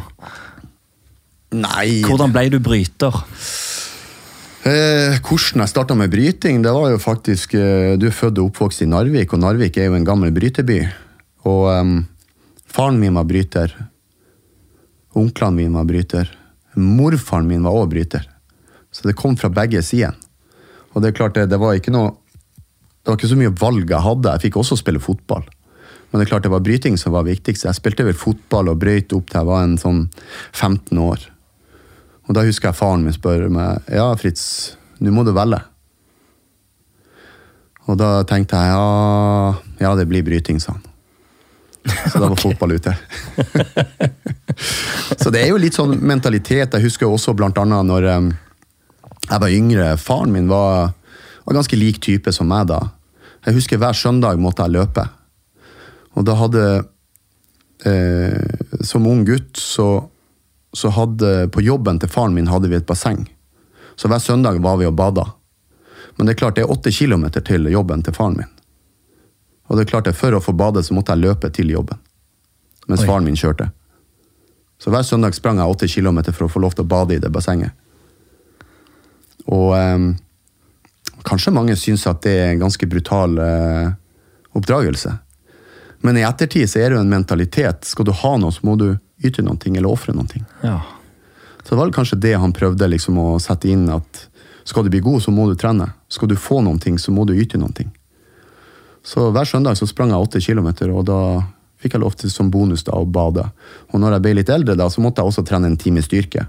Nei 1.57 2.03
Hvordan 2.05 2.33
ble 2.35 2.43
du 2.53 2.59
bryter? 2.61 3.17
Eh, 4.69 5.17
hvordan 5.17 5.63
jeg 5.63 5.71
starta 5.71 5.97
med 5.97 6.13
bryting, 6.13 6.61
det 6.63 6.71
var 6.71 6.93
jo 6.93 6.99
faktisk 7.01 7.55
eh, 7.57 7.97
Du 7.99 8.05
er 8.07 8.15
født 8.15 8.37
og 8.39 8.51
oppvokst 8.51 8.85
i 8.85 8.87
Narvik, 8.87 9.33
og 9.33 9.41
Narvik 9.41 9.79
er 9.81 9.89
jo 9.89 9.97
en 9.97 10.07
gammel 10.07 10.31
bryteby. 10.35 10.77
Og 11.49 11.65
eh, 11.73 11.91
faren 12.69 13.01
min 13.01 13.17
var 13.17 13.27
bryter. 13.27 13.73
Onklene 15.19 15.59
mine 15.59 15.77
var 15.77 15.87
bryter. 15.89 16.29
Morfaren 16.75 17.47
min 17.47 17.65
var 17.65 17.77
òg 17.77 17.91
bryter. 17.91 18.25
Så 18.93 19.07
det 19.07 19.17
kom 19.17 19.37
fra 19.37 19.51
begge 19.53 19.81
sider. 19.85 20.15
Og 20.93 21.01
det 21.01 21.11
er 21.11 21.17
klart, 21.17 21.35
det, 21.37 21.49
det 21.49 21.61
var 21.61 21.77
ikke 21.77 21.93
noe 21.93 22.13
Det 23.03 23.11
var 23.11 23.17
ikke 23.17 23.33
så 23.33 23.35
mye 23.35 23.51
valg 23.59 23.89
jeg 23.91 23.99
hadde. 23.99 24.31
Jeg 24.31 24.43
fikk 24.45 24.57
også 24.61 24.77
spille 24.79 25.01
fotball. 25.03 25.43
Men 26.13 26.21
det 26.21 26.27
er 26.27 26.29
klart 26.29 26.45
det 26.45 26.53
var 26.53 26.63
bryting 26.63 26.95
som 26.95 27.11
var 27.11 27.25
viktigst. 27.27 27.65
Jeg 27.67 27.75
spilte 27.75 28.05
vel 28.07 28.15
fotball 28.15 28.69
og 28.71 28.79
brøyt 28.79 29.11
opp 29.17 29.27
til 29.27 29.41
jeg 29.41 29.49
var 29.49 29.65
en 29.65 29.75
sånn 29.81 30.05
15 30.53 31.01
år. 31.03 31.25
Og 32.29 32.37
da 32.37 32.45
husker 32.47 32.69
jeg 32.69 32.79
faren 32.79 33.03
min 33.03 33.15
spør 33.15 33.49
meg 33.51 33.91
ja, 33.91 34.05
Fritz, 34.15 34.45
nå 35.03 35.11
må 35.11 35.25
du 35.27 35.33
velge. 35.35 35.59
Og 37.91 37.99
da 37.99 38.13
tenkte 38.29 38.61
jeg 38.61 38.71
ja, 38.71 39.59
ja 39.83 39.93
det 39.99 40.07
blir 40.07 40.23
bryting, 40.23 40.63
sa 40.63 40.77
han. 40.77 40.92
Så 41.83 42.19
da 42.19 42.27
var 42.27 42.31
okay. 42.31 42.51
fotball 42.51 42.71
ute. 42.71 42.95
så 45.21 45.31
det 45.33 45.43
er 45.43 45.51
jo 45.51 45.59
litt 45.59 45.75
sånn 45.75 45.97
mentalitet. 45.99 46.75
Jeg 46.75 46.85
husker 46.85 47.09
også 47.09 47.35
blant 47.35 47.57
annet 47.59 47.87
når 47.89 48.07
jeg 48.07 49.39
var 49.43 49.49
yngre. 49.51 49.89
Faren 49.99 50.31
min 50.31 50.47
var, 50.51 50.93
var 51.43 51.57
ganske 51.59 51.79
lik 51.79 51.99
type 52.03 52.31
som 52.35 52.47
meg 52.51 52.69
da. 52.71 52.79
Jeg 53.43 53.57
husker 53.57 53.81
hver 53.81 53.97
søndag 53.97 54.39
måtte 54.39 54.63
jeg 54.63 54.77
løpe. 54.77 55.05
Og 56.13 56.25
da 56.27 56.35
hadde 56.37 56.63
eh, 57.89 58.83
Som 58.85 59.07
ung 59.09 59.23
gutt 59.25 59.57
så, 59.57 60.05
så, 60.73 60.91
hadde 60.93 61.49
På 61.49 61.63
jobben 61.65 61.97
til 61.99 62.11
faren 62.11 62.35
min 62.37 62.51
hadde 62.51 62.69
vi 62.71 62.77
et 62.77 62.87
basseng. 62.87 63.25
Så 63.95 64.09
hver 64.09 64.21
søndag 64.23 64.61
var 64.63 64.79
vi 64.79 64.89
og 64.89 64.95
bada. 64.97 65.25
Men 66.15 66.27
det 66.27 66.35
er 66.35 66.41
klart 66.43 66.57
det 66.57 66.67
er 66.67 66.71
åtte 66.71 66.93
kilometer 66.93 67.41
til 67.45 67.67
jobben 67.73 68.05
til 68.05 68.15
faren 68.15 68.37
min. 68.39 68.52
Og 69.67 69.77
det 69.77 69.85
er 69.85 69.91
klart 69.93 70.09
det 70.09 70.17
For 70.17 70.35
å 70.35 70.41
få 70.43 70.53
bade 70.57 70.83
så 70.83 70.95
måtte 70.95 71.15
jeg 71.15 71.23
løpe 71.23 71.49
til 71.53 71.71
jobben. 71.71 71.99
Mens 72.87 73.03
Oi. 73.03 73.07
faren 73.07 73.25
min 73.27 73.39
kjørte. 73.39 73.69
Så 74.81 74.91
hver 74.91 75.05
søndag 75.07 75.35
sprang 75.37 75.61
jeg 75.61 75.71
åtte 75.71 75.87
kilometer 75.87 76.35
for 76.35 76.47
å 76.47 76.51
få 76.51 76.59
lov 76.59 76.75
til 76.75 76.83
å 76.83 76.91
bade 76.91 77.15
i 77.15 77.21
det 77.23 77.31
bassenget. 77.31 77.71
Og 79.47 79.71
eh, 79.77 80.09
kanskje 81.23 81.55
mange 81.55 81.77
syns 81.79 82.03
at 82.09 82.23
det 82.25 82.33
er 82.39 82.49
en 82.51 82.65
ganske 82.65 82.87
brutal 82.91 83.37
eh, 83.39 83.93
oppdragelse. 84.51 85.15
Men 86.03 86.19
i 86.19 86.25
ettertid 86.27 86.67
så 86.67 86.81
er 86.81 86.91
det 86.91 86.97
jo 86.97 87.05
en 87.05 87.13
mentalitet. 87.13 87.87
Skal 87.87 88.09
du 88.09 88.11
ha 88.11 88.35
noe, 88.35 88.51
så 88.51 88.65
må 88.67 88.75
du 88.79 88.89
yte 89.23 89.43
noe 89.45 89.55
eller 89.71 89.87
ofre 89.87 90.11
noe. 90.15 90.43
Ja. 90.65 90.81
Så 91.63 91.71
det 91.71 91.79
var 91.79 91.93
kanskje 91.95 92.19
det 92.19 92.33
han 92.35 92.51
prøvde 92.51 92.89
liksom 92.91 93.17
å 93.23 93.27
sette 93.39 93.71
inn. 93.71 93.87
at 93.89 94.25
Skal 94.67 94.83
du 94.83 94.91
bli 94.91 94.99
god, 94.99 95.23
så 95.23 95.31
må 95.31 95.47
du 95.47 95.55
trene. 95.55 95.93
Skal 96.11 96.27
du 96.27 96.35
få 96.35 96.59
noe, 96.61 96.97
så 96.99 97.15
må 97.15 97.23
du 97.23 97.37
yte 97.39 97.57
noe. 97.57 97.87
Så 99.03 99.27
hver 99.35 99.47
søndag 99.47 99.77
så 99.77 99.87
sprang 99.89 100.13
jeg 100.13 100.25
åtte 100.25 100.41
kilometer, 100.43 100.91
og 100.95 101.05
da 101.09 101.19
fikk 101.83 101.97
jeg 101.97 102.03
lov 102.03 102.15
til 102.15 102.31
som 102.31 102.51
bonus 102.51 102.85
da 102.87 102.95
å 102.95 103.07
bade. 103.07 103.43
Og 103.91 103.99
når 103.99 104.15
jeg 104.15 104.23
ble 104.23 104.35
litt 104.39 104.51
eldre, 104.53 104.77
da, 104.79 104.87
så 104.89 105.03
måtte 105.03 105.21
jeg 105.21 105.33
også 105.33 105.43
trene 105.47 105.67
en 105.67 105.79
time 105.79 106.03
styrke. 106.05 106.45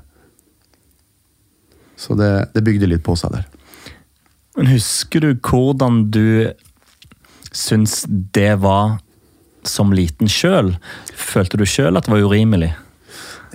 Så 1.99 2.15
det, 2.19 2.31
det 2.55 2.63
bygde 2.67 2.91
litt 2.91 3.03
på 3.07 3.17
seg 3.19 3.35
der. 3.35 3.49
Men 4.55 4.71
husker 4.71 5.25
du 5.25 5.33
hvordan 5.35 6.05
du 6.15 6.53
syns 7.55 8.05
det 8.07 8.53
var 8.63 9.01
som 9.67 9.91
liten 9.97 10.31
sjøl? 10.31 10.77
Følte 11.11 11.59
du 11.59 11.67
sjøl 11.67 11.99
at 11.99 12.07
det 12.07 12.15
var 12.15 12.27
urimelig? 12.29 12.71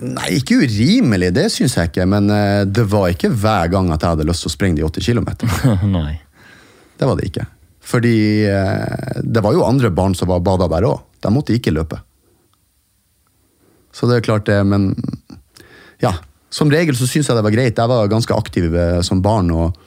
Nei, 0.00 0.26
ikke 0.38 0.62
urimelig, 0.62 1.30
det 1.36 1.46
syns 1.52 1.76
jeg 1.76 1.92
ikke. 1.92 2.08
Men 2.08 2.28
uh, 2.32 2.66
det 2.68 2.84
var 2.92 3.08
ikke 3.12 3.32
hver 3.32 3.72
gang 3.72 3.88
at 3.94 4.04
jeg 4.04 4.16
hadde 4.16 4.28
lyst 4.28 4.44
til 4.44 4.52
å 4.52 4.54
springe 4.56 4.80
de 4.80 4.84
åtte 4.84 5.04
km. 5.04 5.32
det 7.00 7.08
var 7.08 7.16
det 7.16 7.30
ikke. 7.32 7.48
Fordi 7.90 8.16
uh, 8.46 9.20
det 9.22 9.42
var 9.42 9.56
jo 9.56 9.66
andre 9.66 9.90
barn 9.94 10.14
som 10.14 10.30
var 10.30 10.42
bada 10.46 10.68
der 10.70 10.86
òg. 10.88 11.02
De 11.20 11.32
måtte 11.34 11.54
ikke 11.56 11.74
løpe. 11.74 11.98
Så 13.94 14.06
det 14.06 14.20
er 14.20 14.26
klart 14.26 14.46
det, 14.46 14.60
men 14.64 14.92
ja. 16.00 16.14
Som 16.50 16.70
regel 16.72 16.96
så 16.98 17.06
syns 17.06 17.28
jeg 17.30 17.38
det 17.38 17.44
var 17.46 17.54
greit. 17.54 17.78
Jeg 17.78 17.90
var 17.90 18.10
ganske 18.10 18.36
aktiv 18.36 18.74
uh, 18.74 19.00
som 19.06 19.22
barn 19.24 19.52
og 19.54 19.86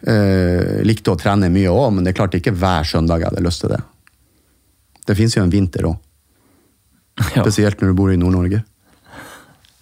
likte 0.00 1.12
å 1.12 1.18
trene 1.20 1.50
mye 1.52 1.68
òg, 1.68 1.90
men 1.92 2.06
det 2.06 2.14
er 2.14 2.16
klart 2.16 2.32
ikke 2.38 2.54
hver 2.56 2.86
søndag 2.88 3.20
jeg 3.20 3.28
hadde 3.28 3.42
lyst 3.44 3.60
til 3.60 3.74
det. 3.74 3.82
Det 5.04 5.16
fins 5.18 5.36
jo 5.36 5.42
en 5.44 5.52
vinter 5.52 5.90
òg. 5.90 5.98
Ja. 7.36 7.42
Spesielt 7.44 7.82
når 7.82 7.90
du 7.90 7.98
bor 7.98 8.08
i 8.08 8.16
Nord-Norge. 8.16 8.62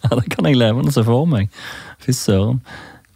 Ja, 0.02 0.08
det 0.18 0.24
kan 0.32 0.46
jeg 0.48 0.58
levende 0.58 0.90
se 0.90 1.04
for 1.06 1.28
meg. 1.30 1.52
Fy 2.02 2.14
søren. 2.16 2.58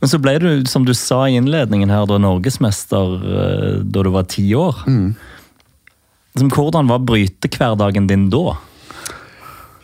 Men 0.03 0.11
så 0.11 0.18
ble 0.18 0.32
du, 0.42 0.48
som 0.66 0.82
du 0.82 0.90
sa 0.98 1.20
i 1.30 1.36
innledningen 1.38 1.90
her, 1.94 2.09
da 2.11 2.16
norgesmester 2.18 3.12
eh, 3.22 3.76
da 3.86 4.03
du 4.03 4.11
var 4.11 4.26
ti 4.26 4.48
år. 4.59 4.82
Mm. 4.90 5.12
Hvordan 6.50 6.90
var 6.90 7.05
brytehverdagen 7.07 8.09
din 8.11 8.26
da? 8.32 8.57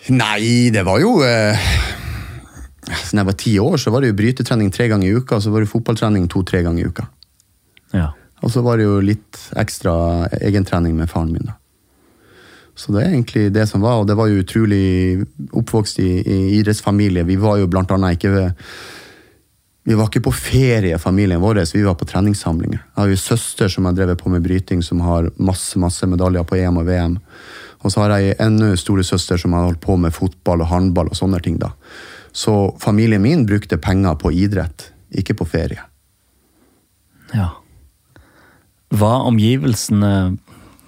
Nei, 0.08 0.72
det 0.74 0.82
var 0.88 0.98
jo 1.02 1.18
eh, 1.20 1.68
Når 2.88 3.20
jeg 3.20 3.28
var 3.28 3.38
ti 3.44 3.54
år, 3.60 3.76
så 3.78 3.92
var 3.94 4.02
det 4.02 4.10
jo 4.10 4.18
brytetrening 4.18 4.72
tre 4.74 4.88
ganger 4.90 5.06
i 5.06 5.14
uka, 5.20 5.38
og 5.38 5.44
så 5.44 5.54
var 5.54 5.62
det 5.62 5.70
fotballtrening 5.70 6.26
to-tre 6.32 6.64
ganger 6.66 6.82
i 6.82 6.90
uka. 6.90 7.06
Ja. 7.94 8.10
Og 8.42 8.50
så 8.50 8.64
var 8.66 8.80
det 8.80 8.88
jo 8.88 8.98
litt 9.04 9.38
ekstra 9.60 10.26
egentrening 10.40 10.98
med 10.98 11.10
faren 11.12 11.30
min. 11.30 11.46
da. 11.46 11.54
Så 12.78 12.94
det 12.94 13.04
er 13.04 13.12
egentlig 13.12 13.48
det 13.54 13.66
som 13.70 13.82
var, 13.86 14.00
og 14.00 14.06
det 14.10 14.18
var 14.18 14.30
jo 14.30 14.42
utrolig 14.42 15.26
oppvokst 15.52 15.98
i, 16.02 16.10
i 16.22 16.38
idrettsfamilie. 16.58 17.26
Vi 17.26 17.38
var 17.38 17.58
jo 17.62 17.70
blant 17.70 17.90
annet 17.94 18.18
ikke 18.18 18.50
Vi 19.84 19.94
var 19.96 20.10
ikke 20.10 20.26
på 20.26 20.32
ferie, 20.34 20.98
familien 21.00 21.40
vår, 21.40 21.62
vi 21.72 21.84
var 21.86 21.94
på 21.96 22.08
treningssamlinger. 22.08 22.80
Jeg 22.82 22.98
har 23.00 23.08
jo 23.08 23.20
søster 23.20 23.70
som 23.72 23.86
har 23.88 23.94
drevet 23.96 24.20
på 24.20 24.28
med 24.28 24.42
bryting, 24.44 24.82
som 24.84 25.00
har 25.00 25.30
masse 25.36 25.78
masse 25.80 26.06
medaljer 26.06 26.44
på 26.44 26.58
EM 26.58 26.80
og 26.82 26.88
VM. 26.88 27.16
Og 27.80 27.92
så 27.94 28.02
har 28.02 28.18
jeg 28.18 28.36
enda 28.42 28.74
store 28.76 29.04
søster 29.06 29.40
som 29.40 29.54
har 29.56 29.68
holdt 29.68 29.80
på 29.80 29.96
med 29.96 30.12
fotball 30.12 30.64
og 30.64 30.72
håndball 30.72 31.08
og 31.12 31.16
sånne 31.16 31.40
ting. 31.40 31.56
da. 31.62 31.70
Så 32.32 32.76
familien 32.80 33.22
min 33.22 33.46
brukte 33.46 33.78
penger 33.78 34.18
på 34.20 34.32
idrett, 34.32 34.90
ikke 35.10 35.38
på 35.38 35.46
ferie. 35.48 35.80
Ja. 37.32 37.50
Var 38.88 39.24
omgivelsene, 39.28 40.38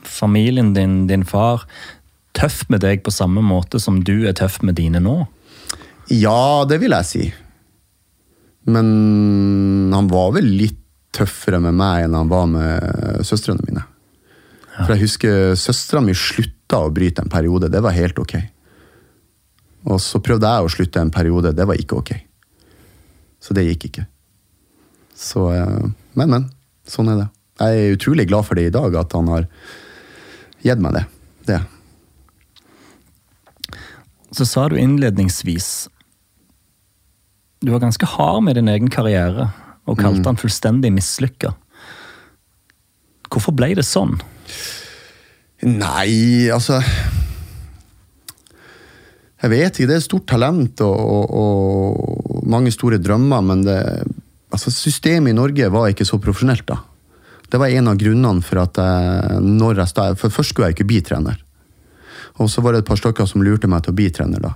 familien 0.02 0.74
din, 0.74 1.06
din 1.06 1.24
far, 1.24 1.66
tøff 2.32 2.64
med 2.68 2.80
deg 2.84 3.04
på 3.04 3.12
samme 3.12 3.42
måte 3.44 3.80
som 3.80 4.02
du 4.04 4.26
er 4.28 4.36
tøff 4.36 4.60
med 4.62 4.78
dine 4.80 5.00
nå? 5.02 5.22
Ja, 6.10 6.66
det 6.68 6.80
vil 6.82 6.96
jeg 6.96 7.06
si. 7.06 7.30
Men 8.68 9.92
han 9.94 10.10
var 10.10 10.34
vel 10.36 10.48
litt 10.58 10.78
tøffere 11.16 11.58
med 11.62 11.74
meg 11.74 12.04
enn 12.04 12.14
han 12.14 12.30
var 12.30 12.46
med 12.50 13.24
søstrene 13.26 13.64
mine. 13.66 13.82
For 14.80 14.94
jeg 14.94 15.04
husker 15.04 15.58
søstera 15.58 16.02
mi 16.04 16.14
slutta 16.16 16.84
å 16.84 16.92
bryte 16.94 17.24
en 17.24 17.32
periode. 17.32 17.70
Det 17.72 17.82
var 17.84 17.96
helt 17.96 18.18
ok. 18.20 18.36
Og 19.90 20.00
så 20.02 20.20
prøvde 20.22 20.48
jeg 20.48 20.64
å 20.64 20.72
slutte 20.72 21.02
en 21.02 21.12
periode. 21.12 21.52
Det 21.56 21.66
var 21.68 21.80
ikke 21.80 21.98
ok. 22.00 22.14
Så 23.40 23.56
det 23.56 23.66
gikk 23.66 23.88
ikke. 23.90 24.06
Så 25.16 25.50
eh, 25.56 25.84
Men, 26.14 26.32
men. 26.32 26.48
Sånn 26.90 27.10
er 27.12 27.20
det. 27.20 27.28
Jeg 27.60 27.80
er 27.80 27.94
utrolig 27.94 28.24
glad 28.26 28.46
for 28.48 28.58
det 28.58 28.66
i 28.66 28.72
dag, 28.74 28.94
at 28.96 29.12
han 29.14 29.28
har 29.30 29.44
gitt 30.64 30.80
meg 30.82 30.96
det. 30.96 31.04
Det. 31.46 31.58
Så 34.34 34.46
sa 34.48 34.64
du 34.70 34.78
innledningsvis 34.80 35.88
Du 37.60 37.72
var 37.74 37.82
ganske 37.82 38.06
hard 38.08 38.44
med 38.46 38.56
din 38.56 38.70
egen 38.72 38.88
karriere 38.92 39.50
og 39.88 39.98
kalte 40.00 40.28
han 40.28 40.38
fullstendig 40.40 40.92
mislykka. 40.94 41.52
Hvorfor 43.30 43.54
ble 43.56 43.74
det 43.78 43.84
sånn? 43.86 44.16
Nei, 45.66 46.48
altså 46.48 46.78
Jeg 49.40 49.50
vet 49.52 49.76
ikke. 49.76 49.88
Det 49.88 49.96
er 49.96 50.04
stort 50.04 50.26
talent 50.28 50.80
og, 50.84 50.96
og, 50.96 51.34
og 51.36 52.48
mange 52.48 52.72
store 52.72 53.00
drømmer, 53.00 53.44
men 53.44 53.64
det, 53.64 53.76
altså 54.52 54.72
systemet 54.72 55.32
i 55.32 55.36
Norge 55.36 55.68
var 55.72 55.92
ikke 55.92 56.08
så 56.08 56.20
profesjonelt 56.20 56.66
da. 56.68 56.80
Det 57.50 57.58
var 57.58 57.72
en 57.72 57.90
av 57.90 57.98
grunnene 57.98 58.44
for 58.46 58.62
at 58.62 58.78
jeg, 58.78 59.86
jeg 59.96 60.18
For 60.20 60.32
først 60.32 60.52
skulle 60.52 60.70
jeg 60.70 60.78
ikke 60.78 60.90
bli 60.92 61.00
trener. 61.04 61.40
Og 62.40 62.50
så 62.52 62.62
var 62.64 62.72
det 62.72 62.84
et 62.84 62.88
par 62.88 63.00
stykker 63.00 63.26
som 63.28 63.42
lurte 63.44 63.68
meg 63.68 63.84
til 63.84 63.92
å 63.92 63.98
bli 63.98 64.10
trener 64.14 64.44
da. 64.44 64.54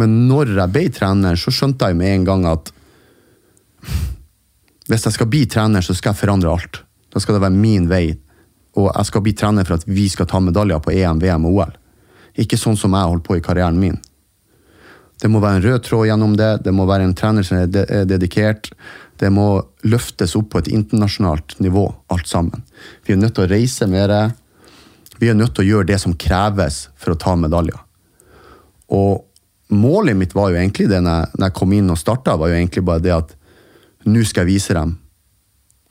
Men 0.00 0.16
når 0.28 0.52
jeg 0.54 0.72
ble 0.74 0.84
trener, 0.92 1.38
så 1.40 1.52
skjønte 1.54 1.88
jeg 1.88 1.98
med 1.98 2.12
en 2.12 2.26
gang 2.28 2.48
at 2.50 2.72
hvis 4.86 5.06
jeg 5.08 5.16
skal 5.16 5.30
bli 5.30 5.46
trener, 5.50 5.82
så 5.82 5.96
skal 5.96 6.12
jeg 6.12 6.20
forandre 6.20 6.52
alt. 6.52 6.82
Da 7.12 7.22
skal 7.22 7.36
det 7.36 7.42
være 7.42 7.58
min 7.58 7.88
vei. 7.90 8.04
Og 8.76 8.90
jeg 8.90 9.08
skal 9.08 9.24
bli 9.24 9.32
trener 9.34 9.66
for 9.66 9.80
at 9.80 9.86
vi 9.88 10.04
skal 10.12 10.28
ta 10.30 10.40
medaljer 10.42 10.82
på 10.84 10.92
EM, 10.94 11.22
VM 11.22 11.48
og 11.48 11.58
OL. 11.58 11.72
Ikke 12.36 12.58
sånn 12.60 12.76
som 12.78 12.94
jeg 12.94 13.10
holdt 13.10 13.24
på 13.26 13.38
i 13.38 13.42
karrieren 13.44 13.80
min. 13.80 13.96
Det 15.16 15.30
må 15.32 15.40
være 15.40 15.58
en 15.58 15.64
rød 15.64 15.84
tråd 15.86 16.10
gjennom 16.10 16.34
det, 16.36 16.50
det 16.66 16.74
må 16.76 16.84
være 16.84 17.06
en 17.08 17.14
trener 17.16 17.46
som 17.46 17.56
er 17.56 17.78
er 17.88 18.04
dedikert. 18.04 18.68
Det 19.16 19.30
må 19.32 19.64
løftes 19.88 20.36
opp 20.36 20.50
på 20.52 20.60
et 20.60 20.68
internasjonalt 20.68 21.56
nivå, 21.64 21.86
alt 22.12 22.28
sammen. 22.28 22.66
Vi 23.06 23.14
er 23.14 23.20
nødt 23.22 23.34
til 23.38 23.46
å 23.46 23.50
reise 23.50 23.88
mer. 23.88 24.12
Vi 25.16 25.30
er 25.32 25.38
nødt 25.38 25.54
til 25.56 25.64
å 25.64 25.70
gjøre 25.70 25.88
det 25.88 26.00
som 26.02 26.12
kreves 26.12 26.90
for 27.00 27.14
å 27.14 27.18
ta 27.18 27.32
medaljer. 27.34 27.80
Og 28.92 29.24
målet 29.72 30.16
mitt 30.16 30.34
var 30.36 30.52
jo 30.52 30.60
egentlig 30.60 30.88
det 30.90 31.00
når 31.02 31.20
jeg, 31.20 31.32
når 31.38 31.48
jeg 31.48 31.56
kom 31.58 31.74
inn 31.74 31.90
og 31.92 31.98
starta, 32.00 32.36
var 32.38 32.52
jo 32.52 32.58
egentlig 32.58 32.84
bare 32.86 33.02
det 33.02 33.14
at 33.16 33.34
nå 34.06 34.22
skal 34.24 34.44
jeg 34.44 34.54
vise 34.54 34.76
dem 34.76 34.94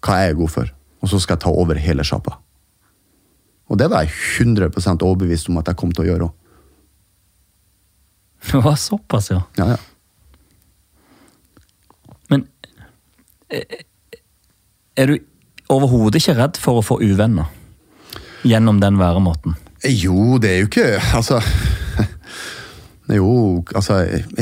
hva 0.06 0.20
jeg 0.22 0.32
er 0.32 0.40
god 0.40 0.52
for, 0.54 0.72
og 1.02 1.10
så 1.12 1.20
skal 1.20 1.36
jeg 1.36 1.44
ta 1.44 1.52
over 1.52 1.80
hele 1.82 2.06
sjappa. 2.06 2.38
Og 3.66 3.80
det 3.82 3.90
var 3.90 4.06
jeg 4.06 4.14
100 4.46 4.70
overbevist 5.02 5.50
om 5.50 5.58
at 5.58 5.72
jeg 5.72 5.80
kom 5.80 5.92
til 5.92 6.06
å 6.06 6.10
gjøre 6.12 6.28
òg. 6.28 6.34
Det 8.46 8.62
var 8.62 8.76
såpass, 8.78 9.32
ja. 9.34 9.42
Ja, 9.58 9.74
ja. 9.74 9.78
Men 12.30 12.46
eh, 13.50 13.82
er 14.98 15.10
du 15.10 15.18
overhodet 15.74 16.22
ikke 16.22 16.38
redd 16.38 16.60
for 16.62 16.80
å 16.80 16.86
få 16.86 17.00
uvenner 17.02 17.50
gjennom 18.46 18.78
den 18.84 19.00
væremåten? 19.02 19.58
Jo, 19.90 20.38
det 20.42 20.50
er 20.50 20.62
jo 20.64 20.70
ikke 20.70 20.86
Altså 21.18 21.40
Jo, 23.14 23.62
altså 23.78 23.99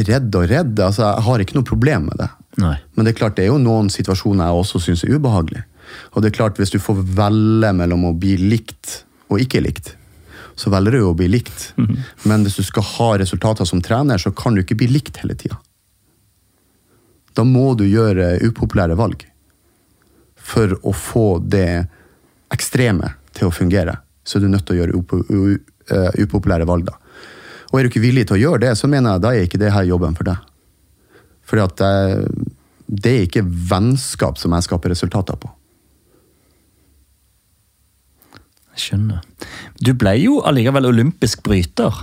Redd 0.07 0.35
og 0.39 0.45
redd. 0.47 0.77
Altså, 0.79 1.03
jeg 1.09 1.25
har 1.25 1.43
ikke 1.43 1.57
noe 1.57 1.67
problem 1.67 2.07
med 2.11 2.21
det. 2.21 2.29
Nei. 2.63 2.75
Men 2.95 3.05
det 3.05 3.13
er 3.13 3.19
klart, 3.19 3.35
det 3.37 3.47
er 3.47 3.51
jo 3.51 3.59
noen 3.61 3.89
situasjoner 3.91 4.47
jeg 4.47 4.61
også 4.61 4.83
syns 4.85 5.03
er 5.03 5.17
ubehagelig. 5.17 5.65
Og 6.13 6.23
det 6.23 6.31
er 6.31 6.37
klart, 6.37 6.61
hvis 6.61 6.71
du 6.73 6.79
får 6.81 7.01
velge 7.17 7.73
mellom 7.75 8.07
å 8.07 8.13
bli 8.17 8.37
likt 8.39 9.03
og 9.33 9.41
ikke 9.41 9.61
likt, 9.65 9.93
så 10.55 10.69
velger 10.69 10.95
du 10.95 11.01
jo 11.01 11.11
å 11.11 11.17
bli 11.17 11.27
likt. 11.33 11.73
Men 12.29 12.45
hvis 12.45 12.59
du 12.61 12.63
skal 12.65 12.85
ha 12.93 13.09
resultater 13.23 13.67
som 13.67 13.81
trener, 13.81 14.21
så 14.21 14.31
kan 14.31 14.55
du 14.55 14.61
ikke 14.61 14.77
bli 14.79 14.91
likt 14.91 15.19
hele 15.23 15.35
tida. 15.39 15.57
Da 17.33 17.43
må 17.43 17.73
du 17.73 17.85
gjøre 17.89 18.37
upopulære 18.45 18.95
valg 18.95 19.25
for 20.43 20.75
å 20.85 20.93
få 20.93 21.27
det 21.39 21.87
ekstreme 22.53 23.15
til 23.33 23.49
å 23.49 23.55
fungere. 23.55 23.97
Så 24.23 24.37
er 24.37 24.45
du 24.45 24.51
nødt 24.51 24.67
til 24.67 24.77
å 24.77 24.81
gjøre 24.83 25.55
eh, 25.89 26.21
upopulære 26.21 26.67
valg, 26.69 26.85
da. 26.91 26.99
Og 27.73 27.79
er 27.79 27.87
du 27.87 27.89
ikke 27.89 28.03
villig 28.05 28.27
til 28.29 28.37
å 28.37 28.41
gjøre 28.43 28.61
det, 28.67 28.71
så 28.77 28.85
mener 28.87 29.15
jeg 29.15 29.23
da 29.25 29.31
er 29.33 29.47
ikke 29.47 29.59
det 29.61 29.71
her 29.73 29.87
jobben 29.89 30.13
for 30.13 30.29
deg. 30.29 30.37
Fordi 31.49 31.63
at 31.65 31.81
eh, 31.81 32.21
det 32.85 33.13
er 33.17 33.25
ikke 33.25 33.41
vennskap 33.73 34.37
som 34.37 34.53
jeg 34.53 34.67
skaper 34.67 34.93
resultater 34.93 35.39
på. 35.41 35.49
Jeg 38.73 38.83
skjønner. 38.87 39.21
Du 39.81 39.91
ble 39.97 40.15
jo 40.21 40.39
allikevel 40.45 40.87
olympisk 40.89 41.43
bryter, 41.45 41.93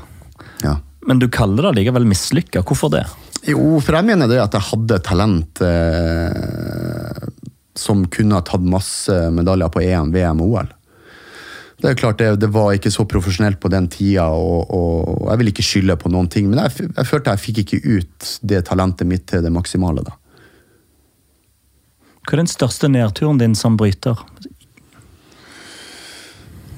Ja. 0.62 0.76
men 1.06 1.18
du 1.22 1.28
kaller 1.28 1.62
det 1.64 1.70
allikevel 1.72 2.06
mislykka. 2.06 2.62
Hvorfor 2.66 2.90
det? 2.94 3.04
Jo, 3.48 3.78
for 3.80 3.96
jeg 3.96 4.04
mener 4.10 4.28
det 4.28 4.38
at 4.42 4.52
jeg 4.58 4.66
hadde 4.68 4.98
talent 5.06 5.62
eh, 5.64 7.30
som 7.78 8.04
kunne 8.12 8.36
ha 8.36 8.44
tatt 8.44 8.66
masse 8.66 9.14
medaljer 9.32 9.70
på 9.72 9.82
EM, 9.86 10.10
VM 10.14 10.42
og 10.44 10.58
OL. 10.58 10.68
Det 11.81 11.89
er 11.89 11.97
klart, 11.97 12.18
det, 12.20 12.35
det 12.43 12.51
var 12.53 12.74
ikke 12.76 12.93
så 12.93 13.07
profesjonelt 13.09 13.57
på 13.61 13.70
den 13.72 13.87
tida, 13.89 14.26
og, 14.37 14.68
og 14.68 15.31
jeg 15.31 15.41
vil 15.41 15.53
ikke 15.53 15.64
skylde 15.64 15.97
på 16.01 16.11
noen 16.12 16.28
ting, 16.28 16.51
men 16.51 16.61
jeg, 16.66 16.91
jeg 16.91 17.09
følte 17.09 17.33
jeg 17.33 17.45
fikk 17.47 17.62
ikke 17.62 17.81
ut 17.87 18.33
det 18.53 18.64
talentet 18.68 19.09
mitt 19.09 19.24
til 19.31 19.45
det 19.45 19.53
maksimale. 19.55 20.05
da. 20.05 20.16
Hva 22.20 22.37
er 22.37 22.43
den 22.43 22.53
største 22.53 22.91
nedturen 22.93 23.41
din 23.41 23.57
som 23.57 23.78
bryter? 23.81 24.20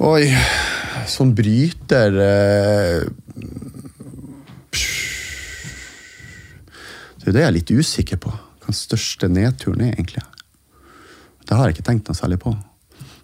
Oi, 0.02 0.30
som 1.10 1.34
bryter 1.34 2.16
eh, 2.22 3.02
Det 7.22 7.30
er 7.30 7.34
det 7.36 7.42
jeg 7.42 7.50
er 7.50 7.54
litt 7.54 7.70
usikker 7.70 8.18
på. 8.18 8.30
Hva 8.32 8.70
den 8.70 8.74
største 8.74 9.28
nedturen 9.30 9.84
er, 9.86 9.92
egentlig. 9.94 10.24
Det 11.46 11.54
har 11.54 11.68
jeg 11.68 11.76
ikke 11.76 11.84
tenkt 11.90 12.08
noe 12.10 12.18
særlig 12.18 12.40
på. 12.42 12.54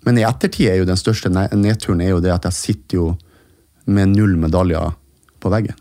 Men 0.08 0.16
i 0.16 0.24
ettertid 0.24 0.70
er 0.70 0.78
jo 0.80 0.86
den 0.88 0.96
største 0.96 1.28
nedturen 1.28 2.00
er 2.00 2.14
jo 2.14 2.22
det 2.24 2.32
at 2.32 2.46
jeg 2.48 2.56
sitter 2.56 2.96
jo 2.96 3.08
med 3.92 4.14
null 4.16 4.38
medaljer 4.40 4.94
på 5.36 5.50
veggen. 5.52 5.76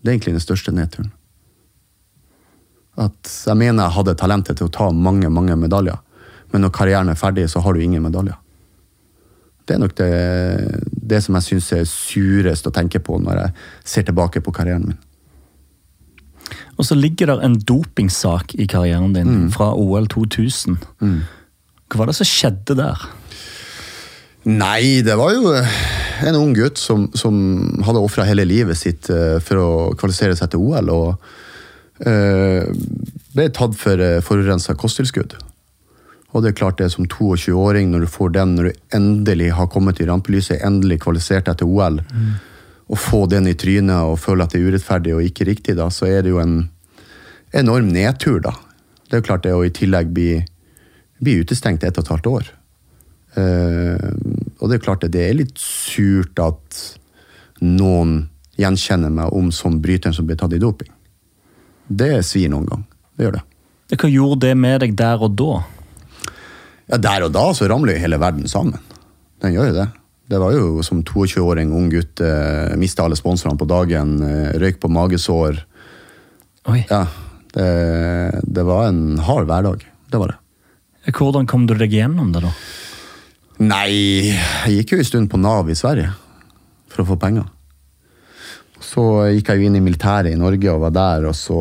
Det 0.00 0.08
er 0.08 0.14
egentlig 0.14 0.38
den 0.38 0.44
største 0.44 0.72
nedturen. 0.72 1.10
At 2.96 3.28
jeg 3.46 3.56
mener 3.60 3.84
jeg 3.84 3.96
hadde 3.98 4.16
talentet 4.16 4.56
til 4.56 4.70
å 4.70 4.72
ta 4.72 4.88
mange, 4.96 5.28
mange 5.28 5.58
medaljer, 5.60 6.00
men 6.52 6.64
når 6.64 6.72
karrieren 6.72 7.12
er 7.12 7.20
ferdig, 7.20 7.44
så 7.52 7.60
har 7.64 7.76
du 7.76 7.84
ingen 7.84 8.04
medaljer. 8.04 8.38
Det 9.68 9.76
er 9.76 9.84
nok 9.84 9.94
det, 10.00 10.08
det 11.12 11.20
som 11.24 11.36
jeg 11.36 11.46
syns 11.50 11.68
er 11.76 11.84
surest 11.88 12.66
å 12.68 12.72
tenke 12.74 13.00
på 13.04 13.20
når 13.20 13.42
jeg 13.42 13.54
ser 13.92 14.08
tilbake 14.08 14.40
på 14.44 14.56
karrieren 14.56 14.88
min. 14.88 15.00
Og 16.80 16.88
så 16.88 16.96
ligger 16.96 17.28
det 17.28 17.38
en 17.44 17.60
dopingsak 17.60 18.56
i 18.56 18.66
karrieren 18.68 19.12
din 19.14 19.46
fra 19.52 19.70
OL 19.76 20.08
2000. 20.08 20.80
Hva 21.92 22.00
var 22.00 22.08
det 22.08 22.16
som 22.16 22.28
skjedde 22.28 22.76
der? 22.78 23.02
Nei, 24.48 25.02
det 25.04 25.14
var 25.20 25.34
jo 25.36 25.52
eh, 25.54 25.74
en 26.26 26.38
ung 26.38 26.54
gutt 26.56 26.80
som, 26.80 27.04
som 27.14 27.36
hadde 27.84 28.00
ofra 28.02 28.24
hele 28.26 28.46
livet 28.48 28.78
sitt 28.80 29.10
eh, 29.12 29.36
for 29.44 29.60
å 29.60 29.68
kvalifisere 30.00 30.34
seg 30.38 30.50
til 30.50 30.64
OL, 30.64 30.88
og 30.90 32.08
eh, 32.08 32.64
ble 33.36 33.46
tatt 33.54 33.76
for 33.78 34.00
uh, 34.02 34.18
forurensa 34.24 34.74
kosttilskudd. 34.76 35.36
Og 36.32 36.42
det 36.42 36.50
er 36.50 36.58
klart 36.58 36.80
det 36.80 36.88
som 36.94 37.06
22-åring, 37.06 37.92
når 37.92 38.04
du 38.04 38.10
får 38.10 38.32
den, 38.34 38.56
når 38.56 38.66
du 38.66 38.96
endelig 38.98 39.52
har 39.56 39.70
kommet 39.70 40.00
i 40.00 40.08
rampelyset, 40.08 40.64
endelig 40.64 41.02
kvalifisert 41.04 41.46
deg 41.48 41.60
til 41.60 41.70
OL, 41.70 42.00
og 42.92 43.00
få 43.00 43.22
den 43.30 43.48
i 43.48 43.56
trynet 43.56 44.08
og 44.08 44.18
føle 44.20 44.44
at 44.44 44.52
det 44.52 44.60
er 44.60 44.72
urettferdig 44.72 45.14
og 45.16 45.26
ikke 45.28 45.46
riktig, 45.48 45.76
da, 45.78 45.86
så 45.92 46.08
er 46.08 46.24
det 46.24 46.32
jo 46.32 46.40
en 46.42 46.58
enorm 47.56 47.92
nedtur, 47.92 48.40
da. 48.44 48.56
Det 49.06 49.16
er 49.16 49.22
jo 49.22 49.28
klart 49.28 49.44
det 49.44 49.52
å 49.52 49.64
i 49.64 49.72
tillegg 49.76 50.12
bli, 50.16 50.30
bli 51.22 51.38
utestengt 51.42 51.84
ett 51.86 51.98
og 51.98 52.04
et 52.04 52.12
halvt 52.12 52.28
år. 52.30 52.50
Eh, 53.38 54.08
og 54.58 54.68
det 54.68 54.76
er 54.76 54.84
klart 54.84 55.04
det, 55.04 55.12
det 55.14 55.22
er 55.28 55.38
litt 55.38 55.56
surt 55.60 56.38
at 56.42 56.80
noen 57.62 58.26
gjenkjenner 58.60 59.12
meg 59.14 59.32
om 59.32 59.48
som 59.54 59.78
bryteren 59.82 60.14
som 60.16 60.26
ble 60.28 60.36
tatt 60.38 60.52
i 60.56 60.60
doping. 60.62 60.90
Det 61.88 62.18
svir 62.26 62.50
noen 62.52 62.68
gang. 62.68 62.84
Det 63.16 63.26
gjør 63.26 63.38
det. 63.38 63.46
Hva 63.92 64.08
gjorde 64.08 64.46
det 64.46 64.52
med 64.56 64.82
deg 64.84 64.94
der 64.96 65.24
og 65.24 65.34
da? 65.36 65.62
Ja, 66.92 66.98
Der 66.98 67.26
og 67.26 67.32
da 67.32 67.44
så 67.56 67.68
ramler 67.70 67.96
jo 67.96 68.04
hele 68.04 68.20
verden 68.20 68.48
sammen. 68.48 68.80
Den 69.42 69.54
gjør 69.54 69.70
jo 69.70 69.76
det. 69.80 69.88
Det 70.32 70.38
var 70.40 70.54
jo 70.54 70.84
som 70.86 71.02
22-åring, 71.04 71.72
ung 71.76 71.90
gutt, 71.92 72.20
eh, 72.24 72.72
mista 72.80 73.04
alle 73.04 73.18
sponsorene 73.18 73.58
på 73.60 73.68
dagen, 73.68 74.14
eh, 74.24 74.52
røyk 74.60 74.78
på 74.80 74.88
magesår. 74.92 75.60
Oi. 76.72 76.84
Ja, 76.88 77.06
det, 77.52 77.66
det 78.46 78.64
var 78.64 78.86
en 78.88 79.18
hard 79.18 79.48
hverdag. 79.50 79.84
Det 80.08 80.20
var 80.20 80.32
det. 80.32 80.38
Hvordan 81.10 81.48
kom 81.50 81.66
du 81.66 81.74
deg 81.74 81.94
gjennom 81.94 82.30
det, 82.34 82.44
da? 82.44 82.52
Nei, 83.62 84.30
jeg 84.30 84.78
gikk 84.78 84.94
jo 84.94 85.02
en 85.02 85.08
stund 85.08 85.30
på 85.30 85.40
Nav 85.40 85.70
i 85.70 85.76
Sverige 85.78 86.12
for 86.90 87.02
å 87.02 87.08
få 87.12 87.16
penger. 87.20 87.46
Så 88.82 89.02
gikk 89.32 89.50
jeg 89.50 89.60
jo 89.60 89.68
inn 89.68 89.78
i 89.78 89.84
militæret 89.84 90.32
i 90.32 90.38
Norge 90.38 90.72
og 90.72 90.82
var 90.82 90.94
der, 90.94 91.26
og 91.30 91.36
så 91.38 91.60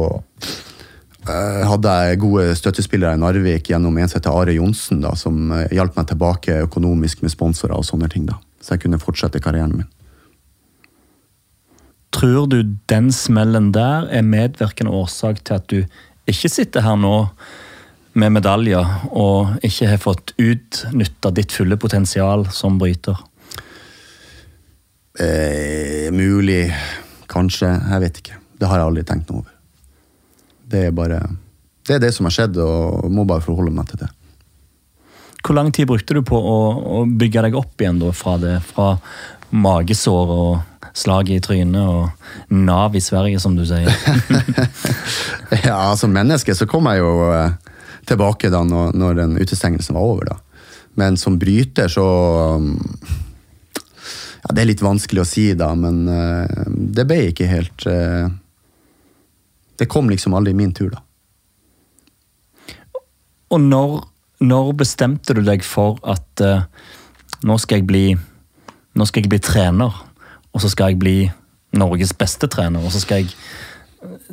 eh, 1.30 1.62
hadde 1.68 1.96
jeg 2.08 2.22
gode 2.24 2.48
støttespillere 2.58 3.16
i 3.16 3.22
Narvik 3.22 3.70
gjennom 3.72 3.98
en 3.98 4.10
som 4.10 4.20
heter 4.20 4.38
Are 4.42 4.56
Johnsen, 4.56 5.02
da, 5.06 5.14
som 5.20 5.54
eh, 5.56 5.70
hjalp 5.78 5.98
meg 6.00 6.10
tilbake 6.10 6.62
økonomisk 6.66 7.22
med 7.26 7.34
sponsorer 7.34 7.78
og 7.78 7.88
sånne 7.88 8.10
ting. 8.12 8.26
da. 8.30 8.40
Så 8.62 8.76
jeg 8.76 8.86
kunne 8.86 9.02
fortsette 9.02 9.42
karrieren 9.44 9.78
min. 9.78 9.90
Tror 12.12 12.50
du 12.52 12.76
den 12.92 13.12
smellen 13.16 13.72
der 13.72 14.10
er 14.12 14.26
medvirkende 14.28 14.92
årsak 14.92 15.46
til 15.48 15.60
at 15.62 15.70
du 15.72 15.78
ikke 16.30 16.52
sitter 16.52 16.84
her 16.84 16.98
nå 17.00 17.16
med 18.14 18.34
medaljer 18.36 18.88
og 19.12 19.62
ikke 19.66 19.90
har 19.94 20.02
fått 20.02 20.34
utnytta 20.42 21.32
ditt 21.36 21.54
fulle 21.56 21.78
potensial 21.80 22.48
som 22.52 22.80
bryter? 22.82 23.20
Eh, 25.20 26.12
mulig, 26.12 26.72
kanskje. 27.32 27.70
Jeg 27.70 28.04
vet 28.06 28.22
ikke. 28.22 28.40
Det 28.60 28.70
har 28.70 28.80
jeg 28.82 28.90
aldri 28.92 29.04
tenkt 29.08 29.32
noe 29.32 29.44
over. 29.44 29.54
Det 30.72 30.88
er 30.88 30.96
bare 30.96 31.22
Det 31.82 31.96
er 31.96 32.00
det 32.04 32.12
som 32.14 32.28
har 32.28 32.32
skjedd, 32.36 32.58
og 32.62 33.10
må 33.12 33.26
bare 33.26 33.42
forholde 33.42 33.74
meg 33.74 33.88
til 33.90 34.04
det. 34.04 34.10
Hvor 35.42 35.58
lang 35.58 35.72
tid 35.74 35.88
brukte 35.90 36.14
du 36.14 36.22
på 36.22 36.38
å, 36.38 36.58
å 37.02 37.06
bygge 37.06 37.42
deg 37.48 37.56
opp 37.58 37.82
igjen 37.82 38.00
da, 38.00 38.12
fra 38.14 38.36
det? 38.38 38.60
Fra 38.62 38.94
magesår 39.50 40.34
og 40.36 40.94
slaget 40.94 41.40
i 41.40 41.42
trynet 41.44 41.82
og 41.82 42.54
Nav 42.54 42.96
i 42.96 43.02
Sverige, 43.02 43.40
som 43.42 43.58
du 43.58 43.66
sier. 43.66 43.90
ja, 45.68 45.96
som 45.98 46.14
menneske 46.14 46.56
så 46.56 46.68
kom 46.70 46.88
jeg 46.92 47.02
jo 47.02 47.12
eh, 47.34 47.71
tilbake 48.10 48.52
da 48.54 48.64
når, 48.68 48.96
når 48.98 49.20
den 49.20 49.38
utestengelsen 49.40 49.98
var 49.98 50.08
over. 50.14 50.32
da. 50.32 50.38
Men 51.00 51.18
som 51.18 51.40
bryter 51.40 51.88
så 51.92 52.06
um, 52.58 52.74
ja, 54.42 54.54
Det 54.54 54.62
er 54.62 54.70
litt 54.72 54.84
vanskelig 54.84 55.24
å 55.24 55.28
si, 55.28 55.46
da, 55.58 55.72
men 55.78 56.04
uh, 56.10 56.66
det 56.68 57.06
ble 57.08 57.22
ikke 57.30 57.48
helt 57.48 57.86
uh, 57.88 58.28
Det 59.80 59.88
kom 59.92 60.10
liksom 60.12 60.36
aldri 60.38 60.54
min 60.58 60.74
tur, 60.76 60.92
da. 60.96 61.04
Og 63.52 63.60
når, 63.60 63.98
når 64.48 64.74
bestemte 64.80 65.36
du 65.36 65.42
deg 65.44 65.64
for 65.68 66.00
at 66.08 66.44
uh, 66.44 66.68
nå 67.44 67.58
skal 67.60 67.82
jeg 67.82 67.90
bli 67.90 68.06
nå 68.92 69.08
skal 69.08 69.24
jeg 69.24 69.32
bli 69.32 69.40
trener, 69.44 69.94
og 70.52 70.64
så 70.64 70.70
skal 70.72 70.92
jeg 70.92 71.00
bli 71.00 71.16
Norges 71.80 72.12
beste 72.18 72.50
trener, 72.52 72.84
og 72.84 72.92
så 72.92 73.00
skal 73.00 73.22
jeg 73.22 73.32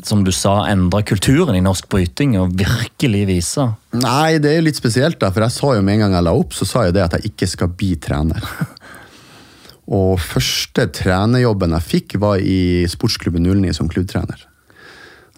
som 0.06 0.22
du 0.24 0.30
sa, 0.34 0.62
endre 0.70 1.02
kulturen 1.06 1.56
i 1.56 1.62
norsk 1.64 1.88
bryting 1.90 2.36
og 2.40 2.54
virkelig 2.58 3.24
vise? 3.28 3.64
Nei, 3.96 4.38
det 4.42 4.52
er 4.54 4.64
litt 4.66 4.78
spesielt, 4.78 5.18
da, 5.20 5.30
for 5.32 5.46
jeg 5.46 5.54
sa 5.56 5.72
jo 5.76 5.84
med 5.84 5.98
en 5.98 6.06
gang 6.06 6.18
jeg 6.18 6.26
la 6.28 6.34
opp, 6.36 6.54
så 6.56 6.68
sa 6.68 6.84
jeg 6.86 6.96
det 6.96 7.06
at 7.06 7.16
jeg 7.18 7.32
ikke 7.32 7.48
skal 7.50 7.72
bli 7.72 7.94
trener. 8.02 8.44
Og 9.98 10.18
første 10.20 10.84
trenerjobben 10.92 11.72
jeg 11.78 11.86
fikk, 11.86 12.18
var 12.20 12.42
i 12.44 12.84
sportsklubben 12.90 13.46
09 13.46 13.72
som 13.78 13.88
klubbtrener. 13.88 14.42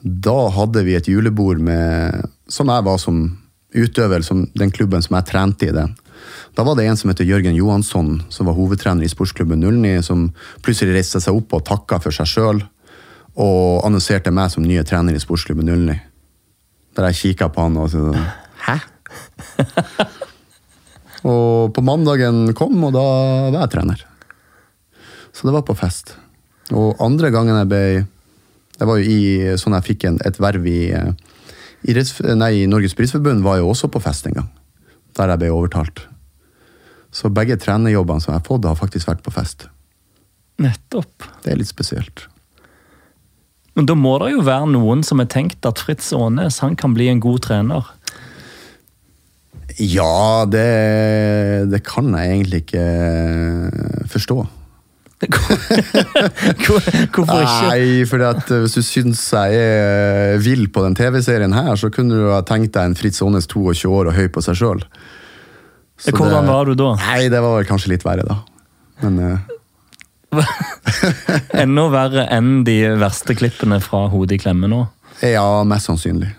Da 0.03 0.49
hadde 0.57 0.83
vi 0.87 0.97
et 0.99 1.09
julebord 1.11 1.61
med, 1.63 2.27
som 2.51 2.73
jeg 2.73 2.87
var 2.87 2.99
som 2.99 3.23
utøver, 3.71 4.25
som 4.27 4.49
den 4.59 4.73
klubben 4.75 5.05
som 5.05 5.15
jeg 5.19 5.29
trente 5.31 5.69
i 5.69 5.77
den. 5.77 5.95
Da 6.59 6.65
var 6.67 6.75
det 6.77 6.89
en 6.89 6.99
som 6.99 7.13
heter 7.13 7.29
Jørgen 7.29 7.55
Johansson, 7.55 8.17
som 8.29 8.51
var 8.51 8.59
hovedtrener 8.59 9.07
i 9.07 9.13
sportsklubben 9.13 9.63
09, 9.63 10.03
som 10.03 10.27
plutselig 10.65 10.97
reiste 10.99 11.23
seg 11.23 11.39
opp 11.39 11.55
og 11.55 11.65
takka 11.69 12.01
for 12.03 12.15
seg 12.15 12.29
sjøl 12.29 12.65
og 13.41 13.85
annonserte 13.87 14.33
meg 14.35 14.53
som 14.53 14.65
nye 14.67 14.85
trener 14.87 15.17
i 15.17 15.23
sportsklubben 15.23 15.69
09. 15.71 15.97
Der 16.97 17.11
jeg 17.11 17.21
kikka 17.21 17.49
på 17.53 17.65
han 17.65 17.79
og 17.81 17.91
sånn 17.93 18.17
Hæ? 18.61 18.77
og 21.31 21.73
på 21.75 21.85
mandagen 21.85 22.51
kom, 22.59 22.77
og 22.85 22.93
da 22.95 23.05
var 23.55 23.63
jeg 23.63 23.73
trener. 23.73 24.03
Så 25.33 25.49
det 25.49 25.55
var 25.57 25.65
på 25.67 25.77
fest. 25.79 26.15
Og 26.77 27.01
andre 27.03 27.33
gangen 27.35 27.57
jeg 27.57 27.69
ble 27.71 27.85
Det 28.79 28.87
var 28.87 29.01
jo 29.01 29.13
i 29.13 29.57
sånn 29.61 29.75
jeg 29.79 29.87
fikk 29.89 30.07
en, 30.09 30.21
et 30.25 30.39
verv 30.41 30.65
i, 30.69 30.87
i, 30.91 31.95
nei, 32.39 32.53
i 32.63 32.69
Norges 32.71 32.97
Brytforbund, 32.97 33.45
var 33.45 33.59
jo 33.61 33.69
også 33.73 33.91
på 33.93 34.01
fest 34.01 34.29
en 34.29 34.39
gang. 34.39 34.49
Der 35.19 35.33
jeg 35.35 35.43
ble 35.43 35.51
overtalt. 35.53 36.05
Så 37.13 37.29
begge 37.35 37.59
trenerjobbene 37.61 38.23
som 38.23 38.33
jeg 38.33 38.41
har 38.41 38.47
fått, 38.47 38.65
har 38.65 38.79
faktisk 38.79 39.11
vært 39.11 39.25
på 39.27 39.35
fest. 39.35 39.67
Nettopp. 40.61 41.29
Det 41.45 41.53
er 41.53 41.61
litt 41.61 41.69
spesielt. 41.69 42.30
Men 43.81 43.87
da 43.89 43.95
må 43.97 44.19
det 44.21 44.35
jo 44.35 44.43
være 44.45 44.67
noen 44.75 45.01
som 45.01 45.23
har 45.23 45.29
tenkt 45.33 45.65
at 45.65 45.81
Fritz 45.81 46.11
Aanes 46.13 46.59
han 46.61 46.75
kan 46.77 46.93
bli 46.93 47.07
en 47.09 47.21
god 47.25 47.39
trener? 47.47 47.87
Ja, 49.81 50.45
det, 50.45 50.67
det 51.73 51.81
kan 51.89 52.11
jeg 52.13 52.35
egentlig 52.35 52.59
ikke 52.67 52.83
forstå. 54.13 54.37
Hvorfor 56.61 57.39
ikke? 57.41 57.71
Nei, 57.71 58.05
for 58.09 58.21
hvis 58.53 58.77
du 58.77 58.85
syns 58.85 59.23
jeg 59.33 59.57
er 59.65 60.37
vill 60.45 60.67
på 60.69 60.85
den 60.85 60.99
TV-serien 61.01 61.57
her, 61.57 61.73
så 61.81 61.89
kunne 61.95 62.21
du 62.21 62.29
ha 62.35 62.43
tenkt 62.45 62.75
deg 62.77 62.91
en 62.91 62.99
Fritz 63.01 63.23
Aanes 63.25 63.49
22 63.49 63.89
år 63.89 64.13
og 64.13 64.19
høy 64.19 64.29
på 64.29 64.45
seg 64.45 64.61
sjøl. 64.61 64.85
Hvordan 66.05 66.53
var 66.53 66.69
du 66.69 66.77
da? 66.77 66.93
Nei, 67.01 67.31
Det 67.33 67.41
var 67.41 67.57
vel 67.57 67.69
kanskje 67.73 67.95
litt 67.95 68.05
verre, 68.05 68.29
da. 68.29 68.43
Men. 69.07 69.41
Enda 71.63 71.87
verre 71.91 72.27
enn 72.31 72.61
de 72.67 72.77
verste 73.01 73.35
klippene 73.39 73.81
fra 73.83 74.07
Hodet 74.13 74.39
i 74.39 74.43
klemme 74.43 74.71
nå? 74.71 74.85
Ja, 75.27 75.65
mest 75.69 75.91
sannsynlig. 75.91 76.31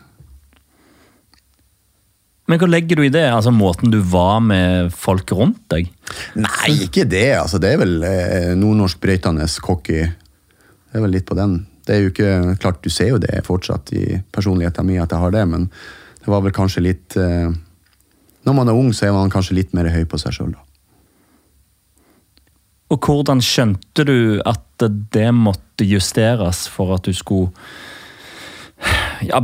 Men 2.51 2.59
hva 2.59 2.67
legger 2.67 2.99
du 2.99 3.05
i 3.05 3.13
det? 3.13 3.27
Altså 3.31 3.53
Måten 3.55 3.93
du 3.93 3.99
var 4.11 4.41
med 4.43 4.91
folk 4.95 5.31
rundt 5.37 5.61
deg? 5.71 5.91
Nei, 6.35 6.71
ikke 6.87 7.05
det. 7.07 7.29
altså 7.39 7.61
Det 7.61 7.69
er 7.71 7.79
vel 7.79 7.93
eh, 8.03 8.51
nordnorsk 8.59 8.99
brøytende 9.03 9.47
cocky. 9.63 10.01
Det 10.03 10.99
er 10.99 11.05
vel 11.05 11.15
litt 11.15 11.27
på 11.29 11.37
den. 11.37 11.61
Det 11.87 11.95
er 11.95 12.01
jo 12.03 12.11
ikke 12.11 12.31
klart, 12.61 12.81
Du 12.83 12.89
ser 12.91 13.13
jo 13.13 13.21
det 13.21 13.45
fortsatt 13.47 13.93
i 13.95 14.19
personligheten 14.33 14.85
min 14.85 14.99
at 15.01 15.13
jeg 15.13 15.21
har 15.23 15.31
det, 15.31 15.45
men 15.47 15.69
det 16.21 16.29
var 16.29 16.43
vel 16.43 16.53
kanskje 16.53 16.83
litt 16.85 17.15
eh, 17.17 17.49
Når 18.43 18.57
man 18.57 18.67
er 18.67 18.77
ung, 18.77 18.91
så 18.93 19.07
er 19.07 19.15
man 19.15 19.31
kanskje 19.31 19.55
litt 19.55 19.73
mer 19.77 19.89
høy 19.93 20.03
på 20.09 20.19
seg 20.19 20.35
sjøl, 20.35 20.51
da. 20.57 20.65
Og 22.91 22.99
hvordan 23.07 23.39
skjønte 23.43 24.03
du 24.07 24.41
at 24.47 24.85
det 25.13 25.29
måtte 25.35 25.87
justeres 25.87 26.65
for 26.71 26.95
at 26.97 27.07
du 27.07 27.13
skulle 27.15 27.51
ja, 29.23 29.39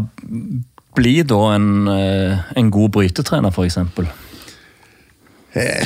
bli 0.97 1.21
da 1.27 1.41
en, 1.55 1.87
eh, 1.87 2.47
en 2.59 2.71
god 2.73 2.95
brytetrener, 2.97 3.53
f.eks.? 3.53 3.77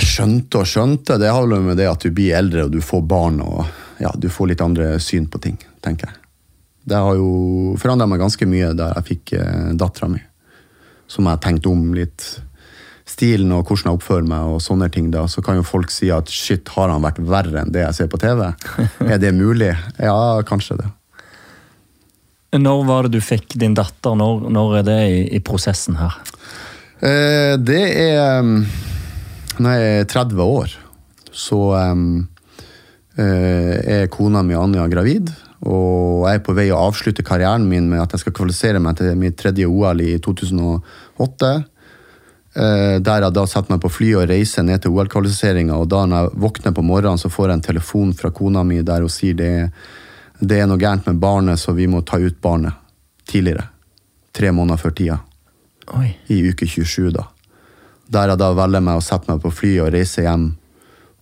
Skjønte 0.01 0.64
og 0.64 0.68
skjønte. 0.68 1.20
Det 1.22 1.30
har 1.30 1.45
vel 1.45 1.62
med 1.64 1.78
det 1.80 1.88
at 1.91 2.01
du 2.03 2.09
blir 2.16 2.36
eldre 2.39 2.66
og 2.66 2.74
du 2.74 2.82
får 2.84 3.05
barn 3.07 3.39
og 3.45 3.62
ja, 4.01 4.09
du 4.18 4.28
får 4.34 4.51
litt 4.51 4.64
andre 4.66 4.95
syn 5.03 5.28
på 5.30 5.39
ting, 5.43 5.59
tenker 5.86 6.09
jeg. 6.09 6.18
Det 6.89 6.97
har 6.97 7.14
jo 7.14 7.76
forandra 7.78 8.07
meg 8.09 8.24
ganske 8.24 8.47
mye 8.49 8.72
da 8.74 8.89
jeg 8.95 9.07
fikk 9.12 9.36
eh, 9.38 9.74
dattera 9.78 10.09
mi. 10.09 10.22
Som 11.12 11.28
jeg 11.30 11.43
tenkte 11.43 11.70
om 11.70 11.91
litt 11.93 12.26
stilen 13.12 13.51
og 13.55 13.66
hvordan 13.66 13.91
jeg 13.91 13.99
oppfører 13.99 14.28
meg, 14.28 14.53
og 14.55 14.64
sånne 14.64 14.88
ting, 14.93 15.12
da, 15.14 15.26
så 15.30 15.43
kan 15.45 15.59
jo 15.59 15.68
folk 15.68 15.91
si 15.93 16.09
at 16.14 16.32
shit, 16.32 16.72
har 16.76 16.91
han 16.93 17.03
vært 17.03 17.22
verre 17.22 17.64
enn 17.64 17.74
det 17.74 17.84
jeg 17.84 17.97
ser 17.99 18.09
på 18.12 18.20
TV? 18.22 18.47
er 19.12 19.22
det 19.22 19.34
mulig? 19.38 19.74
Ja, 19.99 20.18
kanskje 20.47 20.80
det. 20.82 20.89
Når 22.59 22.82
var 22.84 23.07
det 23.07 23.16
du 23.16 23.24
fikk 23.24 23.55
din 23.59 23.76
datter? 23.78 24.16
Når, 24.20 24.49
når 24.51 24.80
er 24.82 24.88
det 24.88 24.99
i, 25.07 25.20
i, 25.38 25.39
prosessen 25.43 25.95
her? 25.99 26.18
Eh, 26.99 27.55
det 27.55 27.84
er 27.95 28.41
mm, 28.43 28.57
Når 29.64 29.78
jeg 29.78 30.01
er 30.01 30.09
30 30.12 30.43
år, 30.43 30.74
så 31.32 31.59
um, 31.93 32.28
er 33.16 34.09
kona 34.12 34.41
mi 34.43 34.57
Anja 34.57 34.88
gravid. 34.91 35.32
Og 35.62 36.26
jeg 36.26 36.39
er 36.39 36.43
på 36.43 36.55
vei 36.57 36.68
å 36.74 36.80
avslutte 36.88 37.26
karrieren 37.26 37.68
min 37.70 37.88
med 37.91 38.01
at 38.01 38.16
jeg 38.16 38.24
skal 38.24 38.36
kvalifisere 38.36 38.82
meg 38.82 38.97
til 38.97 39.14
mitt 39.20 39.38
tredje 39.39 39.70
OL 39.70 40.01
i 40.03 40.16
2008. 40.24 41.51
Eh, 42.52 42.97
der 42.99 43.24
jeg 43.24 43.32
da 43.32 43.45
setter 43.47 43.72
meg 43.72 43.80
på 43.80 43.89
fly 43.95 44.10
og 44.20 44.26
reiser 44.28 44.66
ned 44.68 44.84
til 44.84 44.91
OL-kvalifiseringa. 44.91 45.78
Og 45.80 45.88
da 45.91 46.04
når 46.06 46.26
jeg 46.26 46.39
våkner 46.43 46.76
på 46.76 46.84
morgenen, 46.84 47.20
så 47.22 47.32
får 47.32 47.47
jeg 47.47 47.60
en 47.60 47.68
telefon 47.70 48.16
fra 48.18 48.32
kona 48.36 48.64
mi 48.68 48.82
der 48.84 49.06
hun 49.06 49.12
sier 49.12 49.38
det, 49.39 49.52
det 50.41 50.60
er 50.60 50.68
noe 50.68 50.82
gærent 50.82 51.08
med 51.08 51.22
barnet, 51.22 51.62
så 51.62 51.72
vi 51.78 51.88
må 51.88 52.02
ta 52.04 52.20
ut 52.20 52.41
barnet 52.43 52.76
tidligere. 53.30 53.70
Tre 54.36 54.52
måneder 54.52 54.82
før 54.82 54.95
tida. 54.97 55.20
Oi. 55.95 56.10
I 56.32 56.41
uke 56.52 56.68
27, 56.68 57.12
da. 57.16 57.28
Der 58.12 58.34
jeg 58.34 58.41
da 58.41 58.49
velger 58.56 58.84
meg 58.84 58.99
å 58.99 59.06
sette 59.06 59.32
meg 59.32 59.39
på 59.43 59.54
fly 59.54 59.72
og 59.86 59.93
reise 59.95 60.26
hjem. 60.26 60.49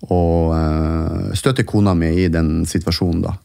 Og 0.09 0.53
uh, 0.55 1.29
støtte 1.37 1.65
kona 1.67 1.93
mi 1.97 2.09
i 2.23 2.29
den 2.31 2.63
situasjonen, 2.69 3.21
da. 3.27 3.35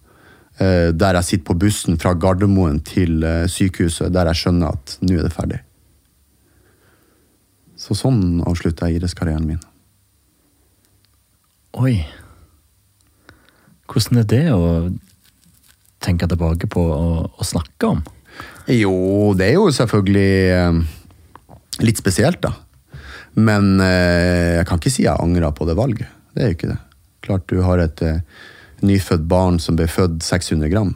Uh, 0.61 0.89
der 0.95 1.19
jeg 1.19 1.29
sitter 1.29 1.49
på 1.51 1.59
bussen 1.65 1.99
fra 2.01 2.15
Gardermoen 2.15 2.79
til 2.87 3.25
uh, 3.27 3.45
sykehuset, 3.51 4.13
der 4.15 4.31
jeg 4.31 4.45
skjønner 4.45 4.77
at 4.79 4.99
nå 5.03 5.19
er 5.19 5.27
det 5.27 5.35
ferdig. 5.35 5.64
Så 7.85 7.97
sånn 7.99 8.41
avslutta 8.49 8.89
jeg 8.89 9.03
idrettskarrieren 9.03 9.45
min. 9.45 9.61
Oi. 11.77 11.99
Hvordan 13.91 14.23
er 14.23 14.29
det 14.31 14.45
å 14.55 14.69
tenke 16.05 16.29
tilbake 16.31 16.69
på 16.71 16.85
og, 16.85 17.43
snakke 17.45 17.91
om? 17.91 18.01
Jo, 18.73 19.35
det 19.37 19.51
er 19.51 19.59
jo 19.59 19.69
selvfølgelig 19.75 20.31
eh, 20.55 20.79
litt 21.85 22.01
spesielt, 22.01 22.41
da. 22.45 22.55
Men 23.35 23.77
eh, 23.83 24.61
jeg 24.61 24.69
kan 24.71 24.81
ikke 24.81 24.95
si 24.95 25.05
jeg 25.05 25.21
angra 25.21 25.53
på 25.53 25.69
det 25.69 25.77
valget. 25.77 26.09
Det 26.33 26.43
er 26.43 26.51
jo 26.51 26.57
ikke 26.57 26.73
det. 26.73 26.81
Klart 27.27 27.47
du 27.53 27.61
har 27.67 27.83
et 27.83 28.05
eh, 28.07 28.23
nyfødt 28.85 29.29
barn 29.29 29.61
som 29.61 29.77
ble 29.77 29.91
født 29.91 30.25
600 30.25 30.73
gram. 30.73 30.95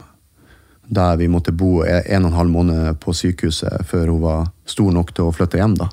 Der 0.89 1.21
vi 1.21 1.29
måtte 1.29 1.53
bo 1.53 1.83
en 1.85 2.25
og 2.25 2.31
en 2.31 2.39
halv 2.39 2.53
måned 2.55 2.99
på 3.03 3.13
sykehuset 3.13 3.85
før 3.85 4.09
hun 4.09 4.23
var 4.25 4.49
stor 4.65 4.89
nok 4.95 5.13
til 5.13 5.29
å 5.29 5.35
flytte 5.35 5.61
hjem. 5.61 5.77
da. 5.77 5.91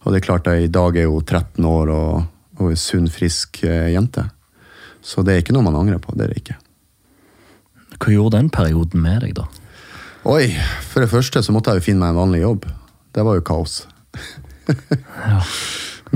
Og 0.00 0.12
det 0.12 0.20
er 0.20 0.26
klart 0.26 0.48
i 0.50 0.70
dag 0.72 0.96
er 0.96 1.10
hun 1.10 1.24
13 1.24 1.64
år 1.68 1.92
og, 1.92 2.26
og 2.60 2.72
en 2.72 2.80
sunn, 2.80 3.08
frisk 3.12 3.62
eh, 3.66 3.92
jente. 3.94 4.24
Så 5.04 5.24
det 5.24 5.34
er 5.34 5.42
ikke 5.42 5.56
noe 5.56 5.66
man 5.66 5.78
angrer 5.80 6.00
på. 6.02 6.14
det 6.16 6.26
er 6.26 6.32
det 6.32 6.42
ikke. 6.42 6.58
Hva 8.00 8.14
gjorde 8.14 8.38
den 8.38 8.50
perioden 8.52 9.02
med 9.04 9.26
deg, 9.26 9.34
da? 9.36 9.46
Oi, 10.28 10.52
For 10.88 11.04
det 11.04 11.12
første 11.12 11.42
så 11.44 11.52
måtte 11.52 11.72
jeg 11.72 11.80
jo 11.80 11.88
finne 11.90 12.04
meg 12.04 12.14
en 12.14 12.20
vanlig 12.22 12.42
jobb. 12.42 12.66
Det 13.12 13.26
var 13.26 13.38
jo 13.38 13.46
kaos. 13.52 13.82
Ja. 15.20 15.40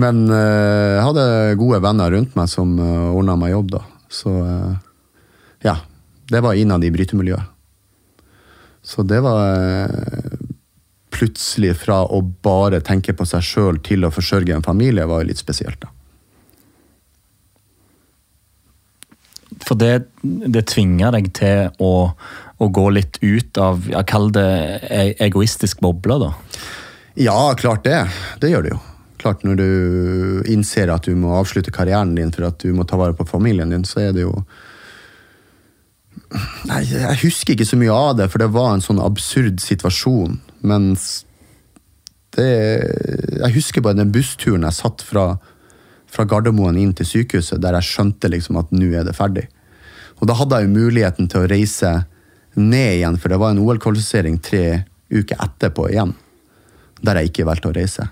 Men 0.00 0.24
eh, 0.32 0.94
jeg 0.96 1.02
hadde 1.06 1.24
gode 1.60 1.80
venner 1.82 2.14
rundt 2.14 2.32
meg 2.38 2.48
som 2.50 2.72
uh, 2.78 3.12
ordna 3.14 3.34
meg 3.38 3.52
jobb, 3.52 3.74
da. 3.74 3.80
Så 4.10 4.30
uh, 4.30 4.72
ja. 5.66 5.76
Det 6.30 6.40
var 6.40 6.56
innad 6.56 6.84
i 6.84 6.90
brytemiljøet. 6.90 7.50
Så 8.84 9.02
det 9.02 9.20
var 9.24 9.48
eh, 9.64 10.32
plutselig 11.14 11.76
fra 11.80 12.02
å 12.04 12.20
bare 12.44 12.82
tenke 12.84 13.14
på 13.16 13.26
seg 13.28 13.44
sjøl 13.46 13.80
til 13.86 14.06
å 14.06 14.12
forsørge 14.14 14.56
en 14.56 14.66
familie, 14.66 15.06
var 15.08 15.22
jo 15.22 15.30
litt 15.30 15.42
spesielt, 15.42 15.80
da. 15.84 15.92
For 19.64 19.78
det, 19.78 20.08
det 20.22 20.66
tvinger 20.68 21.14
deg 21.14 21.30
til 21.36 21.70
å, 21.80 21.92
å 22.58 22.66
gå 22.74 22.88
litt 22.92 23.20
ut 23.22 23.60
av 23.62 23.86
jeg 23.88 24.08
kaller 24.10 24.34
det 24.34 24.48
e- 24.90 25.14
egoistisk 25.24 25.80
boble, 25.84 26.18
da. 26.20 26.32
Ja, 27.14 27.38
klart 27.56 27.86
det. 27.86 28.02
Det 28.42 28.50
gjør 28.50 28.66
det 28.66 28.74
jo. 28.74 28.80
Klart 29.22 29.44
Når 29.46 29.56
du 29.56 29.68
innser 30.52 30.90
at 30.92 31.06
du 31.06 31.14
må 31.16 31.36
avslutte 31.38 31.72
karrieren 31.72 32.16
din 32.18 32.32
for 32.34 32.50
at 32.50 32.58
du 32.60 32.74
må 32.76 32.84
ta 32.84 32.98
vare 33.00 33.16
på 33.16 33.24
familien 33.28 33.70
din, 33.72 33.86
så 33.88 34.08
er 34.08 34.16
det 34.16 34.26
jo 34.26 34.34
Nei, 36.66 36.80
Jeg 36.88 37.20
husker 37.22 37.54
ikke 37.54 37.68
så 37.68 37.78
mye 37.78 37.94
av 37.94 38.16
det, 38.18 38.26
for 38.32 38.42
det 38.42 38.50
var 38.50 38.72
en 38.74 38.82
sånn 38.82 38.98
absurd 39.02 39.60
situasjon. 39.62 40.40
Mens 40.64 41.24
det 42.34 42.48
Jeg 42.48 43.54
husker 43.54 43.84
bare 43.84 44.00
den 44.00 44.10
bussturen 44.14 44.64
jeg 44.66 44.74
satt 44.74 45.04
fra, 45.06 45.36
fra 46.10 46.24
Gardermoen 46.26 46.78
inn 46.80 46.94
til 46.96 47.06
sykehuset, 47.06 47.60
der 47.62 47.76
jeg 47.78 47.90
skjønte 47.90 48.30
liksom 48.32 48.58
at 48.58 48.72
nå 48.74 48.88
er 48.90 49.06
det 49.06 49.14
ferdig. 49.14 49.46
Og 50.18 50.26
da 50.30 50.36
hadde 50.38 50.58
jeg 50.58 50.68
jo 50.68 50.74
muligheten 50.74 51.28
til 51.30 51.44
å 51.44 51.50
reise 51.50 51.92
ned 52.58 52.98
igjen, 52.98 53.18
for 53.20 53.30
det 53.30 53.38
var 53.42 53.54
en 53.54 53.62
OL-kvalifisering 53.62 54.40
tre 54.42 54.64
uker 55.14 55.38
etterpå 55.42 55.88
igjen 55.92 56.14
der 57.04 57.20
jeg 57.20 57.30
ikke 57.30 57.46
valgte 57.48 57.70
å 57.70 57.76
reise. 57.76 58.06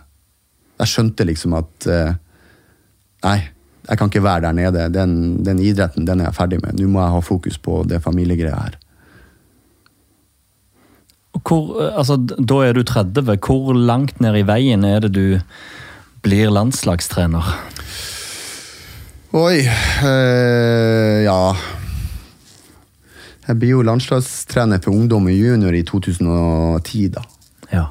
Jeg 0.82 0.90
skjønte 0.90 1.26
liksom 1.28 1.56
at 1.58 1.88
eh, 1.88 2.14
Nei, 3.22 3.36
jeg 3.86 3.98
kan 4.00 4.08
ikke 4.10 4.24
være 4.24 4.48
der 4.48 4.54
nede. 4.56 4.86
Den, 4.90 5.12
den 5.46 5.60
idretten 5.62 6.06
den 6.08 6.24
er 6.24 6.26
jeg 6.26 6.34
ferdig 6.34 6.56
med. 6.58 6.74
Nå 6.74 6.88
må 6.90 6.98
jeg 7.04 7.14
ha 7.14 7.20
fokus 7.22 7.58
på 7.62 7.84
det 7.86 8.00
familiegreia 8.02 8.56
her. 8.58 8.78
Hvor, 11.40 11.80
eh, 11.80 11.92
altså, 11.96 12.16
da 12.20 12.58
er 12.66 12.76
du 12.76 12.82
30. 12.82 13.36
Hvor 13.40 13.72
langt 13.74 14.20
ned 14.20 14.36
i 14.36 14.46
veien 14.46 14.84
er 14.84 15.00
det 15.00 15.12
du 15.16 15.40
blir 16.22 16.52
landslagstrener? 16.52 17.54
Oi 19.32 19.64
øh, 19.64 21.22
Ja 21.24 21.54
Jeg 23.48 23.56
blir 23.58 23.70
jo 23.70 23.82
landslagstrener 23.82 24.82
for 24.84 24.92
ungdom 24.92 25.30
og 25.30 25.32
junior 25.32 25.72
i 25.72 25.82
2010, 25.88 27.08
da. 27.16 27.24
Ja, 27.72 27.86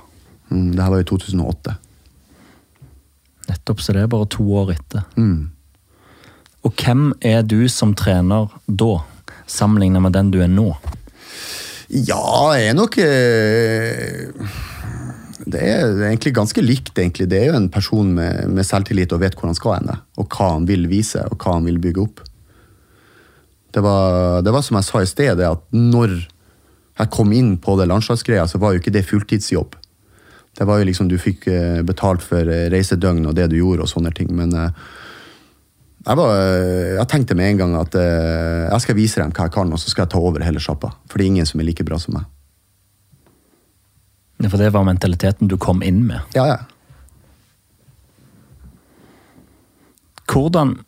Mm, 0.51 0.71
det 0.75 0.83
her 0.83 0.89
var 0.91 0.99
jo 0.99 1.03
2008. 1.15 1.75
nettopp. 3.47 3.81
Så 3.81 3.93
det 3.93 4.01
er 4.01 4.07
bare 4.07 4.27
to 4.31 4.43
år 4.55 4.71
etter. 4.75 5.03
Mm. 5.15 5.49
Og 6.63 6.73
hvem 6.77 7.13
er 7.21 7.41
du 7.41 7.67
som 7.69 7.95
trener 7.95 8.51
da, 8.67 9.01
sammenlignet 9.47 10.01
med 10.01 10.13
den 10.13 10.31
du 10.31 10.39
er 10.43 10.51
nå? 10.51 10.75
Ja, 11.91 12.55
jeg 12.55 12.69
er 12.71 12.75
nok 12.77 12.95
eh, 13.03 14.29
Det 15.43 15.59
er 15.59 15.89
egentlig 16.07 16.31
ganske 16.37 16.63
likt, 16.63 16.93
egentlig. 16.95 17.27
Det 17.27 17.41
er 17.41 17.49
jo 17.49 17.57
en 17.57 17.71
person 17.71 18.13
med, 18.15 18.47
med 18.47 18.63
selvtillit 18.63 19.11
og 19.11 19.19
vet 19.25 19.35
hvor 19.35 19.49
han 19.49 19.57
skal 19.57 19.81
ende. 19.81 19.97
Og 20.21 20.31
hva 20.31 20.53
han 20.53 20.67
vil 20.69 20.87
vise, 20.91 21.25
og 21.27 21.41
hva 21.41 21.57
han 21.57 21.67
vil 21.67 21.81
bygge 21.83 22.05
opp. 22.05 22.21
Det 23.75 23.83
var, 23.83 24.39
det 24.43 24.53
var 24.55 24.63
som 24.63 24.79
jeg 24.79 24.87
sa 24.87 25.01
i 25.03 25.09
sted, 25.09 25.43
at 25.43 25.67
når 25.75 26.15
jeg 26.21 27.11
kom 27.11 27.31
inn 27.35 27.57
på 27.59 27.75
det 27.79 27.89
landslagsgreia, 27.91 28.47
så 28.47 28.59
var 28.61 28.71
jo 28.71 28.81
ikke 28.81 28.93
det 28.95 29.07
fulltidsjobb. 29.09 29.75
Det 30.55 30.67
var 30.67 30.79
jo 30.79 30.87
liksom, 30.87 31.11
Du 31.11 31.17
fikk 31.19 31.47
eh, 31.51 31.81
betalt 31.87 32.23
for 32.23 32.47
eh, 32.47 32.69
reisedøgn 32.71 33.25
og 33.27 33.35
det 33.35 33.49
du 33.51 33.57
gjorde, 33.59 33.83
og 33.83 33.91
sånne 33.91 34.15
ting. 34.15 34.31
Men 34.37 34.55
jeg, 36.01 36.17
var, 36.17 36.31
eh, 36.33 36.97
jeg 36.97 37.07
tenkte 37.11 37.37
med 37.37 37.51
en 37.51 37.61
gang 37.61 37.73
at 37.77 37.95
eh, 37.99 38.67
jeg 38.71 38.83
skal 38.85 38.97
vise 38.97 39.21
dem 39.21 39.33
hva 39.35 39.47
jeg 39.47 39.53
kan, 39.53 39.73
og 39.73 39.81
så 39.81 39.91
skal 39.91 40.07
jeg 40.07 40.13
ta 40.15 40.21
over 40.21 40.45
hele 40.45 40.61
sjappa. 40.63 40.93
For 41.07 41.19
det 41.19 41.27
er 41.27 41.33
ingen 41.35 41.49
som 41.49 41.61
er 41.61 41.69
like 41.69 41.85
bra 41.85 41.99
som 42.01 42.17
meg. 42.17 42.25
Ja, 44.41 44.49
For 44.49 44.57
det 44.57 44.71
var 44.73 44.87
mentaliteten 44.87 45.51
du 45.51 45.57
kom 45.61 45.83
inn 45.85 46.01
med. 46.07 46.25
Ja, 46.33 46.47
ja. 46.49 46.59
Hvordan 50.31 50.79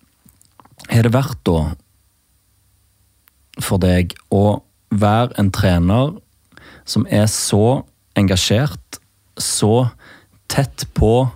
har 0.90 1.06
det 1.06 1.14
vært 1.14 1.40
da 1.46 1.60
for 3.62 3.78
deg 3.82 4.16
å 4.34 4.64
være 4.90 5.36
en 5.38 5.52
trener 5.54 6.16
som 6.90 7.06
er 7.12 7.28
så 7.30 7.84
engasjert, 8.18 9.00
så 9.38 9.90
tett 10.52 10.88
på 10.98 11.28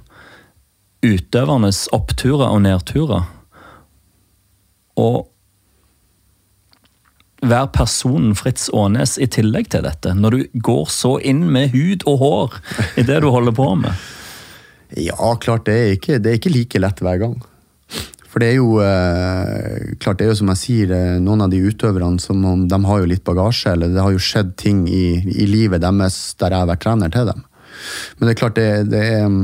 utøvernes 1.06 1.86
oppturer 1.96 2.50
og 2.50 2.64
nedturer, 2.66 3.28
og 4.98 5.28
være 7.46 7.70
personen 7.76 8.34
Fritz 8.38 8.68
Aanes 8.74 9.18
i 9.22 9.28
tillegg 9.30 9.70
til 9.74 9.86
dette, 9.86 10.14
når 10.18 10.36
du 10.36 10.62
går 10.66 10.88
så 10.90 11.18
inn 11.22 11.46
med 11.54 11.70
hud 11.76 12.08
og 12.10 12.24
hår 12.24 12.58
i 12.98 13.06
det 13.06 13.22
du 13.22 13.30
holder 13.34 13.54
på 13.56 13.70
med? 13.78 14.08
Ja, 14.98 15.36
klart 15.42 15.68
det 15.68 15.76
er 15.76 15.94
ikke, 15.98 16.18
det 16.24 16.32
er 16.32 16.40
ikke 16.40 16.54
like 16.54 16.82
lett 16.82 17.04
hver 17.04 17.22
gang. 17.22 17.38
For 18.28 18.44
det 18.44 18.50
er 18.52 18.58
jo 18.58 18.80
eh, 18.84 19.94
klart 20.02 20.20
det 20.20 20.28
er 20.28 20.34
jo 20.34 20.40
som 20.42 20.52
jeg 20.54 20.62
sier, 20.62 20.92
eh, 20.94 21.20
noen 21.24 21.46
av 21.46 21.52
de 21.54 21.62
utøverne 21.64 22.22
som 22.22 22.44
de 22.68 22.80
har 22.90 23.00
jo 23.02 23.10
litt 23.10 23.24
bagasje, 23.28 23.72
eller 23.74 23.94
det 23.94 24.04
har 24.04 24.14
jo 24.14 24.24
skjedd 24.24 24.56
ting 24.60 24.84
i, 24.90 25.20
i 25.32 25.48
livet 25.50 25.84
deres 25.84 26.36
der 26.40 26.54
jeg 26.54 26.64
har 26.64 26.70
vært 26.70 26.84
trener 26.86 27.14
til 27.14 27.32
dem. 27.32 27.46
Men 28.18 28.28
det 28.28 28.34
er 28.34 28.42
klart 28.42 28.60
det, 28.60 28.70
det 28.92 29.04
er 29.16 29.26
mm, 29.32 29.42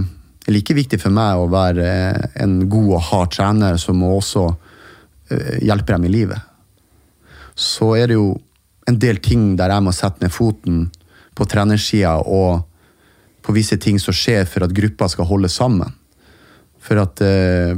like 0.53 0.75
viktig 0.75 0.99
for 1.01 1.15
meg 1.15 1.39
å 1.39 1.49
være 1.51 1.87
eh, 1.87 2.27
en 2.43 2.59
god 2.69 2.91
og 2.97 3.03
hard 3.09 3.33
trener 3.37 3.79
som 3.81 4.03
også 4.07 4.49
hjelpe 5.63 5.93
dem 5.93 6.07
i 6.07 6.11
livet. 6.11 6.39
Så 7.55 7.93
er 7.97 8.09
det 8.09 8.17
jo 8.17 8.33
en 8.89 8.99
del 8.99 9.19
ting 9.23 9.53
der 9.59 9.71
jeg 9.71 9.85
må 9.85 9.93
sette 9.95 10.23
ned 10.23 10.33
foten 10.33 10.85
på 11.37 11.47
trenersida 11.49 12.17
og 12.21 12.63
på 13.43 13.55
visse 13.55 13.77
ting 13.81 13.99
som 13.99 14.15
skjer 14.15 14.47
for 14.49 14.65
at 14.65 14.75
gruppa 14.75 15.09
skal 15.11 15.27
holde 15.27 15.51
sammen. 15.51 15.91
For 16.83 16.99
at 17.01 17.21
eh, 17.23 17.75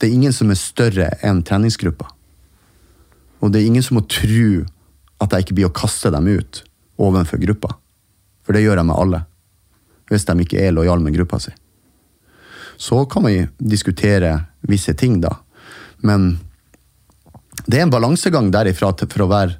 det 0.00 0.08
er 0.08 0.14
ingen 0.14 0.34
som 0.36 0.50
er 0.52 0.60
større 0.60 1.10
enn 1.24 1.42
treningsgruppa. 1.46 2.08
Og 3.44 3.52
det 3.52 3.60
er 3.60 3.68
ingen 3.68 3.84
som 3.84 3.98
må 3.98 4.06
tro 4.08 4.64
at 5.22 5.32
jeg 5.32 5.44
ikke 5.44 5.56
blir 5.58 5.68
å 5.68 5.76
kaste 5.76 6.10
dem 6.12 6.28
ut 6.28 6.62
overfor 7.00 7.40
gruppa. 7.42 7.74
For 8.44 8.56
det 8.56 8.64
gjør 8.64 8.80
jeg 8.80 8.88
med 8.88 9.00
alle. 9.00 9.20
Hvis 10.10 10.26
de 10.28 10.36
ikke 10.44 10.60
er 10.60 10.74
lojale 10.76 11.04
med 11.04 11.16
gruppa 11.16 11.40
si. 11.40 11.52
Så 12.76 13.04
kan 13.06 13.24
vi 13.24 13.44
diskutere 13.58 14.34
visse 14.68 14.94
ting, 14.98 15.20
da. 15.22 15.30
Men 16.04 16.34
det 17.64 17.78
er 17.78 17.86
en 17.86 17.94
balansegang 17.94 18.50
derifra 18.52 18.92
til, 18.98 19.08
for 19.10 19.24
å 19.24 19.30
være 19.30 19.56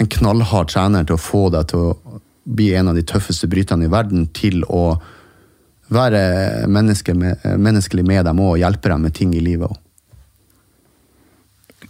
en 0.00 0.08
knallhard 0.08 0.70
trener 0.72 1.06
til 1.06 1.18
å 1.18 1.20
få 1.20 1.48
deg 1.52 1.68
til 1.72 1.88
å 1.90 2.20
bli 2.42 2.72
en 2.74 2.90
av 2.90 2.98
de 2.98 3.04
tøffeste 3.06 3.48
bryterne 3.50 3.86
i 3.86 3.92
verden, 3.92 4.26
til 4.34 4.64
å 4.66 4.96
være 5.92 6.22
menneske 6.72 7.14
med, 7.14 7.42
menneskelig 7.60 8.04
med 8.06 8.24
dem 8.26 8.40
og 8.42 8.58
hjelpe 8.60 8.90
dem 8.92 9.04
med 9.06 9.14
ting 9.16 9.34
i 9.36 9.42
livet 9.44 9.68
òg. 9.68 9.78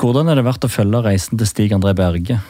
Hvordan 0.03 0.33
er 0.33 0.41
det 0.41 0.47
vært 0.49 0.65
å 0.67 0.73
følge 0.73 1.03
reisen 1.05 1.39
til 1.39 1.47
Stig 1.47 1.75
André 1.77 1.93
Berge? 1.95 2.41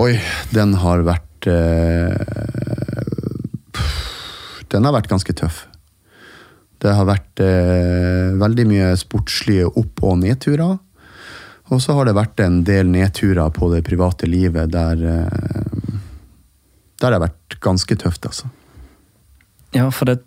Oi, 0.00 0.16
den 0.50 0.74
har 0.80 1.04
vært 1.06 1.46
øh, 1.50 2.14
Den 4.70 4.86
har 4.86 4.94
vært 4.94 5.10
ganske 5.10 5.34
tøff. 5.34 5.64
Det 6.80 6.94
har 6.96 7.08
vært 7.08 7.42
eh, 7.44 8.30
veldig 8.40 8.66
mye 8.70 8.92
sportslige 9.00 9.68
opp- 9.68 10.04
og 10.06 10.20
nedturer. 10.22 10.78
Og 11.70 11.82
så 11.82 11.94
har 11.94 12.08
det 12.08 12.16
vært 12.16 12.40
en 12.42 12.62
del 12.66 12.88
nedturer 12.90 13.52
på 13.54 13.68
det 13.74 13.84
private 13.86 14.26
livet 14.26 14.72
der 14.72 15.04
eh, 15.06 15.98
Der 17.00 17.12
det 17.12 17.16
har 17.16 17.22
vært 17.28 17.60
ganske 17.64 17.96
tøft, 17.96 18.26
altså. 18.26 18.50
Ja, 19.72 19.86
for 19.94 20.10
det 20.10 20.18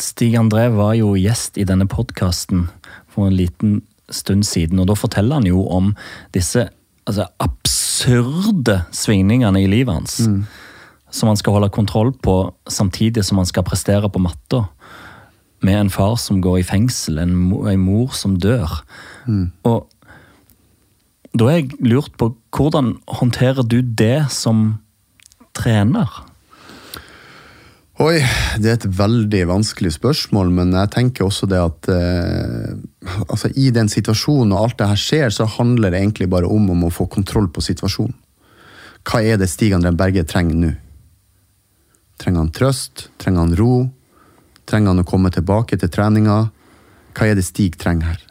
Stig 0.00 0.36
André 0.38 0.70
var 0.72 0.94
jo 0.96 1.12
gjest 1.20 1.58
i 1.60 1.66
denne 1.68 1.84
podkasten 1.90 2.68
for 3.12 3.28
en 3.28 3.36
liten 3.36 3.82
stund 4.08 4.46
siden, 4.48 4.80
og 4.80 4.88
da 4.88 4.96
forteller 4.96 5.40
han 5.40 5.48
jo 5.48 5.66
om 5.68 5.92
disse 6.32 6.64
altså, 7.04 7.26
absurde 7.42 8.82
svingningene 8.94 9.60
i 9.62 9.68
livet 9.70 9.94
hans. 9.94 10.16
Som 11.12 11.28
han 11.28 11.36
skal 11.36 11.58
holde 11.58 11.72
kontroll 11.74 12.14
på 12.24 12.36
samtidig 12.72 13.24
som 13.28 13.40
han 13.42 13.48
skal 13.48 13.66
prestere 13.68 14.08
på 14.08 14.22
matta. 14.22 14.64
Med 15.62 15.78
en 15.78 15.90
far 15.94 16.16
som 16.18 16.40
går 16.42 16.58
i 16.60 16.66
fengsel, 16.66 17.20
en, 17.22 17.34
mo- 17.50 17.64
en 17.70 17.80
mor 17.80 18.14
som 18.18 18.34
dør. 18.42 18.80
Og 19.68 19.86
da 21.32 21.46
har 21.48 21.60
jeg 21.60 21.78
lurt 21.86 22.16
på 22.20 22.32
hvordan 22.52 22.96
håndterer 23.08 23.64
du 23.64 23.78
det 23.80 24.26
som 24.34 24.80
trener? 25.56 26.10
Oi, 28.02 28.18
det 28.58 28.68
er 28.68 28.76
et 28.80 28.88
veldig 28.98 29.44
vanskelig 29.46 29.92
spørsmål, 29.94 30.50
men 30.50 30.72
jeg 30.74 30.90
tenker 30.96 31.28
også 31.28 31.46
det 31.46 31.60
at 31.60 31.88
eh, 31.92 32.72
altså 33.28 33.52
i 33.54 33.68
den 33.70 33.88
situasjonen 33.92 34.54
og 34.56 34.64
alt 34.64 34.78
det 34.80 34.88
her 34.90 34.98
skjer, 34.98 35.30
så 35.30 35.46
handler 35.46 35.92
det 35.92 36.00
egentlig 36.00 36.26
bare 36.32 36.50
om, 36.50 36.70
om 36.74 36.88
å 36.88 36.92
få 36.92 37.06
kontroll 37.12 37.46
på 37.52 37.62
situasjonen. 37.62 38.16
Hva 39.06 39.20
er 39.22 39.38
det 39.38 39.48
Stig 39.52 39.74
André 39.76 39.92
Berge 39.98 40.24
trenger 40.26 40.58
nå? 40.58 40.72
Trenger 42.18 42.42
han 42.44 42.52
trøst? 42.54 43.06
Trenger 43.22 43.46
han 43.46 43.56
ro? 43.60 43.72
Trenger 44.68 44.92
han 44.92 45.02
å 45.02 45.08
komme 45.08 45.32
tilbake 45.34 45.78
til 45.78 45.90
treninga? 45.92 46.38
Hva 47.12 47.28
er 47.28 47.38
det 47.38 47.46
Stig 47.46 47.76
trenger 47.80 48.14
her? 48.14 48.22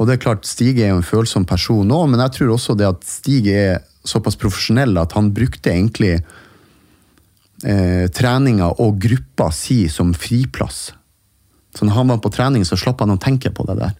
Og 0.00 0.08
det 0.08 0.16
er 0.16 0.22
klart, 0.22 0.48
Stig 0.48 0.80
er 0.80 0.94
jo 0.94 1.00
en 1.00 1.06
følsom 1.06 1.44
person 1.48 1.84
nå, 1.86 1.98
men 2.08 2.22
jeg 2.24 2.38
tror 2.38 2.54
også 2.54 2.76
det 2.78 2.88
at 2.88 3.04
Stig 3.04 3.50
er 3.52 3.82
såpass 4.08 4.38
profesjonell 4.40 4.96
at 4.96 5.12
han 5.12 5.28
brukte 5.36 5.72
egentlig 5.74 6.14
eh, 6.16 8.06
treninga 8.16 8.70
og 8.80 8.96
gruppa 9.02 9.50
si 9.52 9.82
som 9.92 10.14
friplass. 10.16 10.94
Så 11.76 11.84
når 11.84 11.98
han 11.98 12.14
var 12.14 12.22
på 12.24 12.32
trening, 12.32 12.64
så 12.64 12.78
slapp 12.80 13.04
han 13.04 13.12
å 13.14 13.20
tenke 13.20 13.52
på 13.54 13.66
det 13.68 13.76
der. 13.78 13.92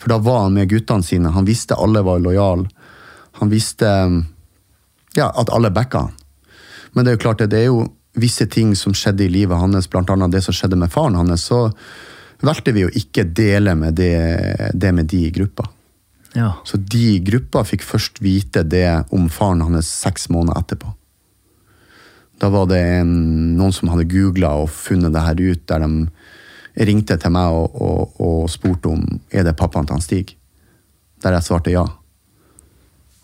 For 0.00 0.12
da 0.12 0.20
var 0.22 0.46
han 0.46 0.54
med 0.56 0.70
guttene 0.70 1.04
sine. 1.04 1.32
Han 1.34 1.48
visste 1.48 1.76
alle 1.76 2.00
var 2.06 2.22
lojale. 2.22 2.70
Han 3.42 3.50
visste 3.52 3.88
ja, 5.16 5.26
at 5.28 5.50
alle 5.52 5.72
backa 5.74 6.06
han. 6.06 6.14
Men 6.92 7.04
det 7.04 7.12
er 7.12 7.18
jo 7.18 7.24
klart, 7.26 7.44
det 7.50 7.58
er 7.58 7.68
jo 7.68 7.82
visse 8.18 8.46
ting 8.50 8.72
som 8.76 8.94
skjedde 8.96 9.24
i 9.24 9.32
livet 9.32 9.58
hans, 9.58 9.88
annet 9.94 10.32
det 10.32 10.42
som 10.42 10.54
skjedde 10.54 10.78
med 10.78 10.90
faren 10.92 11.18
hans, 11.18 11.44
så 11.46 11.68
valgte 12.40 12.72
vi 12.72 12.86
å 12.86 12.94
ikke 12.96 13.24
dele 13.24 13.74
med 13.76 13.94
det, 13.94 14.70
det 14.74 14.92
med 14.96 15.06
de 15.06 15.26
i 15.26 15.34
gruppa. 15.34 15.68
Ja. 16.34 16.54
Så 16.64 16.76
de 16.76 17.16
i 17.16 17.20
gruppa 17.26 17.64
fikk 17.66 17.82
først 17.84 18.20
vite 18.22 18.62
det 18.62 19.04
om 19.14 19.28
faren 19.32 19.62
hans 19.66 19.90
seks 19.90 20.28
måneder 20.30 20.62
etterpå. 20.62 20.92
Da 22.40 22.48
var 22.48 22.70
det 22.70 22.80
en, 23.02 23.12
noen 23.58 23.74
som 23.74 23.90
hadde 23.92 24.08
googla 24.08 24.54
og 24.62 24.70
funnet 24.72 25.12
det 25.12 25.24
her 25.26 25.40
ut, 25.40 25.64
der 25.68 25.84
de 25.84 26.86
ringte 26.88 27.16
til 27.20 27.34
meg 27.34 27.52
og, 27.52 27.74
og, 27.76 28.20
og 28.22 28.44
spurte 28.48 28.88
om 28.88 29.02
er 29.28 29.44
det 29.44 29.58
pappaen 29.58 29.88
til 29.88 29.98
han 29.98 30.04
Stig. 30.04 30.36
Der 31.20 31.36
jeg 31.36 31.44
svarte 31.44 31.74
ja. 31.74 31.84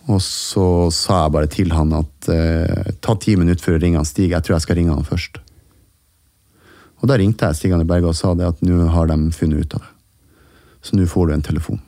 Og 0.06 0.20
så 0.22 0.66
sa 0.94 1.24
jeg 1.24 1.34
bare 1.34 1.50
til 1.50 1.72
han 1.74 1.90
at 1.96 2.28
eh, 2.30 2.92
ta 3.02 3.16
ti 3.18 3.34
minutter 3.38 3.64
før 3.64 3.78
å 3.78 3.82
ringe 3.82 3.98
han 3.98 4.06
Stig. 4.06 4.30
Jeg 4.30 4.46
tror 4.46 4.56
jeg 4.56 4.66
skal 4.66 4.78
ringe 4.78 4.94
han 4.94 5.06
først. 5.06 5.40
Og 7.02 7.10
da 7.10 7.18
ringte 7.18 7.48
jeg 7.48 7.58
Stig 7.58 7.74
Anne 7.74 7.88
Berge 7.88 8.12
og 8.12 8.18
sa 8.18 8.32
det 8.38 8.46
at 8.46 8.62
nå 8.64 8.86
har 8.94 9.10
de 9.10 9.18
funnet 9.34 9.66
ut 9.66 9.76
av 9.78 9.82
det. 9.82 9.92
Så 10.86 10.98
nå 10.98 11.08
får 11.10 11.26
du 11.26 11.34
en 11.34 11.44
telefon. 11.48 11.82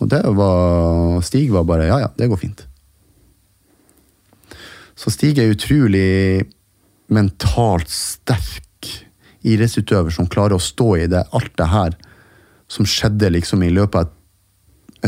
Og 0.00 0.08
det 0.08 0.22
var 0.38 1.20
Stig 1.26 1.52
var 1.52 1.68
bare 1.68 1.90
ja, 1.90 2.00
ja, 2.06 2.08
det 2.16 2.30
går 2.32 2.40
fint. 2.40 2.64
Så 4.96 5.12
Stig 5.12 5.38
er 5.40 5.52
utrolig 5.52 6.48
mentalt 7.12 7.92
sterk 7.92 8.88
idrettsutøver 9.40 10.12
som 10.14 10.28
klarer 10.30 10.56
å 10.56 10.62
stå 10.62 10.88
i 11.00 11.06
det, 11.10 11.26
alt 11.36 11.52
det 11.60 11.68
her 11.72 11.96
som 12.70 12.88
skjedde 12.88 13.32
liksom 13.34 13.64
i 13.66 13.72
løpet 13.72 14.00
av 14.00 14.08
et, 14.08 14.16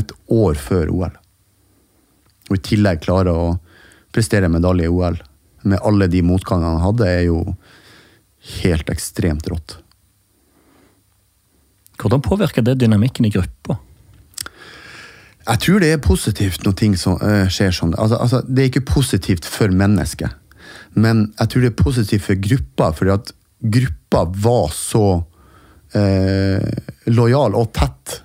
et 0.03 0.15
år 0.33 0.61
før 0.61 0.93
OL. 0.93 1.19
Og 2.53 2.59
i 2.59 2.65
tillegg 2.69 3.01
klare 3.01 3.33
å 3.33 3.53
prestere 4.13 4.51
medalje 4.53 4.85
i 4.85 4.93
OL 4.93 5.17
med 5.65 5.81
alle 5.87 6.09
de 6.13 6.21
motgangene 6.27 6.75
han 6.75 6.85
hadde, 6.85 7.07
er 7.09 7.23
jo 7.31 7.39
helt 8.61 8.91
ekstremt 8.93 9.47
rått. 9.49 9.79
Hvordan 12.03 12.21
påvirker 12.21 12.67
det 12.67 12.81
dynamikken 12.83 13.25
i 13.25 13.33
gruppa? 13.33 13.79
Jeg 15.47 15.63
tror 15.65 15.81
det 15.83 15.91
er 15.95 16.03
positivt 16.03 16.67
når 16.67 16.75
ting 16.79 16.97
så, 16.99 17.17
uh, 17.23 17.49
skjer 17.51 17.73
sånn. 17.75 17.97
Altså, 17.97 18.19
altså, 18.21 18.43
det 18.47 18.63
er 18.63 18.71
ikke 18.71 18.91
positivt 18.93 19.49
for 19.49 19.73
mennesket, 19.75 20.35
men 20.93 21.31
jeg 21.39 21.49
tror 21.49 21.65
det 21.65 21.73
er 21.73 21.81
positivt 21.83 22.27
for 22.27 22.43
gruppa, 22.43 22.91
fordi 22.99 23.15
at 23.15 23.33
gruppa 23.63 24.27
var 24.45 24.69
så 24.77 25.07
uh, 25.97 26.71
lojal 27.09 27.59
og 27.59 27.73
tett. 27.75 28.21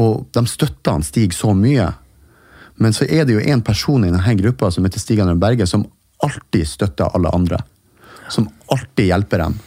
Og 0.00 0.26
de 0.34 0.44
støtta 0.48 0.98
Stig 1.04 1.34
så 1.36 1.54
mye. 1.56 1.88
Men 2.80 2.94
så 2.96 3.04
er 3.04 3.26
det 3.28 3.34
jo 3.36 3.42
en 3.44 3.60
person 3.60 4.04
i 4.04 4.10
denne 4.10 4.34
gruppa 4.38 4.70
som 4.72 4.86
heter 4.86 5.02
Stig 5.02 5.20
André 5.20 5.36
Berge, 5.36 5.66
som 5.68 5.84
alltid 6.24 6.68
støtter 6.68 7.12
alle 7.12 7.28
andre. 7.28 7.58
Som 8.32 8.48
alltid 8.72 9.10
hjelper 9.10 9.42
dem. 9.44 9.58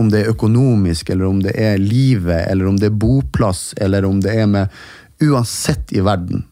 Om 0.00 0.08
det 0.10 0.24
er 0.24 0.32
økonomisk, 0.32 1.12
eller 1.14 1.28
om 1.28 1.38
det 1.44 1.54
er 1.54 1.78
livet, 1.78 2.48
eller 2.50 2.66
om 2.66 2.78
det 2.80 2.88
er 2.90 2.96
boplass, 3.04 3.74
eller 3.78 4.06
om 4.08 4.18
det 4.24 4.34
er 4.34 4.50
med 4.50 4.82
Uansett 5.20 5.92
i 5.92 6.00
verden, 6.00 6.42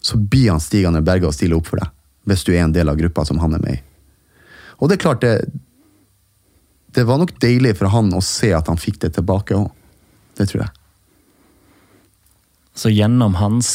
så 0.00 0.16
blir 0.16 0.52
han 0.54 0.62
Stig 0.62 0.86
André 0.86 1.02
Berge 1.04 1.28
og 1.28 1.34
stiller 1.34 1.58
opp 1.58 1.68
for 1.68 1.82
deg. 1.82 1.92
Hvis 2.30 2.46
du 2.46 2.52
er 2.54 2.62
en 2.62 2.72
del 2.72 2.88
av 2.88 2.96
gruppa 2.96 3.26
som 3.26 3.42
han 3.42 3.58
er 3.58 3.64
med 3.64 3.76
i. 3.76 3.82
Og 4.78 4.88
det 4.88 4.96
er 4.96 5.02
klart, 5.02 5.24
det, 5.26 5.50
det 6.96 7.04
var 7.04 7.20
nok 7.20 7.34
deilig 7.42 7.74
for 7.76 7.92
han 7.92 8.08
å 8.14 8.24
se 8.24 8.54
at 8.56 8.70
han 8.70 8.80
fikk 8.80 9.02
det 9.04 9.12
tilbake 9.18 9.58
òg. 9.58 9.68
Det 10.38 10.48
tror 10.48 10.64
jeg. 10.64 10.72
Så 12.76 12.92
gjennom 12.92 13.36
hans 13.40 13.70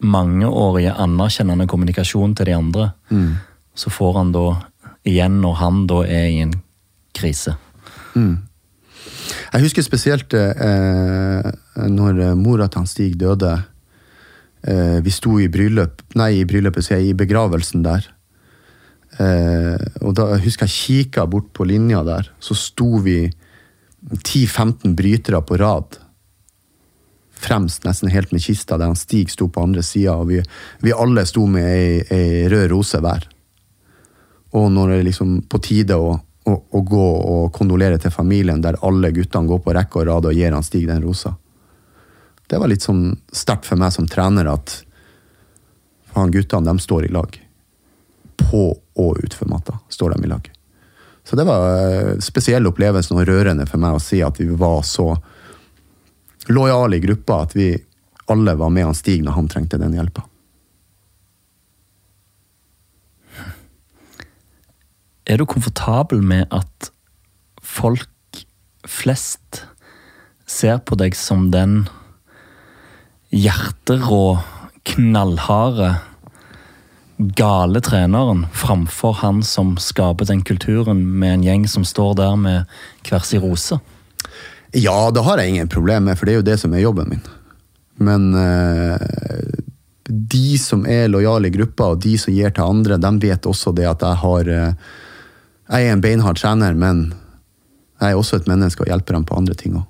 mangeårige 0.00 0.94
anerkjennende 0.96 1.66
kommunikasjon 1.70 2.34
til 2.38 2.50
de 2.50 2.56
andre, 2.56 2.90
så 3.74 3.92
får 3.92 4.14
han 4.16 4.32
da 4.32 4.44
igjen 5.08 5.40
når 5.42 5.58
han 5.60 5.82
da 5.90 6.04
er 6.06 6.28
i 6.28 6.38
en 6.44 6.54
krise. 7.16 7.56
Jeg 9.50 9.64
husker 9.64 9.84
spesielt 9.84 10.34
eh, 10.36 11.50
når 11.90 12.22
mora 12.38 12.68
til 12.68 12.82
han 12.82 12.88
Stig 12.90 13.18
døde. 13.20 13.52
Eh, 14.62 14.98
vi 15.04 15.12
sto 15.14 15.38
i 15.40 15.48
bryllup, 15.52 16.02
nei, 16.20 16.40
i 16.40 16.46
bryllupet, 16.48 16.84
sier 16.84 17.00
jeg, 17.00 17.12
i 17.12 17.18
begravelsen 17.18 17.84
der. 17.86 18.06
Eh, 19.20 19.80
og 20.04 20.14
da 20.18 20.28
jeg 20.34 20.44
husker 20.46 20.68
jeg 20.68 20.76
kikka 20.76 21.26
bort 21.30 21.50
på 21.56 21.66
linja 21.68 22.02
der, 22.06 22.30
så 22.42 22.56
sto 22.58 23.00
vi 23.04 23.24
10-15 24.10 24.94
brytere 24.96 25.42
på 25.44 25.58
rad. 25.60 25.98
Fremst, 27.40 27.84
nesten 27.88 28.12
helt 28.12 28.32
med 28.34 28.42
kista, 28.44 28.76
der 28.76 28.90
han 28.90 28.98
Stig 28.98 29.30
sto 29.32 29.48
på 29.48 29.62
andre 29.64 29.82
sida, 29.86 30.18
og 30.20 30.28
vi, 30.28 30.40
vi 30.84 30.92
alle 30.92 31.24
sto 31.28 31.46
med 31.48 31.64
ei, 31.64 32.00
ei 32.12 32.48
rød 32.52 32.66
rose 32.74 33.00
hver. 33.00 33.24
Og 34.58 34.66
når 34.74 34.92
det 34.92 35.04
liksom 35.08 35.38
på 35.48 35.60
tide 35.64 35.96
å, 35.96 36.12
å, 36.18 36.56
å 36.70 36.82
gå 36.84 37.06
og 37.34 37.52
kondolere 37.56 38.00
til 38.02 38.12
familien, 38.12 38.60
der 38.60 38.80
alle 38.86 39.12
guttene 39.16 39.48
går 39.48 39.62
på 39.64 39.74
rekke 39.76 40.02
og 40.02 40.08
rad 40.10 40.28
og 40.28 40.36
gir 40.36 40.52
han 40.52 40.66
Stig 40.66 40.88
den 40.90 41.02
rosa. 41.04 41.32
Det 42.50 42.58
var 42.58 42.68
litt 42.68 42.84
sånn 42.84 43.14
sterkt 43.32 43.68
for 43.68 43.78
meg 43.78 43.94
som 43.94 44.08
trener 44.10 44.50
at 44.50 44.80
faen, 46.10 46.32
guttene 46.34 46.66
de 46.66 46.82
står 46.82 47.06
i 47.06 47.12
lag. 47.14 47.36
På 48.40 48.64
og 49.00 49.20
utfor 49.22 49.48
matta 49.48 49.78
står 49.88 50.16
de 50.16 50.26
i 50.26 50.32
lag. 50.32 50.50
Så 51.24 51.36
det 51.38 51.44
var 51.46 52.16
spesiell 52.24 52.66
opplevelse 52.66 53.14
og 53.14 53.28
rørende 53.28 53.68
for 53.70 53.78
meg 53.80 53.96
å 53.96 54.02
si 54.02 54.18
at 54.24 54.40
vi 54.40 54.48
var 54.58 54.82
så 54.88 55.12
lojale 56.54 56.98
i 56.98 57.04
gruppa 57.04 57.42
at 57.44 57.56
vi 57.56 57.72
alle 58.30 58.54
var 58.58 58.70
med 58.70 58.86
han 58.88 58.96
Stig 58.96 59.24
når 59.24 59.38
han 59.38 59.48
trengte 59.50 59.80
den 59.80 59.96
hjelpa. 59.96 60.24
Er 65.30 65.38
du 65.38 65.46
komfortabel 65.46 66.22
med 66.26 66.48
at 66.50 66.90
folk 67.62 68.08
flest 68.88 69.64
ser 70.50 70.80
på 70.82 70.98
deg 70.98 71.14
som 71.14 71.50
den 71.54 71.84
hjerterå, 73.30 74.40
knallharde, 74.90 75.92
gale 77.36 77.82
treneren 77.84 78.46
framfor 78.56 79.18
han 79.20 79.42
som 79.46 79.74
skaper 79.78 80.26
den 80.30 80.42
kulturen 80.42 81.04
med 81.20 81.36
en 81.36 81.46
gjeng 81.46 81.66
som 81.68 81.84
står 81.86 82.16
der 82.18 82.36
med 82.40 82.78
hver 83.06 83.26
sin 83.28 83.44
rose? 83.44 83.78
Ja, 84.72 85.10
det 85.10 85.24
har 85.26 85.38
jeg 85.38 85.50
ingen 85.50 85.68
problem 85.68 86.04
med, 86.06 86.18
for 86.18 86.26
det 86.26 86.34
er 86.34 86.40
jo 86.40 86.46
det 86.46 86.58
som 86.62 86.74
er 86.74 86.84
jobben 86.84 87.10
min. 87.10 87.22
Men 88.00 88.28
eh, 88.38 89.00
de 90.10 90.58
som 90.58 90.86
er 90.86 91.10
lojale 91.10 91.50
i 91.50 91.54
gruppa, 91.54 91.92
og 91.92 92.02
de 92.04 92.16
som 92.18 92.34
gir 92.34 92.54
til 92.54 92.66
andre, 92.66 92.98
de 93.02 93.10
vet 93.22 93.46
også 93.46 93.74
det 93.76 93.88
at 93.90 94.04
jeg 94.06 94.22
har 94.24 94.48
eh, 94.50 94.90
Jeg 95.70 95.86
er 95.86 95.92
en 95.94 96.00
beinhard 96.02 96.38
trener, 96.38 96.74
men 96.74 97.12
jeg 98.00 98.10
er 98.10 98.16
også 98.18 98.40
et 98.40 98.48
menneske 98.50 98.82
og 98.82 98.88
hjelper 98.90 99.14
dem 99.14 99.24
på 99.24 99.36
andre 99.38 99.54
ting 99.54 99.76
òg. 99.78 99.84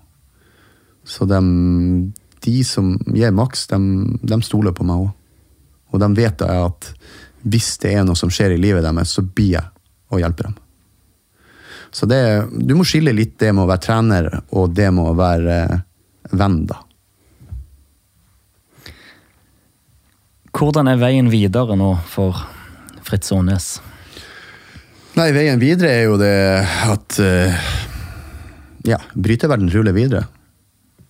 Så 1.08 1.24
de, 1.24 1.40
de 2.44 2.56
som 2.64 2.98
gir 3.14 3.32
maks, 3.32 3.66
de, 3.70 3.78
de 4.20 4.38
stoler 4.44 4.74
på 4.76 4.84
meg 4.84 5.06
òg. 5.06 5.12
Og 5.90 6.02
de 6.02 6.08
vet 6.18 6.44
at 6.44 6.90
hvis 7.48 7.78
det 7.80 7.94
er 7.96 8.04
noe 8.04 8.18
som 8.18 8.28
skjer 8.28 8.52
i 8.54 8.60
livet 8.60 8.84
deres, 8.84 9.14
så 9.16 9.24
blir 9.24 9.54
jeg 9.56 9.64
å 10.12 10.20
hjelpe 10.20 10.50
dem. 10.50 10.58
Så 11.90 12.06
det, 12.06 12.20
du 12.52 12.76
må 12.78 12.86
skille 12.86 13.14
litt 13.14 13.36
det 13.42 13.50
med 13.54 13.64
å 13.64 13.70
være 13.70 13.82
trener 13.82 14.30
og 14.54 14.70
det 14.76 14.88
med 14.94 15.10
å 15.10 15.16
være 15.18 15.58
eh, 15.64 15.82
venn, 16.38 16.62
da. 16.70 16.78
Hvordan 20.54 20.90
er 20.90 20.98
veien 21.00 21.30
videre 21.30 21.76
nå 21.78 21.92
for 22.10 22.36
Fritz 23.06 23.30
Aanes? 23.34 23.78
Nei, 25.18 25.30
veien 25.34 25.58
videre 25.62 25.90
er 25.90 26.04
jo 26.06 26.18
det 26.20 26.34
at 26.90 27.16
uh, 27.18 27.70
Ja, 28.86 28.98
bryteverden 29.14 29.70
ruller 29.72 29.94
videre. 29.94 30.24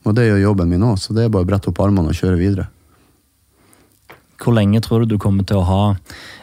Og 0.08 0.14
det 0.16 0.26
gjør 0.26 0.40
jobben 0.44 0.70
min 0.70 0.84
òg, 0.86 0.96
så 1.00 1.14
det 1.16 1.26
er 1.26 1.32
bare 1.32 1.44
å 1.44 1.50
brette 1.50 1.68
opp 1.70 1.80
armene 1.84 2.12
og 2.12 2.16
kjøre 2.16 2.38
videre. 2.40 2.68
Hvor 4.40 4.56
lenge 4.56 4.80
tror 4.80 5.04
du 5.04 5.14
du 5.14 5.20
kommer 5.20 5.44
til 5.44 5.60
å 5.60 5.68
ha 5.68 5.82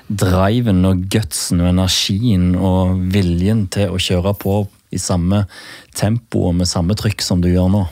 driven 0.08 0.86
og 0.88 1.08
gutsen 1.12 1.62
og 1.64 1.72
energien 1.74 2.52
og 2.56 3.00
viljen 3.14 3.66
til 3.74 3.92
å 3.92 4.02
kjøre 4.02 4.36
på 4.40 4.60
i 4.94 5.00
samme 5.02 5.44
tempo 5.98 6.46
og 6.48 6.60
med 6.62 6.70
samme 6.70 6.96
trykk 6.96 7.24
som 7.26 7.42
du 7.44 7.50
gjør 7.52 7.72
nå? 7.74 7.84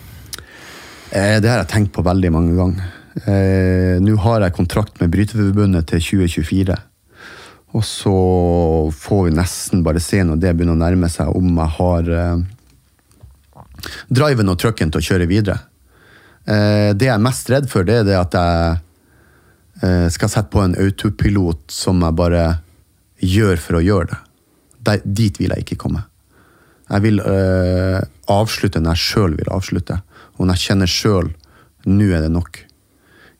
Eh, 1.12 1.38
det 1.41 1.49
har 1.51 1.64
jeg 1.64 1.72
tenkt 1.74 1.93
på 1.95 2.06
veldig 2.06 2.32
mange 2.34 2.56
ganger. 2.58 2.91
Eh, 3.26 3.95
Nå 4.03 4.16
har 4.24 4.43
jeg 4.43 4.56
kontrakt 4.56 4.99
med 5.01 5.12
Bryteforbundet 5.14 5.88
til 5.91 6.03
2024. 6.24 6.78
Og 7.76 7.84
så 7.84 8.16
får 8.95 9.24
vi 9.28 9.36
nesten 9.36 9.84
bare 9.84 10.03
se 10.03 10.22
når 10.24 10.39
det 10.39 10.53
begynner 10.56 10.78
å 10.78 10.84
nærme 10.86 11.10
seg, 11.12 11.34
om 11.36 11.60
jeg 11.60 11.76
har 11.80 12.12
eh, 12.16 12.43
driven 14.08 14.53
og 14.53 14.60
trucken 14.62 14.93
til 14.93 15.01
å 15.01 15.08
kjøre 15.10 15.30
videre. 15.32 15.60
Det 16.45 17.08
jeg 17.08 17.10
er 17.10 17.22
mest 17.26 17.47
redd 17.49 17.66
for, 17.72 17.82
det 17.88 18.03
er 18.03 18.03
det 18.06 18.18
at 18.20 18.36
jeg 18.38 18.76
skal 19.76 20.30
sette 20.32 20.49
på 20.53 20.61
en 20.63 20.76
autopilot 20.80 21.71
som 21.73 21.99
jeg 22.01 22.15
bare 22.15 22.43
gjør 23.19 23.59
for 23.59 23.80
å 23.80 23.84
gjøre 23.84 24.07
det. 24.13 24.19
Der, 24.86 25.01
dit 25.03 25.39
vil 25.41 25.51
jeg 25.51 25.65
ikke 25.65 25.80
komme. 25.82 26.05
Jeg 26.89 27.01
vil 27.01 27.19
øh, 27.19 28.01
avslutte 28.30 28.82
når 28.82 28.93
jeg 28.93 29.05
sjøl 29.09 29.36
vil 29.39 29.49
avslutte, 29.53 29.97
og 30.38 30.45
når 30.45 30.57
jeg 30.57 30.65
kjenner 30.69 30.91
sjøl 30.91 31.32
nå 31.86 32.09
er 32.13 32.23
det 32.26 32.32
nok. 32.34 32.59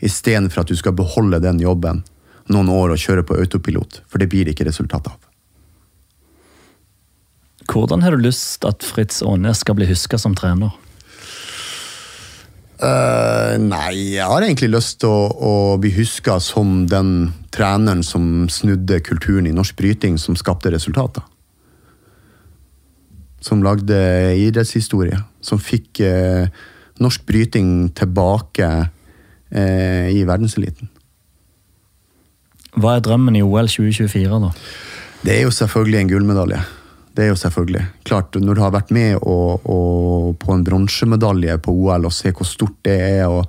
Istedenfor 0.06 0.64
at 0.64 0.70
du 0.70 0.78
skal 0.78 0.96
beholde 0.98 1.42
den 1.42 1.62
jobben 1.62 2.04
noen 2.54 2.70
år 2.70 2.94
og 2.94 3.02
kjøre 3.02 3.26
på 3.26 3.38
autopilot, 3.42 4.02
for 4.10 4.22
det 4.22 4.30
blir 4.30 4.50
ikke 4.50 4.68
resultat 4.68 5.10
av. 5.10 5.18
Hvordan 7.66 8.04
har 8.06 8.14
du 8.14 8.22
lyst 8.22 8.66
at 8.70 8.86
Fritz 8.86 9.24
Aanes 9.26 9.64
skal 9.66 9.78
bli 9.80 9.88
huska 9.90 10.20
som 10.22 10.36
trener? 10.38 10.74
Uh, 12.76 13.56
nei, 13.62 14.18
jeg 14.18 14.28
har 14.28 14.44
egentlig 14.44 14.68
lyst 14.74 15.00
til 15.00 15.08
å, 15.08 15.30
å 15.32 15.54
bli 15.80 15.94
huska 15.96 16.42
som 16.44 16.84
den 16.92 17.32
treneren 17.56 18.04
som 18.04 18.50
snudde 18.52 19.00
kulturen 19.06 19.48
i 19.48 19.54
norsk 19.56 19.78
bryting, 19.80 20.18
som 20.20 20.36
skapte 20.36 20.74
resultater. 20.74 21.24
Som 23.40 23.64
lagde 23.64 23.96
idrettshistorie. 24.42 25.22
Som 25.40 25.62
fikk 25.64 26.04
uh, 26.04 26.52
norsk 27.00 27.24
bryting 27.28 27.94
tilbake 27.96 28.70
uh, 28.84 30.08
i 30.12 30.26
verdenseliten. 30.28 30.92
Hva 32.76 32.98
er 32.98 33.06
drømmen 33.08 33.38
i 33.40 33.46
OL 33.46 33.72
2024, 33.72 34.42
da? 34.44 34.52
Det 35.24 35.38
er 35.38 35.46
jo 35.48 35.54
selvfølgelig 35.56 36.02
en 36.02 36.12
gullmedalje. 36.12 36.60
Det 37.16 37.24
er 37.24 37.32
jo 37.32 37.40
selvfølgelig. 37.40 37.86
Klart, 38.04 38.36
Når 38.36 38.56
du 38.56 38.62
har 38.62 38.74
vært 38.76 38.92
med 38.92 39.16
og, 39.22 39.64
og 39.64 40.36
på 40.40 40.54
en 40.54 40.64
bronsemedalje 40.68 41.58
på 41.64 41.72
OL 41.72 42.10
og 42.10 42.14
se 42.14 42.34
hvor 42.36 42.48
stort 42.48 42.76
det 42.84 42.98
er, 43.00 43.28
og 43.32 43.48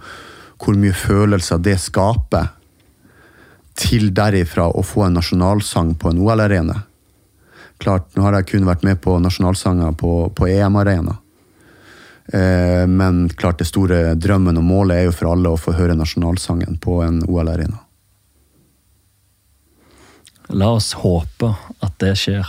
hvor 0.62 0.79
mye 0.79 0.95
følelser 0.95 1.59
det 1.59 1.79
skaper, 1.83 2.53
til 3.77 4.09
derifra 4.14 4.71
å 4.73 4.81
få 4.87 5.03
en 5.05 5.19
nasjonalsang 5.19 5.91
på 6.01 6.09
en 6.09 6.23
OL-arena 6.25 6.79
Klart, 7.79 8.09
Nå 8.17 8.23
har 8.25 8.39
jeg 8.39 8.47
kun 8.55 8.64
vært 8.64 8.85
med 8.87 9.01
på 9.05 9.19
nasjonalsanger 9.21 9.93
på, 10.01 10.12
på 10.33 10.47
EM-arena. 10.49 11.19
Eh, 12.33 12.87
men 12.89 13.27
klart 13.29 13.61
det 13.61 13.69
store 13.69 14.14
drømmen 14.17 14.57
og 14.57 14.64
målet 14.64 14.97
er 14.97 15.09
jo 15.11 15.17
for 15.19 15.35
alle 15.35 15.53
å 15.53 15.61
få 15.61 15.75
høre 15.77 15.97
nasjonalsangen 15.99 16.79
på 16.83 17.03
en 17.05 17.21
OL-arena. 17.29 17.83
La 20.57 20.71
oss 20.73 20.95
håpe 21.03 21.53
at 21.85 21.99
det 22.01 22.14
skjer. 22.17 22.49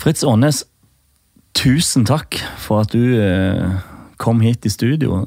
Fritz 0.00 0.22
Aanes, 0.24 0.62
tusen 1.52 2.06
takk 2.08 2.38
for 2.56 2.80
at 2.86 2.94
du 2.94 3.18
eh, 3.20 3.74
kom 4.16 4.40
hit 4.40 4.64
i 4.64 4.72
studio. 4.72 5.26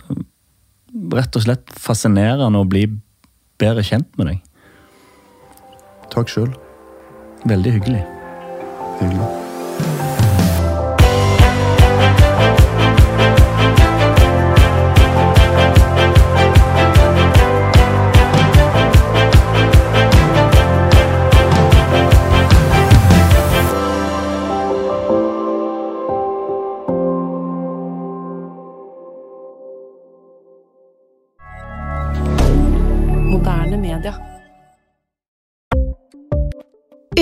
Rett 1.14 1.38
og 1.38 1.46
slett 1.46 1.76
fascinerende 1.78 2.64
å 2.64 2.66
bli 2.66 2.88
bedre 3.62 3.86
kjent 3.86 4.10
med 4.18 4.32
deg. 4.32 4.42
Takk 6.14 6.34
sjøl. 6.34 6.50
Veldig 7.46 7.78
hyggelig. 7.78 8.02
Hyggelig. 8.98 10.13